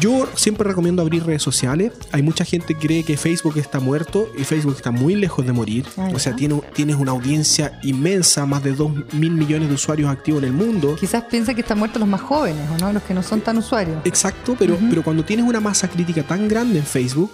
yo 0.00 0.28
siempre 0.34 0.68
recomiendo 0.68 1.02
abrir 1.02 1.24
redes 1.24 1.42
sociales. 1.42 1.92
Hay 2.12 2.22
mucha 2.22 2.44
gente 2.44 2.74
que 2.74 2.86
cree 2.86 3.04
que 3.04 3.16
Facebook 3.16 3.56
está 3.56 3.80
muerto 3.80 4.28
y 4.36 4.44
Facebook 4.44 4.74
está 4.76 4.90
muy 4.90 5.14
lejos 5.14 5.44
de 5.46 5.52
morir. 5.52 5.86
Ah, 5.96 6.10
o 6.14 6.18
sea, 6.18 6.34
tiene, 6.34 6.60
tienes 6.72 6.96
una 6.96 7.12
audiencia 7.12 7.78
inmensa, 7.82 8.46
más 8.46 8.62
de 8.62 8.72
2 8.72 9.14
mil 9.14 9.32
millones 9.32 9.68
de 9.68 9.74
usuarios 9.74 10.10
activos 10.10 10.42
en 10.42 10.48
el 10.48 10.54
mundo. 10.54 10.96
Quizás 10.98 11.24
piensa 11.24 11.54
que 11.54 11.62
están 11.62 11.78
muertos 11.78 12.00
los 12.00 12.08
más 12.08 12.20
jóvenes, 12.20 12.62
¿o 12.74 12.78
no? 12.78 12.92
Los 12.92 13.02
que 13.02 13.14
no 13.14 13.22
son 13.22 13.40
tan 13.40 13.58
usuarios. 13.58 13.98
Exacto, 14.04 14.56
pero, 14.58 14.78
pero 14.88 15.02
cuando 15.02 15.24
tienes 15.24 15.46
una 15.46 15.60
masa 15.60 15.88
crítica 15.88 16.22
tan 16.22 16.48
grande 16.48 16.78
en 16.78 16.84
Facebook, 16.84 17.30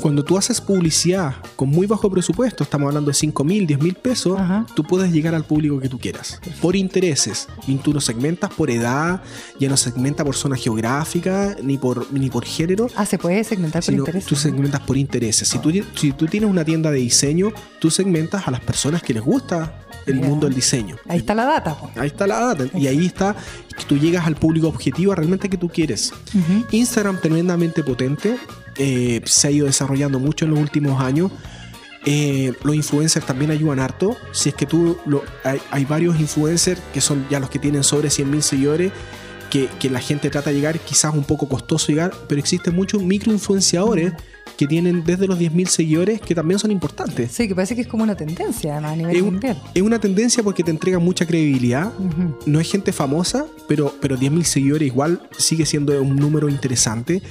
cuando 0.00 0.24
tú 0.24 0.36
haces 0.36 0.60
publicidad 0.60 1.34
con 1.56 1.68
muy 1.68 1.86
bajo 1.86 2.10
presupuesto, 2.10 2.64
estamos 2.64 2.88
hablando 2.88 3.08
de 3.10 3.14
5 3.14 3.44
mil, 3.44 3.66
10 3.66 3.80
mil 3.80 3.94
pesos, 3.94 4.38
Ajá. 4.38 4.66
tú 4.74 4.82
puedes 4.84 5.12
llegar 5.12 5.34
al 5.34 5.44
público 5.44 5.80
que 5.80 5.88
tú 5.88 5.98
quieras. 5.98 6.40
Por 6.60 6.76
intereses. 6.76 7.48
Y 7.66 7.76
tú 7.76 7.92
no 7.94 8.00
segmentas 8.00 8.50
por 8.52 8.70
edad, 8.70 9.22
ya 9.58 9.68
no 9.68 9.76
segmentas 9.76 10.26
por 10.26 10.36
zona 10.36 10.56
geográfica, 10.56 11.56
ni 11.62 11.78
por, 11.78 12.12
ni 12.12 12.30
por 12.30 12.44
género. 12.44 12.88
Ah, 12.96 13.06
se 13.06 13.18
puede 13.18 13.42
segmentar 13.44 13.82
por 13.82 13.94
interés. 13.94 14.26
tú 14.26 14.36
segmentas 14.36 14.80
por 14.80 14.96
intereses. 14.96 15.48
Si 15.48 15.58
tú, 15.58 15.72
si 15.94 16.12
tú 16.12 16.26
tienes 16.26 16.50
una 16.50 16.64
tienda 16.64 16.90
de 16.90 16.98
diseño, 16.98 17.52
tú 17.78 17.90
segmentas 17.90 18.46
a 18.46 18.50
las 18.50 18.60
personas 18.60 19.02
que 19.02 19.14
les 19.14 19.22
gusta 19.22 19.80
el 20.06 20.16
mundo 20.16 20.46
del 20.46 20.54
diseño. 20.54 20.96
Ahí 21.08 21.18
está 21.18 21.34
la 21.34 21.44
data, 21.44 21.76
pues. 21.80 21.96
Ahí 21.96 22.08
está 22.08 22.26
la 22.26 22.40
data. 22.40 22.64
Y 22.78 22.86
ahí 22.88 23.06
está 23.06 23.34
que 23.76 23.84
tú 23.84 23.96
llegas 23.96 24.26
al 24.26 24.36
público 24.36 24.68
objetivo 24.68 25.14
realmente 25.14 25.48
que 25.48 25.56
tú 25.56 25.68
quieres. 25.68 26.12
Ujú. 26.34 26.66
Instagram 26.72 27.20
tremendamente 27.20 27.82
potente. 27.82 28.36
Eh, 28.76 29.20
se 29.24 29.48
ha 29.48 29.50
ido 29.50 29.66
desarrollando 29.66 30.18
mucho 30.18 30.44
en 30.44 30.50
los 30.52 30.60
últimos 30.60 31.00
años. 31.02 31.30
Eh, 32.06 32.52
los 32.62 32.74
influencers 32.74 33.24
también 33.24 33.50
ayudan 33.50 33.80
harto. 33.80 34.16
Si 34.32 34.50
es 34.50 34.54
que 34.54 34.66
tú 34.66 34.98
lo- 35.06 35.22
hay, 35.42 35.58
hay 35.70 35.84
varios 35.86 36.20
influencers 36.20 36.80
que 36.92 37.00
son 37.00 37.26
ya 37.30 37.40
los 37.40 37.48
que 37.48 37.58
tienen 37.58 37.82
sobre 37.82 38.08
100.000 38.10 38.40
seguidores. 38.42 38.92
Que, 39.50 39.68
que 39.78 39.88
la 39.88 40.00
gente 40.00 40.30
trata 40.30 40.50
de 40.50 40.56
llegar, 40.56 40.80
quizás 40.80 41.14
un 41.14 41.22
poco 41.22 41.48
costoso 41.48 41.86
llegar, 41.92 42.12
pero 42.28 42.40
existen 42.40 42.74
muchos 42.74 43.00
microinfluenciadores 43.04 44.12
que 44.56 44.66
tienen 44.66 45.04
desde 45.04 45.28
los 45.28 45.38
10.000 45.38 45.66
seguidores 45.68 46.20
que 46.20 46.34
también 46.34 46.58
son 46.58 46.72
importantes. 46.72 47.30
Sí, 47.30 47.46
que 47.46 47.54
parece 47.54 47.76
que 47.76 47.82
es 47.82 47.86
como 47.86 48.02
una 48.02 48.16
tendencia 48.16 48.72
además, 48.72 48.92
a 48.94 48.96
nivel 48.96 49.14
Es, 49.16 49.22
un- 49.22 49.30
mundial. 49.34 49.62
es 49.72 49.82
una 49.82 50.00
tendencia 50.00 50.42
porque 50.42 50.64
te 50.64 50.72
entrega 50.72 50.98
mucha 50.98 51.24
credibilidad, 51.24 51.92
Ujú. 51.96 52.36
no 52.46 52.58
es 52.58 52.68
gente 52.68 52.92
famosa, 52.92 53.46
pero, 53.68 53.94
pero 54.00 54.16
10.000 54.18 54.42
seguidores 54.44 54.88
igual 54.88 55.22
sigue 55.38 55.66
siendo 55.66 56.02
un 56.02 56.16
número 56.16 56.48
interesante. 56.48 57.22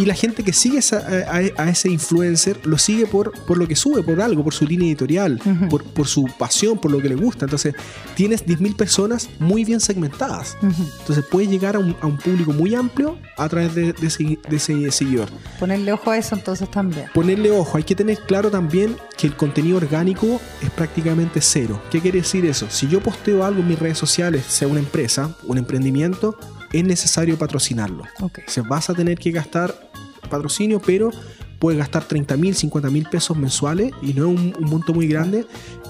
Y 0.00 0.06
la 0.06 0.14
gente 0.14 0.42
que 0.42 0.52
sigue 0.52 0.78
esa- 0.78 0.98
a, 1.28 1.36
a- 1.36 1.62
a 1.64 1.70
ese 1.70 1.88
influencer 1.90 2.66
lo 2.66 2.78
sigue 2.78 3.06
por, 3.06 3.32
por 3.46 3.58
lo 3.58 3.66
que 3.68 3.76
sube, 3.76 4.02
por 4.02 4.20
algo, 4.20 4.42
por 4.44 4.54
su 4.54 4.66
línea 4.66 4.88
editorial, 4.88 5.40
por, 5.68 5.84
por 5.84 6.06
su 6.06 6.26
pasión, 6.38 6.78
por 6.78 6.90
lo 6.90 7.00
que 7.02 7.08
le 7.08 7.14
gusta. 7.16 7.44
Entonces, 7.46 7.74
tienes 8.14 8.44
10.000 8.46 8.76
personas 8.76 9.28
muy 9.38 9.64
bien 9.64 9.80
segmentadas. 9.80 10.56
Entonces, 10.62 11.24
puedes 11.30 11.50
llegar 11.50 11.76
a 11.76 11.78
un, 11.80 11.94
a 12.00 12.06
un 12.06 12.16
público 12.18 12.52
muy 12.52 12.74
amplio 12.74 13.18
a 13.36 13.48
través 13.48 13.74
de, 13.74 13.92
de 13.92 14.06
ese, 14.06 14.38
de 14.48 14.56
ese 14.56 14.90
seguidor. 14.90 15.28
Ponerle 15.58 15.92
ojo 15.92 16.10
a 16.10 16.18
eso 16.18 16.34
entonces 16.34 16.70
también. 16.70 17.06
Ponerle 17.14 17.50
ojo, 17.50 17.76
hay 17.76 17.84
que 17.84 17.94
tener 17.94 18.18
claro 18.20 18.50
también 18.50 18.96
que 19.18 19.26
el 19.26 19.36
contenido 19.36 19.76
orgánico 19.76 20.40
es 20.62 20.70
prácticamente 20.70 21.40
cero. 21.42 21.80
¿Qué 21.90 22.00
quiere 22.00 22.20
decir 22.20 22.46
eso? 22.46 22.66
Si 22.70 22.88
yo 22.88 23.00
posteo 23.02 23.44
algo 23.44 23.60
en 23.60 23.68
mis 23.68 23.78
redes 23.78 23.98
sociales, 23.98 24.44
sea 24.48 24.68
una 24.68 24.80
empresa, 24.80 25.34
un 25.44 25.58
emprendimiento, 25.58 26.38
es 26.72 26.84
necesario 26.84 27.36
patrocinarlo. 27.36 28.04
Ok. 28.20 28.40
Se 28.46 28.60
vas 28.62 28.88
a 28.90 28.94
tener 28.94 29.18
que 29.18 29.32
gastar 29.32 29.89
patrocinio, 30.30 30.80
pero 30.84 31.10
puedes 31.58 31.78
gastar 31.78 32.04
30 32.04 32.36
mil, 32.38 32.54
50 32.54 32.88
mil 32.90 33.04
pesos 33.04 33.36
mensuales 33.36 33.92
y 34.00 34.14
no 34.14 34.30
es 34.30 34.38
un, 34.38 34.54
un 34.58 34.70
monto 34.70 34.94
muy 34.94 35.06
grande, 35.06 35.44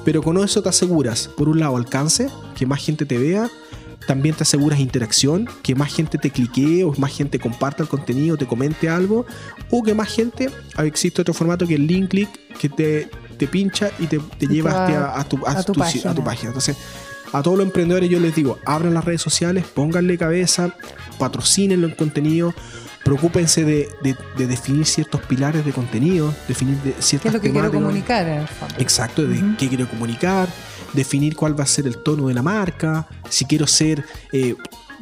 pero 0.05 0.23
con 0.23 0.37
eso 0.39 0.63
te 0.63 0.69
aseguras, 0.69 1.29
por 1.29 1.49
un 1.49 1.61
lado, 1.61 1.77
alcance, 1.77 2.29
que 2.57 2.67
más 2.67 2.85
gente 2.85 3.07
te 3.07 3.19
vea, 3.19 3.49
también 4.07 4.35
te 4.35 4.43
aseguras 4.43 4.81
interacción, 4.81 5.49
que 5.63 5.75
más 5.75 5.95
gente 5.95 6.19
te 6.19 6.31
cliquee 6.31 6.85
o 6.85 6.93
más 6.99 7.13
gente 7.13 7.39
comparta 7.39 7.83
el 7.83 7.89
contenido, 7.89 8.37
te 8.37 8.47
comente 8.47 8.89
algo, 8.89 9.27
o 9.71 9.83
que 9.83 9.95
más 9.95 10.09
gente, 10.09 10.51
ah, 10.77 10.85
existe 10.85 11.23
otro 11.23 11.35
formato 11.35 11.67
que 11.67 11.75
el 11.75 11.87
link 11.87 12.11
click, 12.11 12.29
que 12.59 12.69
te, 12.69 13.09
te 13.39 13.47
pincha 13.47 13.91
y 13.99 14.07
te, 14.07 14.19
te 14.19 14.47
lleva 14.47 15.17
a, 15.17 15.25
tu, 15.25 15.47
a 15.47 15.53
a 15.53 15.63
tu 15.63 15.73
a 15.73 16.15
tu 16.15 16.25
página. 16.25 16.49
Entonces, 16.49 16.77
a 17.33 17.43
todos 17.43 17.57
los 17.57 17.67
emprendedores 17.67 18.11
yo 18.11 18.19
les 18.19 18.35
digo, 18.35 18.59
abran 18.65 18.95
las 18.95 19.05
redes 19.05 19.23
sociales, 19.23 19.65
pónganle 19.65 20.19
cabeza, 20.19 20.75
patrocínenlo 21.19 21.87
en 21.87 21.95
contenido, 21.95 22.53
preocúpense 23.11 23.65
de, 23.65 23.89
de- 24.03 24.17
de 24.37 24.47
definir 24.47 24.87
ciertos 24.87 25.21
pilares 25.23 25.65
de 25.65 25.73
contenido, 25.73 26.33
definir 26.47 26.77
de 26.77 26.93
¿Qué 26.93 27.03
ciertas 27.03 27.27
es 27.31 27.35
lo 27.35 27.41
que 27.41 27.51
quiero 27.51 27.73
comunicar 27.73 28.27
en 28.29 28.41
el 28.43 28.47
fondo? 28.49 28.75
Exacto, 28.79 29.27
de 29.27 29.43
qué 29.59 29.69
quiero 29.69 29.89
comunicar, 29.89 30.49
definir 30.93 31.35
cuál 31.35 31.59
va 31.59 31.65
a 31.65 31.67
ser 31.67 31.89
el 31.89 31.99
tono 32.05 32.29
de 32.29 32.35
la 32.35 32.43
marca, 32.43 33.09
si 33.29 33.47
quiero 33.47 33.67
ser 33.67 34.05
eh, 34.33 34.55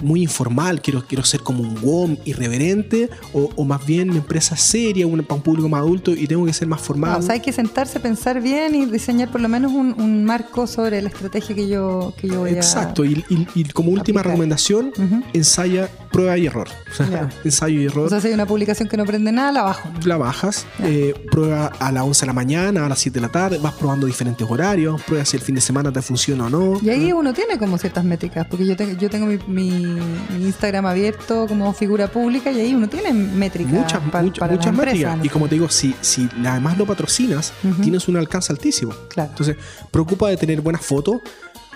muy 0.03 0.22
informal, 0.22 0.80
quiero, 0.82 1.05
quiero 1.07 1.24
ser 1.24 1.40
como 1.40 1.62
un 1.62 1.74
WOM 1.80 2.16
irreverente, 2.24 3.11
o, 3.32 3.51
o 3.57 3.64
más 3.64 3.84
bien 3.86 4.11
una 4.11 4.18
empresa 4.18 4.57
seria, 4.57 5.07
una, 5.07 5.22
para 5.22 5.36
un 5.36 5.42
público 5.42 5.68
más 5.68 5.80
adulto 5.80 6.12
y 6.12 6.26
tengo 6.26 6.44
que 6.46 6.53
ser 6.53 6.68
más 6.68 6.80
formal. 6.80 7.12
Ah, 7.14 7.18
o 7.18 7.22
sea, 7.22 7.34
hay 7.34 7.40
que 7.40 7.53
sentarse, 7.53 8.01
pensar 8.01 8.40
bien 8.40 8.74
y 8.74 8.86
diseñar 8.86 9.30
por 9.30 9.40
lo 9.40 9.49
menos 9.49 9.72
un, 9.72 9.94
un 10.01 10.24
marco 10.24 10.66
sobre 10.66 11.03
la 11.03 11.09
estrategia 11.09 11.55
que 11.55 11.68
yo, 11.68 12.12
que 12.20 12.28
yo 12.28 12.40
voy 12.40 12.51
a... 12.51 12.55
Exacto, 12.55 13.05
y, 13.05 13.24
y- 13.28 13.46
y 13.55 13.64
como 13.64 13.90
última 13.90 14.20
aplicar. 14.20 14.26
recomendación, 14.26 14.92
ensaya 15.32 15.88
prueba 16.12 16.36
y 16.38 16.46
error. 16.46 16.68
O 16.90 16.94
sea, 16.94 17.09
Ya. 17.11 17.28
ensayo 17.44 17.80
y 17.80 17.86
error. 17.86 18.07
O 18.07 18.09
sea, 18.11 18.20
si 18.20 18.28
hay 18.28 18.34
una 18.34 18.46
publicación 18.46 18.88
que 18.88 18.96
no 18.96 19.05
prende 19.05 19.32
nada, 19.32 19.53
la 19.53 19.62
bajo. 19.62 19.88
la 20.05 20.16
bajas, 20.16 20.66
eh, 20.82 21.14
prueba 21.30 21.66
a 21.78 21.92
las 21.92 22.03
11 22.05 22.20
de 22.22 22.26
la 22.26 22.32
mañana, 22.32 22.86
a 22.86 22.88
las 22.88 22.99
7 22.99 23.14
de 23.14 23.20
la 23.26 23.28
tarde, 23.32 23.59
vas 23.59 23.74
probando 23.74 24.07
diferentes 24.07 24.46
horarios, 24.49 25.01
prueba 25.03 25.24
si 25.24 25.36
el 25.36 25.42
fin 25.42 25.55
de 25.55 25.61
semana 25.61 25.92
te 25.92 26.03
funciona 26.03 26.46
o 26.46 26.51
no. 26.51 26.78
Y 26.82 26.88
ahí 26.90 27.12
uno 27.12 27.32
tiene 27.32 27.59
como 27.59 27.78
ciertas 27.78 28.05
métricas, 28.05 28.46
porque 28.49 28.66
yo, 28.66 28.76
tengo 28.76 28.99
yo 28.99 29.11
tengo 29.11 29.26
mi, 29.26 29.38
mi- 29.46 29.88
mi 29.89 30.45
Instagram 30.47 30.86
abierto 30.86 31.47
como 31.47 31.72
figura 31.72 32.09
pública 32.09 32.51
y 32.51 32.61
ahí 32.61 32.74
uno 32.74 32.89
tiene 32.89 33.12
métricas 33.12 33.72
Muchas, 33.72 34.01
pa- 34.11 34.22
muchas, 34.22 34.39
para 34.39 34.53
muchas 34.53 34.66
la 34.66 34.70
empresa, 34.70 34.93
métricas. 34.95 35.16
¿no? 35.18 35.24
Y 35.24 35.28
como 35.28 35.49
te 35.49 35.55
digo, 35.55 35.68
si, 35.68 35.95
si 36.01 36.28
además 36.47 36.78
lo 36.78 36.86
patrocinas, 36.86 37.53
tienes 37.82 38.09
un 38.09 38.16
alcance 38.16 38.53
altísimo. 38.53 38.93
Claro. 39.09 39.30
Entonces, 39.30 39.57
preocupa 39.91 40.28
de 40.28 40.36
tener 40.36 40.61
buenas 40.61 40.82
fotos. 40.84 41.18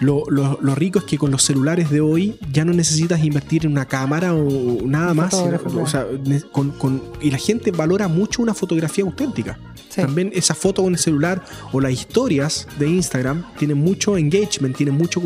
Lo, 0.02 0.24
lo- 0.28 0.58
lo 0.60 0.74
rico 0.74 0.98
es 0.98 1.04
que 1.04 1.16
con 1.16 1.30
los 1.30 1.42
celulares 1.42 1.88
de 1.90 2.00
hoy 2.00 2.36
ya 2.52 2.64
no 2.64 2.72
necesitas 2.72 3.22
invertir 3.24 3.64
en 3.66 3.72
una 3.72 3.84
cámara 3.86 4.34
o 4.34 4.78
nada 4.84 5.14
más. 5.14 5.32
o 5.34 5.86
sea, 5.86 6.06
con- 6.50 6.70
con- 6.72 7.02
y 7.20 7.30
la 7.30 7.38
gente 7.38 7.70
valora 7.70 8.08
mucho 8.08 8.42
una 8.42 8.52
fotografía 8.54 9.04
auténtica. 9.04 9.58
Sí. 9.88 10.00
También 10.00 10.30
esa 10.34 10.54
foto 10.54 10.82
con 10.82 10.92
el 10.94 10.98
celular 10.98 11.42
o 11.70 11.78
las 11.80 11.92
historias 11.92 12.66
de 12.78 12.88
Instagram 12.88 13.44
tienen 13.58 13.76
mucho 13.78 14.16
engagement, 14.16 14.74
tienen 14.76 14.96
mucho, 14.96 15.20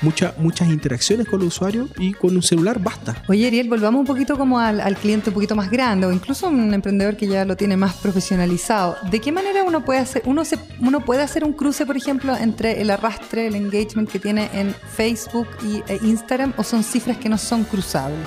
mucha- 0.00 0.32
muchas 0.38 0.68
interacciones 0.70 1.26
con 1.28 1.40
los 1.40 1.48
usuarios 1.48 1.90
y 1.98 2.12
con 2.14 2.34
un 2.36 2.42
celular 2.42 2.80
basta. 2.80 3.22
Oye, 3.28 3.46
Ariel, 3.48 3.68
volvamos 3.68 4.00
un 4.00 4.06
poquito 4.06 4.38
como 4.38 4.60
al, 4.60 4.80
al 4.80 4.96
cliente 4.96 5.30
un 5.30 5.34
poquito 5.34 5.56
más 5.56 5.70
grande 5.70 6.06
o 6.06 6.12
incluso 6.12 6.48
un 6.48 6.72
emprendedor 6.72 7.16
que 7.16 7.26
ya 7.26 7.44
lo 7.44 7.56
tiene 7.56 7.76
más 7.76 7.94
profesionalizado. 7.94 8.96
¿De 9.10 9.20
qué 9.20 9.32
manera 9.32 9.64
uno 9.64 9.84
puede 9.84 10.00
hacer, 10.00 10.22
uno, 10.24 10.44
se, 10.44 10.56
uno 10.80 11.04
puede 11.04 11.22
hacer 11.22 11.44
un 11.44 11.52
cruce, 11.52 11.84
por 11.84 11.96
ejemplo, 11.96 12.36
entre 12.36 12.80
el 12.80 12.90
arrastre, 12.90 13.48
el 13.48 13.56
engagement 13.56 14.08
que 14.08 14.20
tiene 14.22 14.48
en 14.54 14.74
Facebook 14.96 15.48
y, 15.64 15.82
e 15.92 15.98
Instagram 16.02 16.54
o 16.56 16.62
son 16.64 16.82
cifras 16.84 17.16
que 17.18 17.28
no 17.28 17.38
son 17.38 17.64
cruzables 17.64 18.20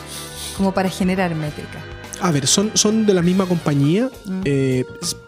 como 0.57 0.73
para 0.73 0.89
generar 0.89 1.33
métrica? 1.35 1.79
A 2.21 2.31
ver, 2.31 2.47
son, 2.47 2.71
son 2.75 3.05
de 3.05 3.13
la 3.13 3.21
misma 3.21 3.45
compañía. 3.45 4.09
Mm. 4.25 4.41
eh, 4.45 4.85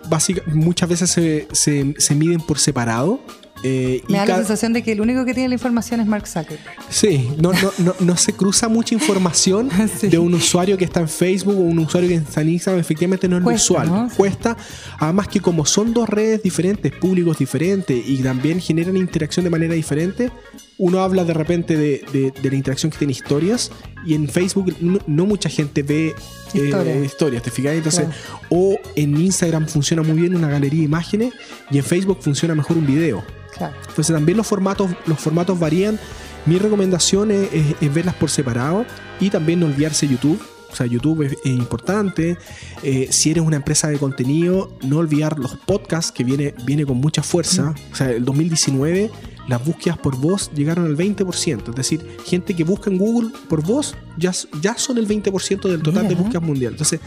básica- 0.10 0.42
muchas 0.48 0.88
veces 0.88 1.10
se, 1.10 1.48
se- 1.52 1.94
se 1.98 2.16
miden 2.16 2.40
por 2.40 2.60
separado. 2.60 3.20
Eh, 3.64 4.04
Me 4.08 4.18
da 4.18 4.26
la 4.26 4.36
sensación 4.38 4.74
de 4.74 4.84
que 4.84 4.92
el 4.92 5.02
único 5.02 5.26
que 5.26 5.34
tiene 5.34 5.50
la 5.50 5.56
información 5.56 6.00
es 6.00 6.08
Mark 6.08 6.28
Zuckerberg. 6.28 6.62
Sí, 6.90 7.30
no, 7.42 7.52
no, 7.54 7.72
no, 7.80 7.96
no 8.00 8.18
se 8.18 8.34
cruza 8.34 8.68
mucha 8.70 8.94
información 8.96 9.70
Sí. 10.00 10.08
de 10.08 10.20
un 10.20 10.34
usuario 10.34 10.78
que 10.78 10.86
está 10.86 11.00
en 11.00 11.10
Facebook 11.10 11.56
o 11.58 11.62
un 11.62 11.80
usuario 11.80 12.10
que 12.10 12.16
está 12.16 12.42
en 12.42 12.50
Instagram. 12.50 12.80
Efectivamente 12.80 13.28
no 13.28 13.38
es 13.38 13.44
Cuesta, 13.44 13.84
lo 13.86 13.92
usual. 14.06 14.12
Cuesta. 14.16 14.58
Además 15.00 15.28
que 15.28 15.40
como 15.40 15.66
son 15.66 15.94
dos 15.94 16.08
redes 16.10 16.44
diferentes, 16.44 16.92
públicos 16.92 17.38
diferentes 17.38 17.98
y 18.08 18.18
también 18.18 18.60
generan 18.60 18.96
interacción 18.98 19.44
de 19.44 19.50
manera 19.50 19.74
diferente, 19.74 20.32
uno 20.80 21.00
habla 21.02 21.24
de 21.24 21.34
repente 21.34 21.76
de, 21.76 22.04
de- 22.14 22.32
de 22.32 22.50
la 22.50 22.56
interacción 22.56 22.92
que 22.92 22.98
tiene 23.00 23.12
historias 23.14 23.72
y 24.06 24.14
en 24.14 24.28
Facebook 24.30 24.76
no, 24.80 25.00
no 25.08 25.26
mucha 25.26 25.50
gente 25.50 25.82
ve 25.84 26.14
eh, 26.54 26.60
Historia. 26.66 27.04
historias, 27.04 27.44
¿te 27.44 27.52
fijas? 27.52 27.74
Entonces, 27.74 28.08
o 28.50 28.78
en 28.96 29.18
Instagram 29.20 29.68
funciona 29.68 30.04
muy 30.04 30.20
bien 30.22 30.36
una 30.36 30.50
galería 30.50 30.80
de 30.80 30.86
imágenes 30.86 31.34
y 31.72 31.78
en 31.80 31.84
Facebook 31.84 32.20
funciona 32.22 32.54
mejor 32.56 32.78
un 32.78 32.86
video. 32.86 33.24
Claro. 33.58 33.76
Entonces 33.90 34.14
también 34.16 34.38
los 34.38 34.46
formatos, 34.48 34.92
los 35.08 35.20
formatos 35.20 35.60
varían. 35.60 36.00
Mi 36.46 36.60
recomendación 36.60 37.32
es, 37.32 37.50
es- 37.54 37.76
es 37.82 37.94
verlas 37.94 38.16
por 38.16 38.30
separado 38.30 38.86
y 39.20 39.30
también 39.30 39.60
no 39.60 39.66
olvidarse 39.66 40.08
YouTube. 40.08 40.40
O 40.72 40.76
sea, 40.76 40.86
YouTube 40.86 41.24
es, 41.24 41.32
es 41.44 41.52
importante. 41.52 42.38
Eh, 42.84 43.08
si 43.10 43.32
eres 43.32 43.44
una 43.44 43.56
empresa 43.56 43.88
de 43.88 43.98
contenido, 43.98 44.78
no 44.84 44.98
olvidar 44.98 45.40
los 45.40 45.56
podcasts 45.56 46.12
que 46.12 46.24
viene, 46.24 46.54
viene 46.66 46.86
con 46.86 46.98
mucha 46.98 47.24
fuerza. 47.24 47.74
O 47.92 47.96
sea, 47.96 48.12
el 48.12 48.24
2019 48.26 49.10
las 49.48 49.64
búsquedas 49.66 49.98
por 49.98 50.18
voz 50.18 50.52
llegaron 50.54 50.86
al 50.86 50.98
20%. 50.98 51.70
Es 51.70 51.76
decir, 51.76 52.06
gente 52.26 52.56
que 52.56 52.64
busca 52.64 52.90
en 52.90 52.98
Google 52.98 53.30
por 53.50 53.64
voz 53.64 53.96
ya, 54.18 54.32
ya 54.62 54.78
son 54.78 54.98
el 54.98 55.08
20% 55.08 55.70
del 55.70 55.82
total 55.82 56.08
de 56.08 56.16
búsquedas 56.16 56.44
mundial. 56.44 56.74
Entonces, 56.74 57.00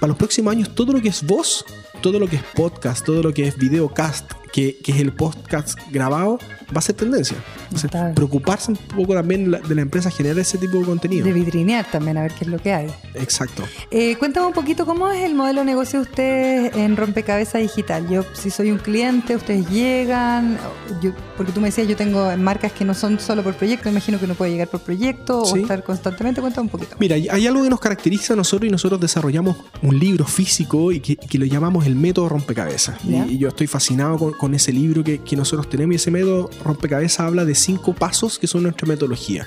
para 0.00 0.08
los 0.08 0.16
próximos 0.16 0.52
años, 0.52 0.74
todo 0.74 0.92
lo 0.92 1.00
que 1.00 1.08
es 1.08 1.22
voz, 1.24 1.64
todo 2.02 2.18
lo 2.18 2.28
que 2.28 2.36
es 2.36 2.42
podcast, 2.54 3.04
todo 3.04 3.22
lo 3.22 3.32
que 3.32 3.48
es 3.48 3.56
videocast, 3.56 4.30
que, 4.52 4.76
que 4.82 4.92
es 4.92 5.00
el 5.00 5.12
podcast 5.12 5.78
grabado, 5.90 6.38
va 6.74 6.78
a 6.78 6.82
ser 6.82 6.94
tendencia. 6.96 7.36
Entonces, 7.64 7.90
preocuparse 8.14 8.70
un 8.72 8.76
poco 8.76 9.14
también 9.14 9.50
de 9.50 9.74
la 9.74 9.82
empresa 9.82 10.10
generar 10.10 10.38
ese 10.38 10.58
tipo 10.58 10.78
de 10.78 10.84
contenido. 10.84 11.24
De 11.24 11.32
vitrinear 11.32 11.84
también, 11.90 12.16
a 12.16 12.22
ver 12.22 12.32
qué 12.32 12.44
es 12.44 12.50
lo 12.50 12.58
que 12.58 12.72
hay. 12.72 12.88
Exacto. 13.14 13.62
Eh, 13.90 14.16
cuéntame 14.18 14.46
un 14.46 14.52
poquito 14.52 14.84
cómo 14.86 15.08
es 15.08 15.24
el 15.24 15.34
modelo 15.34 15.60
de 15.60 15.66
negocio 15.66 16.00
de 16.00 16.08
ustedes 16.08 16.76
en 16.76 16.96
Rompecabezas 16.96 17.60
Digital. 17.62 18.08
Yo, 18.08 18.24
si 18.34 18.50
soy 18.50 18.70
un 18.70 18.78
cliente, 18.78 19.36
ustedes 19.36 19.68
llegan, 19.70 20.58
yo- 21.02 21.12
porque 21.36 21.52
tú 21.52 21.60
me 21.60 21.68
decías, 21.68 21.86
yo 21.88 21.96
tengo 21.96 22.34
marcas 22.36 22.72
que 22.72 22.84
no 22.84 22.94
son 22.94 23.18
solo 23.20 23.42
por 23.42 23.54
proyecto, 23.54 23.88
imagino 23.88 24.18
que 24.18 24.24
uno 24.24 24.34
puede 24.34 24.50
llegar 24.52 24.68
por 24.68 24.80
proyecto 24.80 25.44
Sí. 25.44 25.52
o 25.52 25.56
estar 25.62 25.82
constantemente. 25.84 26.40
Cuéntame 26.40 26.64
un 26.66 26.70
poquito. 26.70 26.96
Mira, 26.98 27.16
hay 27.16 27.46
algo 27.46 27.62
que 27.62 27.70
nos 27.70 27.80
caracteriza 27.80 28.32
a 28.34 28.36
nosotros 28.36 28.68
y 28.68 28.70
nosotros 28.72 29.00
desarrollamos 29.00 29.56
un 29.82 29.98
libro 29.98 30.24
físico 30.26 30.92
y 30.92 31.00
que, 31.00 31.16
que 31.16 31.38
lo 31.38 31.46
llamamos 31.46 31.86
el 31.86 31.94
método 31.96 32.28
rompecabezas. 32.28 32.96
Y 33.04 33.38
yo 33.38 33.48
estoy 33.48 33.66
fascinado 33.66 34.18
con, 34.18 34.32
con 34.32 34.54
ese 34.54 34.72
libro 34.72 35.02
que, 35.04 35.18
que 35.18 35.36
nosotros 35.36 35.68
tenemos 35.68 35.92
y 35.94 35.96
ese 35.96 36.10
método 36.10 36.50
rompecabezas 36.64 37.20
habla 37.20 37.44
de 37.44 37.54
cinco 37.54 37.94
pasos 37.94 38.38
que 38.38 38.46
son 38.46 38.62
nuestra 38.62 38.86
metodología. 38.86 39.46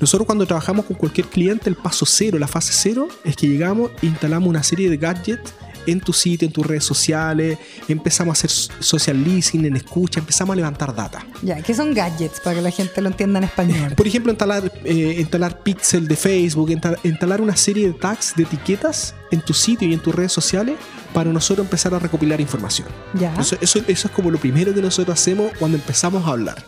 Nosotros 0.00 0.26
cuando 0.26 0.46
trabajamos 0.46 0.86
con 0.86 0.96
cualquier 0.96 1.28
cliente, 1.28 1.70
el 1.70 1.76
paso 1.76 2.06
cero, 2.06 2.38
la 2.38 2.48
fase 2.48 2.72
cero, 2.74 3.08
es 3.24 3.36
que 3.36 3.46
llegamos 3.46 3.92
e 4.02 4.06
instalamos 4.06 4.48
una 4.48 4.62
serie 4.62 4.90
de 4.90 4.96
gadgets 4.96 5.54
en 5.86 6.00
tu 6.00 6.12
sitio, 6.12 6.46
en 6.46 6.52
tus 6.52 6.66
redes 6.66 6.84
sociales, 6.84 7.58
empezamos 7.88 8.32
a 8.32 8.46
hacer 8.46 8.50
social 8.80 9.22
listening, 9.22 9.66
en 9.66 9.76
escucha, 9.76 10.20
empezamos 10.20 10.52
a 10.54 10.56
levantar 10.56 10.94
data. 10.94 11.24
Ya, 11.42 11.60
¿qué 11.62 11.74
son 11.74 11.94
gadgets 11.94 12.40
para 12.40 12.56
que 12.56 12.62
la 12.62 12.70
gente 12.70 13.00
lo 13.00 13.08
entienda 13.08 13.38
en 13.38 13.44
español? 13.44 13.94
Por 13.96 14.06
ejemplo, 14.06 14.32
instalar, 14.32 14.72
eh, 14.84 15.16
instalar 15.18 15.62
pixel 15.62 16.06
de 16.08 16.16
Facebook, 16.16 16.70
insta- 16.70 16.98
instalar 17.04 17.40
una 17.40 17.56
serie 17.56 17.86
de 17.88 17.94
tags, 17.94 18.34
de 18.36 18.42
etiquetas 18.44 19.14
en 19.30 19.40
tu 19.40 19.54
sitio 19.54 19.88
y 19.88 19.94
en 19.94 20.00
tus 20.00 20.14
redes 20.14 20.32
sociales 20.32 20.76
para 21.14 21.32
nosotros 21.32 21.64
empezar 21.66 21.94
a 21.94 21.98
recopilar 21.98 22.40
información. 22.40 22.88
Ya. 23.14 23.34
Eso 23.38 23.56
es 23.86 24.06
como 24.14 24.30
lo 24.30 24.38
primero 24.38 24.72
que 24.74 24.82
nosotros 24.82 25.18
hacemos 25.18 25.52
cuando 25.58 25.76
empezamos 25.76 26.26
a 26.26 26.30
hablar. 26.30 26.64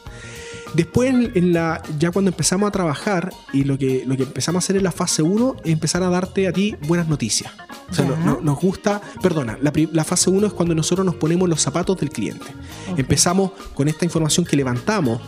Después, 0.75 1.15
en, 1.35 1.53
la, 1.53 1.83
ya 1.99 2.11
cuando 2.11 2.31
empezamos 2.31 2.69
a 2.69 2.71
trabajar 2.73 3.33
y 3.53 3.65
lo 3.65 3.79
que, 3.79 4.05
lo 4.07 4.17
que 4.17 4.25
empezamos 4.25 4.63
a 4.63 4.65
hacer 4.65 4.77
en 4.77 4.83
la 4.85 4.93
fase 4.93 5.23
1 5.23 5.57
es 5.65 5.71
empezar 5.73 6.03
a 6.03 6.09
darte 6.11 6.49
a 6.49 6.53
ti 6.53 6.77
buenas 6.87 7.09
noticias. 7.09 7.53
O 7.91 7.95
sea, 7.95 8.05
no- 8.05 8.17
no- 8.17 8.41
nos 8.41 8.59
gusta, 8.61 9.01
perdona, 9.23 9.57
la, 9.63 9.73
la 9.93 10.05
fase 10.05 10.31
1 10.31 10.49
es 10.49 10.53
cuando 10.53 10.75
nosotros 10.75 11.05
nos 11.07 11.15
ponemos 11.15 11.49
los 11.49 11.61
zapatos 11.61 11.99
del 11.99 12.11
cliente. 12.11 12.47
Empezamos 12.97 13.53
con 13.75 13.89
esta 13.89 14.05
información 14.05 14.45
que 14.45 14.57
levantamos, 14.57 15.21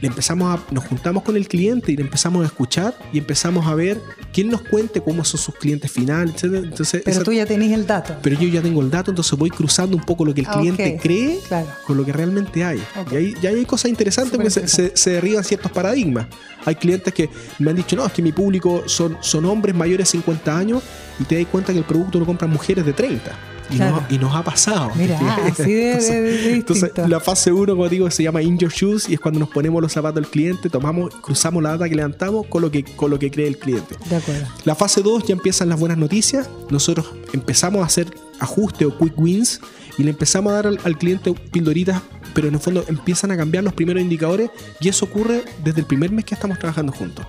le 0.00 0.08
empezamos 0.08 0.58
a, 0.58 0.62
nos 0.72 0.84
juntamos 0.84 1.22
con 1.22 1.36
el 1.36 1.48
cliente 1.48 1.92
y 1.92 1.96
le 1.96 2.02
empezamos 2.02 2.42
a 2.42 2.46
escuchar 2.46 2.94
y 3.12 3.18
empezamos 3.18 3.66
a 3.66 3.74
ver 3.74 4.00
quién 4.32 4.48
nos 4.48 4.62
cuente 4.62 5.00
cómo 5.00 5.24
son 5.24 5.40
sus 5.40 5.54
clientes 5.54 5.90
finales, 5.90 6.34
etc. 6.42 6.54
Entonces, 6.64 7.02
Pero 7.04 7.16
esa- 7.16 7.24
tú 7.24 7.32
ya 7.32 7.46
tenés 7.46 7.72
el 7.72 7.86
dato. 7.86 8.16
pero 8.22 8.38
yo 8.38 8.48
ya 8.48 8.62
tengo 8.62 8.80
el 8.80 8.90
dato, 8.90 9.10
entonces 9.10 9.38
voy 9.38 9.50
cruzando 9.50 9.96
un 9.96 10.02
poco 10.04 10.24
lo 10.24 10.34
que 10.34 10.40
el 10.42 10.46
Ah, 10.48 10.58
cliente 10.58 10.98
cree 11.02 11.38
Claro. 11.48 11.68
con 11.86 11.96
lo 11.96 12.04
que 12.04 12.12
realmente 12.12 12.64
hay. 12.64 12.82
Y 13.10 13.16
ahí 13.16 13.34
hay 13.46 13.64
cosas 13.64 13.90
interesantes 13.90 14.32
porque 14.34 14.50
se, 14.50 14.66
se- 14.68 14.92
se 14.96 15.10
derriban 15.10 15.44
ciertos 15.44 15.70
paradigmas. 15.72 16.26
Hay 16.64 16.76
clientes 16.76 17.12
que 17.12 17.28
me 17.58 17.70
han 17.70 17.76
dicho, 17.76 17.96
no, 17.96 18.06
es 18.06 18.12
que 18.12 18.22
mi 18.22 18.32
público 18.32 18.84
son, 18.86 19.16
son 19.20 19.44
hombres 19.46 19.74
mayores 19.74 20.06
de 20.08 20.10
50 20.12 20.56
años 20.56 20.82
y 21.18 21.24
te 21.24 21.36
das 21.36 21.46
cuenta 21.46 21.72
que 21.72 21.78
el 21.78 21.84
producto 21.84 22.18
lo 22.18 22.26
compran 22.26 22.50
mujeres 22.50 22.84
de 22.86 22.92
30. 22.92 23.36
Y, 23.72 23.76
Claro. 23.76 24.00
nos, 24.02 24.12
y 24.12 24.18
nos 24.18 24.34
ha 24.34 24.42
pasado. 24.44 24.90
Mira, 24.94 25.18
así 25.46 25.72
de- 25.72 25.96
de- 25.96 26.20
de- 26.22 26.30
de 26.38 26.52
entonces, 26.54 26.90
la 27.08 27.20
fase 27.20 27.52
1, 27.52 27.72
como 27.74 27.88
digo, 27.88 28.10
se 28.10 28.22
llama 28.22 28.42
In 28.42 28.58
Your 28.58 28.70
Shoes 28.72 29.08
y 29.08 29.14
es 29.14 29.20
cuando 29.20 29.40
nos 29.40 29.48
ponemos 29.48 29.80
los 29.80 29.92
zapatos 29.92 30.16
del 30.16 30.26
cliente, 30.26 30.68
tomamos, 30.68 31.14
cruzamos 31.16 31.62
la 31.62 31.70
data 31.70 31.88
que 31.88 31.94
levantamos 31.94 32.46
con 32.46 32.62
lo 32.62 32.70
que, 32.70 32.84
con 32.84 33.10
lo 33.10 33.18
que 33.18 33.30
cree 33.30 33.46
el 33.48 33.58
cliente. 33.58 33.96
De 34.10 34.16
acuerdo. 34.16 34.46
La 34.64 34.74
fase 34.74 35.02
2 35.02 35.24
ya 35.26 35.32
empiezan 35.34 35.68
las 35.68 35.78
buenas 35.80 35.98
noticias. 35.98 36.48
Nosotros 36.70 37.12
empezamos 37.32 37.82
a 37.82 37.86
hacer 37.86 38.12
ajustes 38.40 38.88
o 38.88 38.98
quick 38.98 39.16
wins 39.18 39.60
y 39.98 40.02
le 40.04 40.10
empezamos 40.10 40.52
a 40.52 40.56
dar 40.56 40.66
al, 40.66 40.78
al 40.84 40.98
cliente 40.98 41.32
pildoritas, 41.52 42.00
pero 42.34 42.48
en 42.48 42.54
el 42.54 42.60
fondo 42.60 42.84
empiezan 42.88 43.30
a 43.30 43.36
cambiar 43.36 43.62
los 43.62 43.74
primeros 43.74 44.02
indicadores 44.02 44.50
y 44.80 44.88
eso 44.88 45.04
ocurre 45.04 45.44
desde 45.62 45.80
el 45.80 45.86
primer 45.86 46.10
mes 46.10 46.24
que 46.24 46.34
estamos 46.34 46.58
trabajando 46.58 46.92
juntos. 46.92 47.26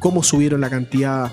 Cómo 0.00 0.22
subieron 0.22 0.60
la 0.60 0.68
cantidad 0.68 1.32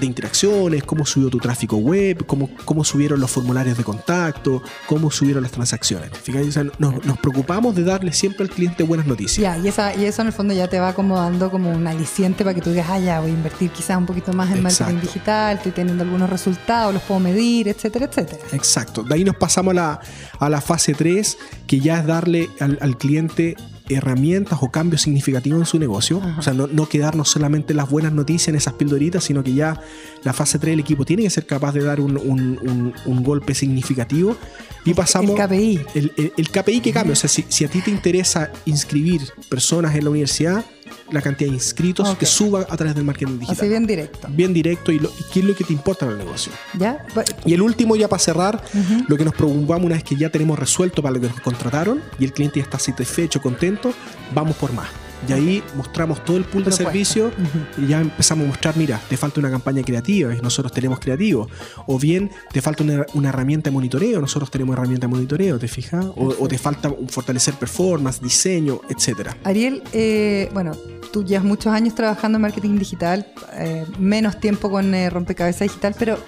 de 0.00 0.06
interacciones, 0.06 0.84
cómo 0.84 1.06
subió 1.06 1.28
tu 1.30 1.38
tráfico 1.38 1.76
web, 1.76 2.24
cómo, 2.26 2.50
cómo 2.64 2.84
subieron 2.84 3.20
los 3.20 3.30
formularios 3.30 3.76
de 3.76 3.84
contacto, 3.84 4.62
cómo 4.86 5.10
subieron 5.10 5.42
las 5.42 5.52
transacciones. 5.52 6.10
Fíjate, 6.10 6.48
o 6.48 6.52
sea, 6.52 6.64
nos, 6.78 7.04
nos 7.04 7.18
preocupamos 7.18 7.74
de 7.74 7.84
darle 7.84 8.12
siempre 8.12 8.44
al 8.44 8.50
cliente 8.50 8.82
buenas 8.82 9.06
noticias. 9.06 9.42
Ya, 9.42 9.58
y, 9.58 9.68
esa, 9.68 9.94
y 9.94 10.04
eso 10.04 10.22
en 10.22 10.28
el 10.28 10.32
fondo 10.32 10.54
ya 10.54 10.68
te 10.68 10.80
va 10.80 10.94
como 10.94 11.16
dando 11.16 11.50
como 11.50 11.70
un 11.70 11.86
aliciente 11.86 12.44
para 12.44 12.54
que 12.54 12.60
tú 12.60 12.70
digas, 12.70 12.86
ah, 12.90 12.98
ya, 12.98 13.20
voy 13.20 13.30
a 13.30 13.34
invertir 13.34 13.70
quizás 13.70 13.96
un 13.96 14.06
poquito 14.06 14.32
más 14.32 14.50
en 14.50 14.62
marketing 14.62 15.00
digital, 15.00 15.56
estoy 15.56 15.72
teniendo 15.72 16.04
algunos 16.04 16.28
resultados, 16.28 16.92
los 16.92 17.02
puedo 17.02 17.20
medir, 17.20 17.68
etcétera, 17.68 18.06
etcétera. 18.06 18.42
Exacto. 18.52 19.02
De 19.02 19.14
ahí 19.14 19.24
nos 19.24 19.36
pasamos 19.36 19.72
a 19.72 19.74
la, 19.74 20.00
a 20.38 20.48
la 20.48 20.60
fase 20.60 20.94
3, 20.94 21.38
que 21.66 21.80
ya 21.80 22.00
es 22.00 22.06
darle 22.06 22.50
al, 22.60 22.78
al 22.80 22.98
cliente 22.98 23.56
herramientas 23.88 24.58
o 24.62 24.70
cambios 24.70 25.02
significativos 25.02 25.60
en 25.60 25.66
su 25.66 25.78
negocio. 25.78 26.18
Ajá. 26.22 26.36
O 26.38 26.42
sea, 26.42 26.52
no, 26.54 26.66
no 26.66 26.88
quedarnos 26.88 27.28
solamente 27.28 27.72
en 27.72 27.76
las 27.78 27.88
buenas 27.90 28.12
noticias, 28.12 28.48
en 28.48 28.56
esas 28.56 28.74
pildoritas, 28.74 29.24
sino 29.24 29.42
que 29.44 29.54
ya 29.54 29.80
la 30.24 30.32
fase 30.32 30.58
3 30.58 30.74
el 30.74 30.80
equipo 30.80 31.04
tiene 31.04 31.22
que 31.22 31.30
ser 31.30 31.46
capaz 31.46 31.72
de 31.72 31.82
dar 31.84 32.00
un, 32.00 32.16
un- 32.16 32.58
un- 32.62 32.94
un 33.04 33.22
golpe 33.22 33.54
significativo. 33.54 34.36
Y 34.84 34.94
pasamos... 34.94 35.30
El 35.38 35.46
KPI. 35.46 35.80
El, 35.94 36.12
el- 36.16 36.32
el 36.36 36.48
KPI 36.50 36.80
que 36.80 36.92
cambia. 36.92 37.12
O 37.12 37.16
sea, 37.16 37.28
si, 37.28 37.44
si 37.48 37.64
a 37.64 37.68
ti 37.68 37.80
te 37.80 37.90
interesa 37.90 38.50
inscribir 38.66 39.22
personas 39.48 39.94
en 39.94 40.04
la 40.04 40.10
universidad, 40.10 40.64
la 41.10 41.22
cantidad 41.22 41.48
de 41.50 41.54
inscritos 41.54 42.16
que 42.16 42.26
suba 42.26 42.66
a 42.68 42.76
través 42.76 42.94
del 42.94 43.04
marketing 43.04 43.38
digital. 43.38 43.56
Así 43.58 43.68
bien 43.68 43.86
directo. 43.86 44.28
Bien 44.30 44.52
directo 44.52 44.92
y, 44.92 44.98
lo- 44.98 45.08
y 45.10 45.22
qué 45.32 45.40
es 45.40 45.46
lo 45.46 45.54
que 45.54 45.64
te 45.64 45.72
importa 45.72 46.06
en 46.06 46.12
el 46.12 46.18
negocio. 46.18 46.52
¿Ya? 46.78 47.04
Y 47.44 47.54
el 47.54 47.62
último, 47.62 47.96
ya 47.96 48.08
para 48.08 48.20
cerrar, 48.22 48.62
lo 49.08 49.16
que 49.16 49.24
nos 49.24 49.34
preocupamos 49.34 49.84
una 49.86 49.94
vez 49.94 50.04
que 50.04 50.16
ya 50.16 50.30
tenemos 50.30 50.58
resuelto 50.58 51.02
para 51.02 51.14
lo 51.14 51.20
que 51.20 51.28
nos 51.28 51.40
contrataron 51.40 52.02
y 52.18 52.24
el 52.24 52.32
cliente 52.32 52.58
ya 52.60 52.64
está 52.64 52.78
satisfecho, 52.78 53.40
contento, 53.40 53.92
vamos 54.34 54.56
por 54.56 54.72
más. 54.72 54.88
Y 55.28 55.32
ahí 55.32 55.62
mostramos 55.74 56.24
todo 56.24 56.36
el 56.36 56.44
pool 56.44 56.64
de 56.64 56.70
Ujú. 56.70 57.82
y 57.84 57.86
ya 57.88 58.00
empezamos 58.00 58.44
a 58.44 58.48
mostrar, 58.48 58.76
mira, 58.76 59.00
te 59.08 59.16
falta 59.16 59.40
una 59.40 59.50
campaña 59.50 59.82
creativa 59.82 60.34
y 60.34 60.40
nosotros 60.40 60.72
tenemos 60.72 61.00
creativo. 61.00 61.48
O 61.86 61.98
bien 61.98 62.30
te 62.52 62.60
falta 62.60 62.84
una, 62.84 63.06
una 63.14 63.30
herramienta 63.30 63.70
de 63.70 63.74
monitoreo, 63.74 64.20
nosotros 64.20 64.50
tenemos 64.50 64.74
herramienta 64.74 65.06
de 65.06 65.12
monitoreo, 65.12 65.58
¿te 65.58 65.68
fijas? 65.68 66.04
O, 66.16 66.34
o 66.38 66.48
te 66.48 66.58
falta 66.58 66.92
fortalecer 67.08 67.54
performance, 67.54 68.20
diseño, 68.20 68.80
etcétera. 68.88 69.36
Ariel, 69.44 69.82
eh, 69.92 70.50
bueno, 70.52 70.72
tú 71.12 71.24
llevas 71.24 71.44
muchos 71.44 71.72
años 71.72 71.94
trabajando 71.94 72.36
en 72.36 72.42
marketing 72.42 72.78
digital, 72.78 73.26
eh, 73.54 73.84
menos 73.98 74.38
tiempo 74.38 74.70
con 74.70 74.94
eh, 74.94 75.10
rompecabezas 75.10 75.68
digital, 75.68 75.94
pero 75.98 76.18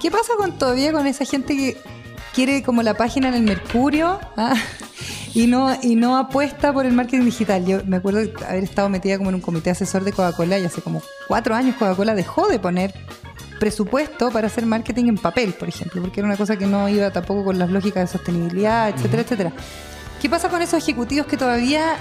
¿qué 0.00 0.10
pasa 0.10 0.32
con 0.36 0.58
todavía 0.58 0.92
con 0.92 1.06
esa 1.06 1.24
gente 1.24 1.56
que 1.56 1.76
quiere 2.34 2.62
como 2.62 2.82
la 2.82 2.94
página 2.94 3.28
en 3.28 3.34
el 3.34 3.42
Mercurio 3.42 4.18
ah, 4.36 4.54
y 5.34 5.46
no 5.46 5.76
y 5.82 5.96
no 5.96 6.16
apuesta 6.16 6.72
por 6.72 6.86
el 6.86 6.92
marketing 6.92 7.24
digital? 7.24 7.64
Yo 7.64 7.84
me 7.84 7.96
acuerdo 7.96 8.20
de 8.20 8.32
haber 8.46 8.64
estado 8.64 8.88
metida 8.88 9.18
como 9.18 9.30
en 9.30 9.36
un 9.36 9.40
comité 9.40 9.70
asesor 9.70 10.04
de 10.04 10.12
Coca-Cola 10.12 10.58
y 10.58 10.64
hace 10.64 10.82
como 10.82 11.02
cuatro 11.28 11.54
años 11.54 11.76
Coca-Cola 11.76 12.14
dejó 12.14 12.48
de 12.48 12.58
poner 12.58 12.94
presupuesto 13.58 14.30
para 14.30 14.48
hacer 14.48 14.66
marketing 14.66 15.04
en 15.04 15.18
papel, 15.18 15.52
por 15.52 15.68
ejemplo, 15.68 16.02
porque 16.02 16.20
era 16.20 16.26
una 16.26 16.36
cosa 16.36 16.56
que 16.56 16.66
no 16.66 16.88
iba 16.88 17.10
tampoco 17.10 17.44
con 17.44 17.58
las 17.58 17.70
lógicas 17.70 18.10
de 18.10 18.18
sostenibilidad, 18.18 18.88
etcétera, 18.88 19.22
etcétera. 19.22 19.52
¿Qué 20.20 20.28
pasa 20.28 20.48
con 20.48 20.62
esos 20.62 20.82
ejecutivos 20.82 21.26
que 21.26 21.36
todavía 21.36 21.96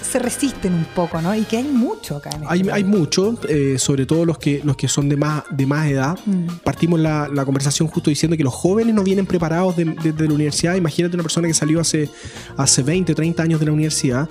se 0.00 0.18
resisten 0.18 0.72
un 0.74 0.84
poco, 0.94 1.20
¿no? 1.20 1.34
Y 1.34 1.42
que 1.42 1.58
hay 1.58 1.64
mucho 1.64 2.16
acá 2.16 2.30
en 2.30 2.42
este 2.42 2.48
Hay, 2.54 2.68
hay 2.72 2.84
mucho, 2.84 3.38
eh, 3.48 3.76
sobre 3.78 4.06
todo 4.06 4.24
los 4.24 4.38
que, 4.38 4.60
los 4.64 4.76
que 4.76 4.88
son 4.88 5.08
de 5.08 5.16
más, 5.16 5.44
de 5.50 5.66
más 5.66 5.86
edad. 5.88 6.18
Mm. 6.26 6.46
Partimos 6.64 6.98
la, 7.00 7.28
la 7.32 7.44
conversación 7.44 7.88
justo 7.88 8.10
diciendo 8.10 8.36
que 8.36 8.44
los 8.44 8.54
jóvenes 8.54 8.94
no 8.94 9.02
vienen 9.02 9.26
preparados 9.26 9.76
de- 9.76 9.84
la 10.26 10.34
universidad. 10.34 10.74
Imagínate 10.76 11.16
una 11.16 11.22
persona 11.24 11.48
que 11.48 11.54
salió 11.54 11.80
hace, 11.80 12.08
hace 12.56 12.82
20, 12.82 13.14
30 13.14 13.42
años 13.42 13.60
de 13.60 13.66
la 13.66 13.72
universidad. 13.72 14.28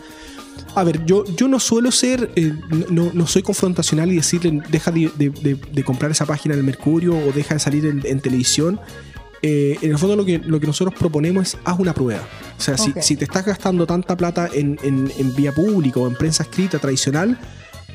A 0.76 0.84
ver, 0.84 1.06
yo, 1.06 1.26
yo 1.36 1.48
no 1.48 1.60
suelo 1.60 1.92
ser, 1.92 2.32
eh, 2.36 2.54
no, 2.90 3.12
no 3.14 3.28
soy 3.28 3.42
confrontacional 3.42 4.12
y 4.12 4.16
decirle 4.16 4.62
deja 4.70 4.92
de, 4.92 5.12
de- 5.18 5.30
de- 5.30 5.56
de 5.56 5.84
comprar 5.84 6.12
esa 6.12 6.26
página 6.26 6.54
en 6.54 6.60
el 6.60 6.66
Mercurio 6.66 7.14
o 7.18 7.32
deja 7.34 7.56
de 7.56 7.60
salir 7.60 7.86
en, 7.86 8.02
en 8.06 8.20
televisión. 8.22 8.80
Eh, 9.44 9.78
en 9.82 9.92
el 9.92 9.98
fondo 9.98 10.16
lo 10.16 10.24
que, 10.26 10.38
lo 10.40 10.60
que 10.60 10.68
nosotros 10.68 10.94
proponemos 10.98 11.48
es 11.50 11.58
haz 11.64 11.80
una 11.80 11.94
prueba. 11.94 12.22
O 12.58 12.62
sea, 12.62 12.78
si, 12.78 12.94
si 13.02 13.16
te 13.16 13.26
estás 13.26 13.44
gastando 13.46 13.88
tanta 13.88 14.16
plata 14.16 14.48
en, 14.54 14.78
en- 14.84 15.12
en 15.18 15.36
vía 15.36 15.52
pública 15.52 16.00
o 16.00 16.08
en 16.08 16.14
prensa 16.16 16.44
escrita 16.44 16.78
tradicional, 16.78 17.38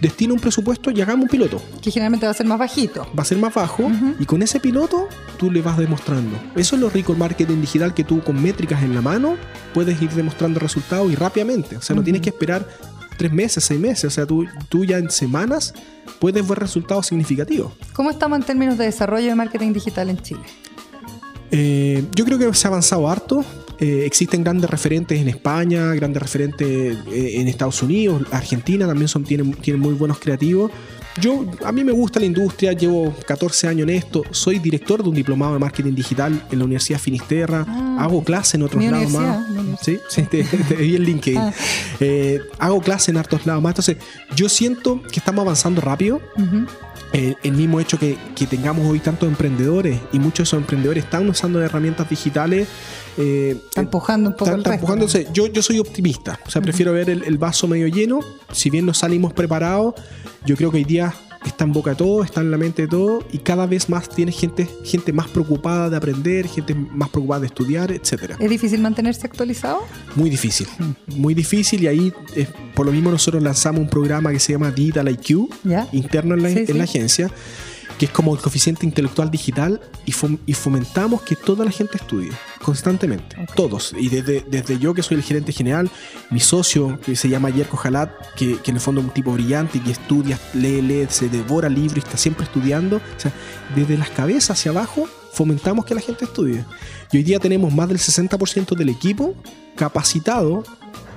destina 0.00 0.34
un 0.34 0.40
presupuesto 0.40 0.90
y 0.90 1.00
hagamos 1.00 1.22
un 1.24 1.28
piloto. 1.30 1.62
Que 1.80 1.90
generalmente 1.90 2.26
va 2.26 2.32
a 2.32 2.34
ser 2.34 2.46
más 2.46 2.58
bajito. 2.58 3.06
Va 3.18 3.22
a 3.22 3.24
ser 3.24 3.38
más 3.38 3.54
bajo 3.54 3.90
y 4.18 4.24
con 4.26 4.42
ese 4.42 4.58
piloto 4.60 5.08
tú 5.38 5.50
le 5.52 5.62
vas 5.62 5.78
demostrando. 5.78 6.36
Eso 6.56 6.74
es 6.76 6.82
lo 6.82 6.90
rico 6.90 7.12
el 7.12 7.18
marketing 7.18 7.60
digital 7.60 7.94
que 7.94 8.02
tú 8.04 8.20
con 8.22 8.42
métricas 8.42 8.82
en 8.82 8.94
la 8.94 9.00
mano 9.00 9.36
puedes 9.72 10.02
ir 10.02 10.10
demostrando 10.10 10.58
resultados 10.60 11.10
y 11.12 11.14
rápidamente. 11.14 11.76
O 11.76 11.80
sea, 11.82 11.94
no 11.94 12.02
tienes 12.02 12.22
que 12.22 12.30
esperar 12.30 12.66
tres 13.16 13.32
meses, 13.32 13.64
seis 13.64 13.78
meses. 13.80 14.04
O 14.04 14.10
sea, 14.10 14.26
tú, 14.26 14.44
tú 14.68 14.84
ya 14.84 14.98
en 14.98 15.10
semanas 15.10 15.72
puedes 16.18 16.46
ver 16.46 16.58
resultados 16.58 17.06
significativos. 17.06 17.72
¿Cómo 17.92 18.10
estamos 18.10 18.38
en 18.38 18.44
términos 18.44 18.76
de 18.76 18.84
desarrollo 18.86 19.26
de 19.28 19.34
marketing 19.36 19.72
digital 19.72 20.10
en 20.10 20.18
Chile? 20.18 20.40
Eh, 21.50 22.04
yo 22.14 22.24
creo 22.24 22.38
que 22.38 22.52
se 22.54 22.66
ha 22.66 22.70
avanzado 22.70 23.08
harto. 23.08 23.44
Eh, 23.78 24.04
existen 24.06 24.42
grandes 24.42 24.70
referentes 24.70 25.20
en 25.20 25.28
España, 25.28 25.92
grandes 25.94 26.22
referentes 26.22 26.66
eh, 26.66 27.40
en 27.40 27.46
Estados 27.46 27.82
Unidos, 27.82 28.22
Argentina 28.32 28.86
también 28.86 29.06
son, 29.06 29.22
tienen, 29.22 29.52
tienen 29.52 29.82
muy 29.82 29.92
buenos 29.92 30.18
creativos. 30.18 30.70
Yo, 31.20 31.44
a 31.64 31.72
mí 31.72 31.84
me 31.84 31.92
gusta 31.92 32.18
la 32.20 32.26
industria, 32.26 32.72
llevo 32.72 33.14
14 33.26 33.68
años 33.68 33.88
en 33.88 33.94
esto, 33.94 34.22
soy 34.30 34.58
director 34.58 35.02
de 35.02 35.08
un 35.10 35.14
diplomado 35.14 35.54
de 35.54 35.58
marketing 35.58 35.94
digital 35.94 36.42
en 36.50 36.58
la 36.58 36.64
Universidad 36.64 36.98
Finisterra, 36.98 37.66
Ah, 37.96 38.04
hago 38.04 38.22
clase 38.22 38.56
en 38.56 38.62
otros 38.62 38.84
lados 38.84 39.10
más. 39.10 39.46
Sí, 39.80 39.98
sí, 40.08 40.22
te, 40.22 40.44
te 40.44 40.74
vi 40.76 40.96
en 40.96 41.02
LinkedIn. 41.02 41.38
Ah. 41.38 41.52
Eh, 42.00 42.40
hago 42.58 42.80
clase 42.80 43.10
en 43.10 43.16
hartos 43.16 43.46
lados 43.46 43.62
más. 43.62 43.70
Entonces, 43.70 43.96
yo 44.34 44.48
siento 44.48 45.02
que 45.02 45.18
estamos 45.18 45.42
avanzando 45.42 45.80
rápido. 45.80 46.20
El 47.12 47.52
mismo 47.52 47.80
hecho 47.80 47.98
que, 47.98 48.18
que 48.34 48.46
tengamos 48.46 48.86
hoy 48.86 48.98
tantos 49.00 49.28
emprendedores 49.28 49.98
y 50.12 50.18
muchos 50.18 50.38
de 50.38 50.42
esos 50.44 50.58
emprendedores 50.58 51.04
están 51.04 51.28
usando 51.28 51.62
herramientas 51.62 52.08
digitales. 52.08 52.68
eh, 53.16 53.56
empujando 53.76 54.30
un 54.30 54.36
poco 54.36 54.50
el 54.50 54.56
resto. 54.58 54.72
empujándose. 54.72 55.26
Yo, 55.32 55.46
yo 55.46 55.62
soy 55.62 55.78
optimista, 55.78 56.38
o 56.46 56.50
sea, 56.50 56.60
prefiero 56.60 56.92
ver 56.92 57.08
el, 57.08 57.22
el 57.24 57.38
vaso 57.38 57.66
medio 57.68 57.86
lleno. 57.86 58.20
Si 58.52 58.70
bien 58.70 58.84
nos 58.86 58.98
salimos 58.98 59.32
preparados, 59.32 59.94
yo 60.44 60.56
creo 60.56 60.70
que 60.70 60.78
hoy 60.78 60.84
día 60.84 61.14
está 61.48 61.64
en 61.64 61.72
boca 61.72 61.90
de 61.90 61.96
todo, 61.96 62.22
está 62.24 62.40
en 62.40 62.50
la 62.50 62.58
mente 62.58 62.82
de 62.82 62.88
todo, 62.88 63.24
y 63.32 63.38
cada 63.38 63.66
vez 63.66 63.88
más 63.88 64.08
tiene 64.08 64.32
gente, 64.32 64.68
gente 64.84 65.12
más 65.12 65.28
preocupada 65.28 65.88
de 65.90 65.96
aprender, 65.96 66.46
gente 66.48 66.74
más 66.74 67.08
preocupada 67.08 67.40
de 67.40 67.46
estudiar, 67.46 67.90
etcétera. 67.92 68.36
¿Es 68.38 68.50
difícil 68.50 68.80
mantenerse 68.80 69.26
actualizado? 69.26 69.80
Muy 70.14 70.30
difícil, 70.30 70.66
muy 71.08 71.34
difícil, 71.34 71.82
y 71.82 71.86
ahí 71.86 72.12
eh, 72.34 72.46
por 72.74 72.86
lo 72.86 72.92
mismo 72.92 73.10
nosotros 73.10 73.42
lanzamos 73.42 73.80
un 73.80 73.88
programa 73.88 74.30
que 74.32 74.38
se 74.40 74.52
llama 74.52 74.70
Digital 74.70 75.08
IQ, 75.08 75.48
¿Ya? 75.64 75.88
interno 75.92 76.34
en 76.34 76.42
la, 76.42 76.48
Sí, 76.50 76.58
en 76.60 76.66
sí. 76.66 76.72
la 76.72 76.84
agencia, 76.84 77.30
que 77.98 78.04
es 78.06 78.10
como 78.10 78.34
el 78.34 78.40
coeficiente 78.42 78.84
intelectual 78.84 79.30
digital 79.30 79.80
y, 80.04 80.12
fom- 80.12 80.38
y 80.44 80.52
fomentamos 80.52 81.22
que 81.22 81.34
toda 81.34 81.64
la 81.64 81.70
gente 81.70 81.96
estudie 81.96 82.30
constantemente, 82.62 83.36
todos. 83.54 83.94
Y 83.98 84.08
desde, 84.08 84.44
desde 84.50 84.78
yo 84.78 84.92
que 84.92 85.02
soy 85.02 85.16
el 85.16 85.22
gerente 85.22 85.52
general, 85.52 85.90
mi 86.30 86.40
socio 86.40 86.98
que 87.00 87.16
se 87.16 87.28
llama 87.28 87.48
Yerko 87.50 87.76
Jalat, 87.76 88.10
que, 88.36 88.58
que 88.58 88.70
en 88.70 88.76
el 88.76 88.80
fondo 88.82 89.00
es 89.00 89.06
un 89.06 89.12
tipo 89.14 89.32
brillante 89.32 89.78
y 89.78 89.80
que 89.80 89.92
estudia, 89.92 90.38
lee, 90.54 90.82
lee, 90.82 91.06
se 91.08 91.28
devora 91.30 91.68
libros 91.68 91.96
y 91.96 92.00
está 92.00 92.18
siempre 92.18 92.44
estudiando. 92.44 92.96
O 92.96 93.20
sea, 93.20 93.32
desde 93.74 93.96
las 93.96 94.10
cabezas 94.10 94.50
hacia 94.58 94.72
abajo 94.72 95.08
fomentamos 95.32 95.84
que 95.84 95.94
la 95.94 96.00
gente 96.00 96.24
estudie. 96.26 96.64
Y 97.12 97.16
hoy 97.18 97.22
día 97.22 97.38
tenemos 97.38 97.72
más 97.72 97.88
del 97.88 97.98
60% 97.98 98.76
del 98.76 98.88
equipo 98.90 99.34
capacitado 99.74 100.64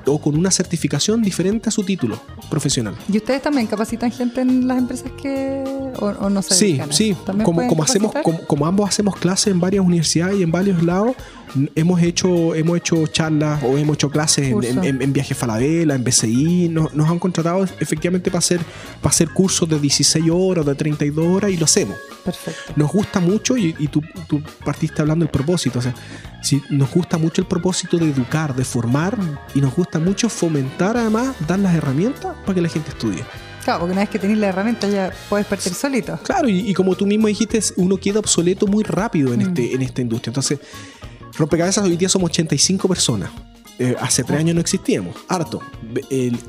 o 0.06 0.22
con 0.22 0.36
una 0.38 0.50
certificación 0.52 1.22
diferente 1.22 1.70
a 1.70 1.72
su 1.72 1.84
título 1.84 2.20
profesional. 2.50 2.96
¿Y 3.12 3.18
ustedes 3.18 3.42
también 3.42 3.68
capacitan 3.68 4.12
gente 4.12 4.42
en 4.42 4.68
las 4.68 4.78
empresas 4.78 5.12
que... 5.22 5.64
o, 6.00 6.06
o 6.06 6.30
no 6.30 6.42
se 6.42 6.56
Sí, 6.56 6.82
sí. 6.90 7.16
Como, 7.44 7.68
como 7.68 7.84
hacemos, 7.84 8.12
como, 8.24 8.40
como 8.46 8.66
ambos 8.66 8.90
hacemos 8.90 9.16
clases 9.16 9.48
en 9.48 9.60
varias 9.60 9.86
universidades 9.86 10.40
y 10.40 10.44
en 10.44 10.52
varios 10.52 10.84
lados, 10.84 11.16
hemos 11.76 12.02
hecho, 12.02 12.56
hemos 12.56 12.78
hecho 12.78 13.08
charlas 13.08 13.64
o 13.64 13.78
hemos 13.78 13.96
hecho 13.96 14.10
clases 14.10 14.48
en, 14.50 14.64
en, 14.64 14.84
en- 14.84 15.02
en 15.02 15.14
Viaje 15.14 15.34
Falabella, 15.34 15.96
en 15.96 16.04
BCI. 16.04 16.70
Nos, 16.70 16.94
nos 16.94 17.10
han 17.10 17.20
contratado 17.20 17.64
efectivamente 17.80 18.30
para 18.30 18.40
hacer, 18.40 18.60
para 19.02 19.10
hacer 19.12 19.30
cursos 19.30 19.68
de 19.68 19.80
16 19.80 20.26
horas, 20.32 20.66
de 20.66 20.76
32 20.76 21.26
horas 21.28 21.52
y 21.52 21.58
lo 21.58 21.66
hacemos. 21.66 21.96
Perfecto. 22.24 22.74
Nos 22.76 22.92
gusta 22.92 23.20
mucho 23.20 23.58
y, 23.58 23.76
y 23.80 23.88
tú, 23.88 24.02
tú 24.28 24.42
partiste 24.64 25.02
hablando 25.02 25.26
del 25.26 25.32
propósito. 25.32 25.80
O 25.80 25.82
sea, 25.82 25.94
si 26.42 26.62
nos 26.70 26.92
gusta 26.92 27.18
mucho 27.18 27.42
el 27.42 27.48
propósito 27.48 27.98
de 27.98 28.10
educar, 28.10 28.56
de 28.56 28.64
formar 28.66 29.18
Mm. 29.20 29.38
y 29.56 29.62
nos 29.62 29.76
gusta 29.76 29.98
mucho 30.00 30.30
fomentar 30.30 30.96
además, 30.98 31.36
dar 31.48 31.60
las 31.60 31.74
herramientas 31.76 32.36
para 32.46 32.54
que 32.56 32.62
la 32.62 32.70
gente 32.70 32.90
estudie. 32.90 33.24
Claro, 33.64 33.80
porque 33.82 33.92
una 33.92 34.02
vez 34.02 34.10
que 34.10 34.20
tenéis 34.20 34.40
la 34.40 34.48
herramienta 34.48 34.88
ya 34.88 35.12
puedes 35.30 35.46
partir 35.46 35.74
solito. 35.74 36.18
Claro, 36.24 36.48
y, 36.48 36.70
y 36.70 36.74
como 36.74 36.96
tú 36.96 37.06
mismo 37.06 37.28
dijiste, 37.28 37.60
uno 37.76 37.98
queda 37.98 38.20
obsoleto 38.20 38.68
muy 38.68 38.84
rápido 38.84 39.34
en, 39.34 39.40
Mm. 39.40 39.48
este, 39.48 39.74
en 39.76 39.82
esta 39.82 40.02
industria. 40.02 40.32
Entonces, 40.32 40.60
rompecabezas 41.38 41.84
hoy 41.86 41.98
día 41.98 42.10
somos 42.10 42.30
85 42.32 42.88
personas. 42.88 43.32
Eh, 43.78 43.96
hace 44.02 44.24
tres 44.26 44.40
años 44.40 44.56
no 44.56 44.62
existíamos, 44.62 45.16
harto. 45.30 45.62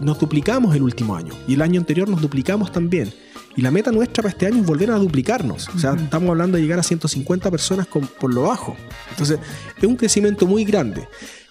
Nos 0.01 0.19
duplicamos 0.19 0.75
el 0.75 0.83
último 0.83 1.15
año 1.15 1.33
y 1.47 1.55
el 1.55 1.63
año 1.63 1.79
anterior 1.81 2.09
nos 2.09 2.21
duplicamos 2.21 2.73
también. 2.73 3.13
Y 3.57 3.63
la 3.63 3.71
meta 3.71 3.91
nuestra 3.93 4.23
para 4.23 4.33
este 4.33 4.47
año 4.47 4.61
es 4.61 4.67
volver 4.67 4.91
a 4.91 4.97
duplicarnos. 4.97 5.69
O 5.75 5.79
sea, 5.79 5.93
estamos 5.95 6.31
hablando 6.31 6.57
de 6.57 6.63
llegar 6.63 6.79
a 6.79 6.83
150 6.83 7.51
personas 7.51 7.87
con- 7.87 8.07
por 8.07 8.33
lo 8.33 8.43
bajo. 8.43 8.77
Entonces, 9.11 9.39
es 9.77 9.85
un 9.85 9.97
crecimiento 9.97 10.47
muy 10.47 10.65
grande. 10.65 11.07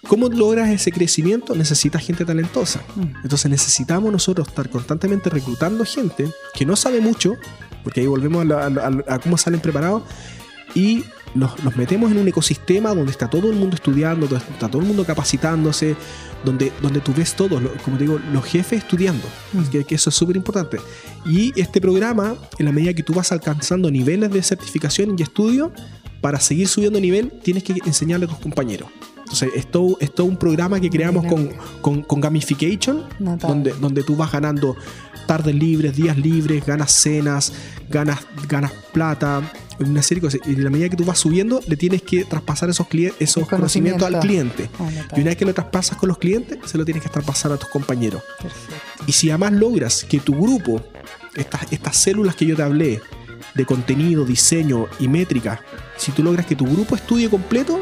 ¿Cómo 0.06 0.28
logras 0.28 0.68
ese 0.70 0.92
crecimiento? 0.92 1.54
Necesitas 1.54 2.02
gente 2.04 2.24
talentosa. 2.24 2.80
Entonces 3.22 3.50
necesitamos 3.50 4.10
nosotros 4.12 4.48
estar 4.48 4.68
constantemente 4.70 5.28
reclutando 5.30 5.84
gente 5.84 6.26
que 6.54 6.64
no 6.66 6.74
sabe 6.74 7.00
mucho, 7.00 7.34
porque 7.84 8.00
ahí 8.00 8.06
volvemos 8.06 8.42
a, 8.42 8.44
la- 8.46 8.66
a 8.66 8.70
la- 8.90 9.04
a 9.06 9.18
cómo 9.18 9.36
salen 9.38 9.60
preparados, 9.60 10.02
y 10.74 11.04
los 11.34 11.76
metemos 11.76 12.10
en 12.10 12.18
un 12.18 12.28
ecosistema 12.28 12.94
donde 12.94 13.12
está 13.12 13.28
todo 13.28 13.50
el 13.50 13.56
mundo 13.56 13.76
estudiando, 13.76 14.26
donde 14.26 14.44
está 14.44 14.68
todo 14.68 14.82
el 14.82 14.88
mundo 14.88 15.04
capacitándose, 15.04 15.94
donde, 16.44 16.72
donde 16.82 17.00
tú 17.00 17.12
ves 17.16 17.34
todos, 17.34 17.62
como 17.84 17.96
te 17.96 18.04
digo, 18.04 18.18
los 18.32 18.44
jefes 18.44 18.80
estudiando, 18.80 19.26
que, 19.70 19.84
que 19.84 19.94
eso 19.94 20.10
es 20.10 20.16
súper 20.16 20.36
importante. 20.36 20.78
Y 21.24 21.58
este 21.60 21.80
programa, 21.80 22.34
en 22.58 22.66
la 22.66 22.72
medida 22.72 22.94
que 22.94 23.02
tú 23.02 23.14
vas 23.14 23.30
alcanzando 23.32 23.90
niveles 23.90 24.30
de 24.30 24.42
certificación 24.42 25.16
y 25.18 25.22
estudio, 25.22 25.72
para 26.20 26.40
seguir 26.40 26.68
subiendo 26.68 27.00
nivel, 27.00 27.30
tienes 27.42 27.62
que 27.62 27.74
enseñarle 27.84 28.26
a 28.26 28.28
tus 28.28 28.38
compañeros. 28.38 28.88
Entonces, 29.20 29.50
es 29.54 29.70
todo, 29.70 29.96
es 30.00 30.12
todo 30.12 30.26
un 30.26 30.36
programa 30.36 30.80
que 30.80 30.90
creamos 30.90 31.24
con, 31.24 31.50
con, 31.80 32.02
con 32.02 32.20
gamification, 32.20 33.04
Notable. 33.20 33.54
donde, 33.54 33.72
donde 33.74 34.02
tú 34.02 34.16
vas 34.16 34.32
ganando 34.32 34.76
tardes 35.26 35.54
libres, 35.54 35.96
días 35.96 36.16
libres, 36.16 36.64
ganas 36.64 36.92
cenas, 36.92 37.52
ganas, 37.88 38.20
ganas 38.48 38.72
plata, 38.92 39.42
una 39.78 40.02
serie 40.02 40.20
de 40.20 40.26
cosas. 40.26 40.40
Y 40.48 40.54
en 40.54 40.64
la 40.64 40.70
medida 40.70 40.88
que 40.88 40.96
tú 40.96 41.04
vas 41.04 41.18
subiendo, 41.18 41.60
le 41.66 41.76
tienes 41.76 42.02
que 42.02 42.24
traspasar 42.24 42.70
esos, 42.70 42.86
esos 43.18 43.48
conocimientos 43.48 44.06
al 44.06 44.20
cliente. 44.20 44.68
Ah. 44.78 44.88
Y 45.16 45.20
una 45.20 45.30
vez 45.30 45.36
que 45.36 45.44
lo 45.44 45.54
traspasas 45.54 45.96
con 45.96 46.08
los 46.08 46.18
clientes, 46.18 46.58
se 46.64 46.78
lo 46.78 46.84
tienes 46.84 47.02
que 47.02 47.08
traspasar 47.08 47.52
a 47.52 47.56
tus 47.56 47.68
compañeros. 47.68 48.22
Perfecto. 48.40 49.04
Y 49.06 49.12
si 49.12 49.30
además 49.30 49.52
logras 49.52 50.04
que 50.04 50.20
tu 50.20 50.34
grupo, 50.34 50.82
estas, 51.34 51.72
estas 51.72 51.96
células 51.96 52.36
que 52.36 52.46
yo 52.46 52.56
te 52.56 52.62
hablé, 52.62 53.00
de 53.54 53.64
contenido, 53.64 54.24
diseño 54.24 54.86
y 54.98 55.08
métrica, 55.08 55.60
si 55.96 56.12
tú 56.12 56.22
logras 56.22 56.46
que 56.46 56.54
tu 56.54 56.66
grupo 56.66 56.94
estudie 56.94 57.28
completo, 57.28 57.80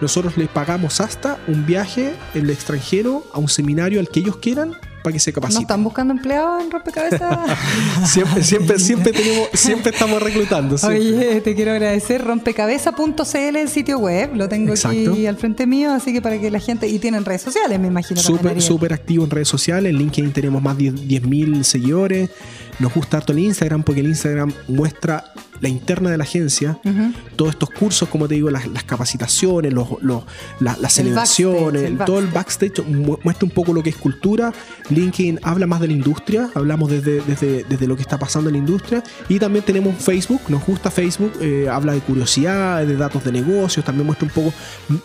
nosotros 0.00 0.36
les 0.36 0.48
pagamos 0.48 1.00
hasta 1.00 1.38
un 1.46 1.66
viaje 1.66 2.14
en 2.34 2.44
el 2.44 2.50
extranjero 2.50 3.24
a 3.32 3.38
un 3.38 3.48
seminario 3.48 4.00
al 4.00 4.08
que 4.08 4.20
ellos 4.20 4.36
quieran 4.38 4.74
para 5.02 5.12
que 5.12 5.20
se 5.20 5.30
¿No 5.30 5.34
capaciten. 5.36 5.62
están 5.62 5.84
buscando 5.84 6.12
empleados 6.14 6.62
en 6.62 6.70
rompecabezas? 6.70 7.38
Siempre, 8.06 8.42
siempre, 8.42 8.78
siempre 8.78 9.12
tenemos, 9.12 9.48
siempre 9.54 9.90
estamos 9.92 10.22
reclutando. 10.22 10.76
siempre. 10.78 11.00
Oye, 11.00 11.40
te 11.40 11.54
quiero 11.54 11.72
agradecer. 11.72 12.22
Rompecabezas.cl 12.24 13.56
el 13.56 13.68
sitio 13.68 13.98
web. 13.98 14.34
Lo 14.34 14.48
tengo 14.48 14.70
Exacto. 14.70 15.12
aquí 15.12 15.26
al 15.26 15.36
frente 15.36 15.66
mío, 15.66 15.92
así 15.92 16.12
que 16.12 16.22
para 16.22 16.38
que 16.40 16.50
la 16.50 16.58
gente. 16.60 16.86
Y 16.88 16.98
tienen 16.98 17.24
redes 17.24 17.42
sociales, 17.42 17.78
me 17.78 17.88
imagino. 17.88 18.20
Súper, 18.20 18.60
súper 18.62 18.92
activo 18.92 19.24
en 19.24 19.30
redes 19.30 19.48
sociales. 19.48 19.90
En 19.90 19.98
LinkedIn 19.98 20.32
tenemos 20.32 20.62
más 20.62 20.76
de 20.78 20.92
10.000 20.92 21.62
seguidores. 21.62 22.30
Nos 22.78 22.92
gusta 22.94 23.18
harto 23.18 23.32
el 23.32 23.38
Instagram 23.40 23.82
porque 23.82 24.00
el 24.00 24.06
Instagram 24.08 24.52
muestra 24.68 25.32
la 25.62 25.68
interna 25.70 26.10
de 26.10 26.18
la 26.18 26.24
agencia. 26.24 26.78
Ujú. 26.84 27.12
Todos 27.36 27.52
estos 27.52 27.70
cursos, 27.70 28.08
como 28.10 28.28
te 28.28 28.34
digo, 28.34 28.50
las, 28.50 28.66
las 28.66 28.84
capacitaciones, 28.84 29.72
los, 29.72 29.88
los- 30.02 30.24
la- 30.60 30.76
las 30.80 30.98
El 30.98 31.04
celebraciones, 31.06 31.72
backstage, 31.82 31.90
el 32.00 32.04
todo 32.04 32.18
el 32.18 32.26
backstage 32.26 32.84
mu- 32.86 33.16
muestra 33.24 33.46
un 33.46 33.50
poco 33.52 33.72
lo 33.72 33.82
que 33.82 33.88
es 33.90 33.96
cultura. 33.96 34.52
LinkedIn 34.90 35.40
habla 35.42 35.66
más 35.66 35.80
de 35.80 35.86
la 35.86 35.92
industria, 35.94 36.50
hablamos 36.54 36.90
desde, 36.90 37.20
desde, 37.22 37.64
desde 37.64 37.86
lo 37.86 37.96
que 37.96 38.02
está 38.02 38.18
pasando 38.18 38.50
en 38.50 38.54
la 38.54 38.58
industria. 38.58 39.02
Y 39.28 39.38
también 39.38 39.64
tenemos 39.64 39.96
Facebook, 40.02 40.40
nos 40.48 40.66
gusta 40.66 40.90
Facebook, 40.90 41.32
eh, 41.40 41.68
habla 41.70 41.92
de 41.92 42.00
curiosidad, 42.00 42.84
de 42.84 42.96
datos 42.96 43.24
de 43.24 43.32
negocios, 43.32 43.84
también 43.84 44.04
muestra 44.06 44.26
un 44.26 44.32
poco. 44.34 44.52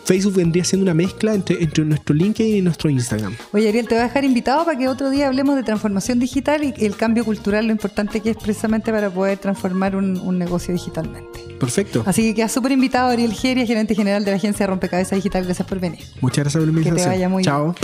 Facebook 0.06 0.34
vendría 0.36 0.64
siendo 0.64 0.84
una 0.84 0.96
mezcla 0.96 1.34
entre, 1.36 1.62
entre 1.64 1.86
nuestro 1.86 2.16
LinkedIn 2.16 2.56
y 2.58 2.62
nuestro 2.62 2.90
Instagram. 2.90 3.36
Oye, 3.54 3.70
Ariel, 3.70 3.88
te 3.88 3.94
voy 3.94 4.04
a 4.04 4.08
dejar 4.08 4.26
invitado 4.26 4.66
para 4.66 4.78
que 4.78 4.88
otro 4.88 5.12
día 5.12 5.28
hablemos 5.28 5.56
de 5.56 5.62
transformación 5.64 6.18
digital 6.18 6.64
y 6.64 6.74
el 6.84 6.96
cambio 6.96 7.24
cultural, 7.24 7.68
lo 7.68 7.72
importante 7.72 8.22
que 8.22 8.32
es 8.32 8.38
precisamente 8.38 8.92
para 8.92 9.12
poder 9.12 9.38
transformar 9.38 9.96
un, 9.96 10.18
un 10.18 10.38
negocio 10.40 10.47
digitalmente. 10.48 11.40
Perfecto. 11.60 12.04
Así 12.06 12.24
que 12.24 12.36
queda 12.36 12.50
súper 12.50 12.72
invitado 12.72 13.10
Ariel 13.10 13.34
Geria, 13.34 13.66
gerente 13.66 13.96
general 13.96 14.24
de 14.24 14.32
la 14.32 14.38
agencia 14.38 14.68
Rompecabezas 14.68 15.18
Digital. 15.18 15.46
Gracias 15.46 15.68
por 15.68 15.80
venir. 15.80 16.06
Muchas 16.22 16.46
gracias 16.46 16.64
por 16.64 16.74
la 16.74 16.80
invitación. 16.80 17.10
vaya 17.10 17.30
muy 17.30 17.44
Chao. 17.44 17.76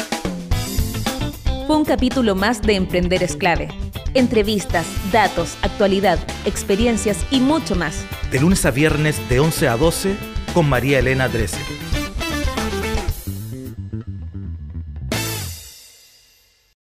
Fue 1.68 1.78
un 1.78 1.86
capítulo 1.86 2.36
más 2.36 2.61
de 2.61 2.76
Emprender 2.76 3.24
es 3.24 3.36
clave. 3.36 3.70
Entrevistas, 4.14 4.86
datos, 5.11 5.57
actualidad, 5.61 6.20
experiencias 6.45 7.26
y 7.32 7.39
mucho 7.39 7.76
más. 7.76 8.05
De 8.32 8.39
lunes 8.39 8.66
a 8.66 8.72
viernes 8.72 9.18
de 9.30 9.39
11 9.39 9.68
a 9.68 9.78
12 9.78 10.16
con 10.53 10.70
María 10.70 10.99
Elena 10.99 11.30
Drese. 11.30 11.57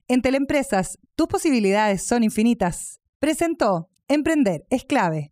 En 0.08 0.22
Teleempresas, 0.22 0.98
tus 1.16 1.28
posibilidades 1.28 2.06
son 2.06 2.24
infinitas. 2.24 3.00
Presentó 3.20 3.88
Emprender 4.10 4.66
es 4.70 4.84
clave. 4.84 5.32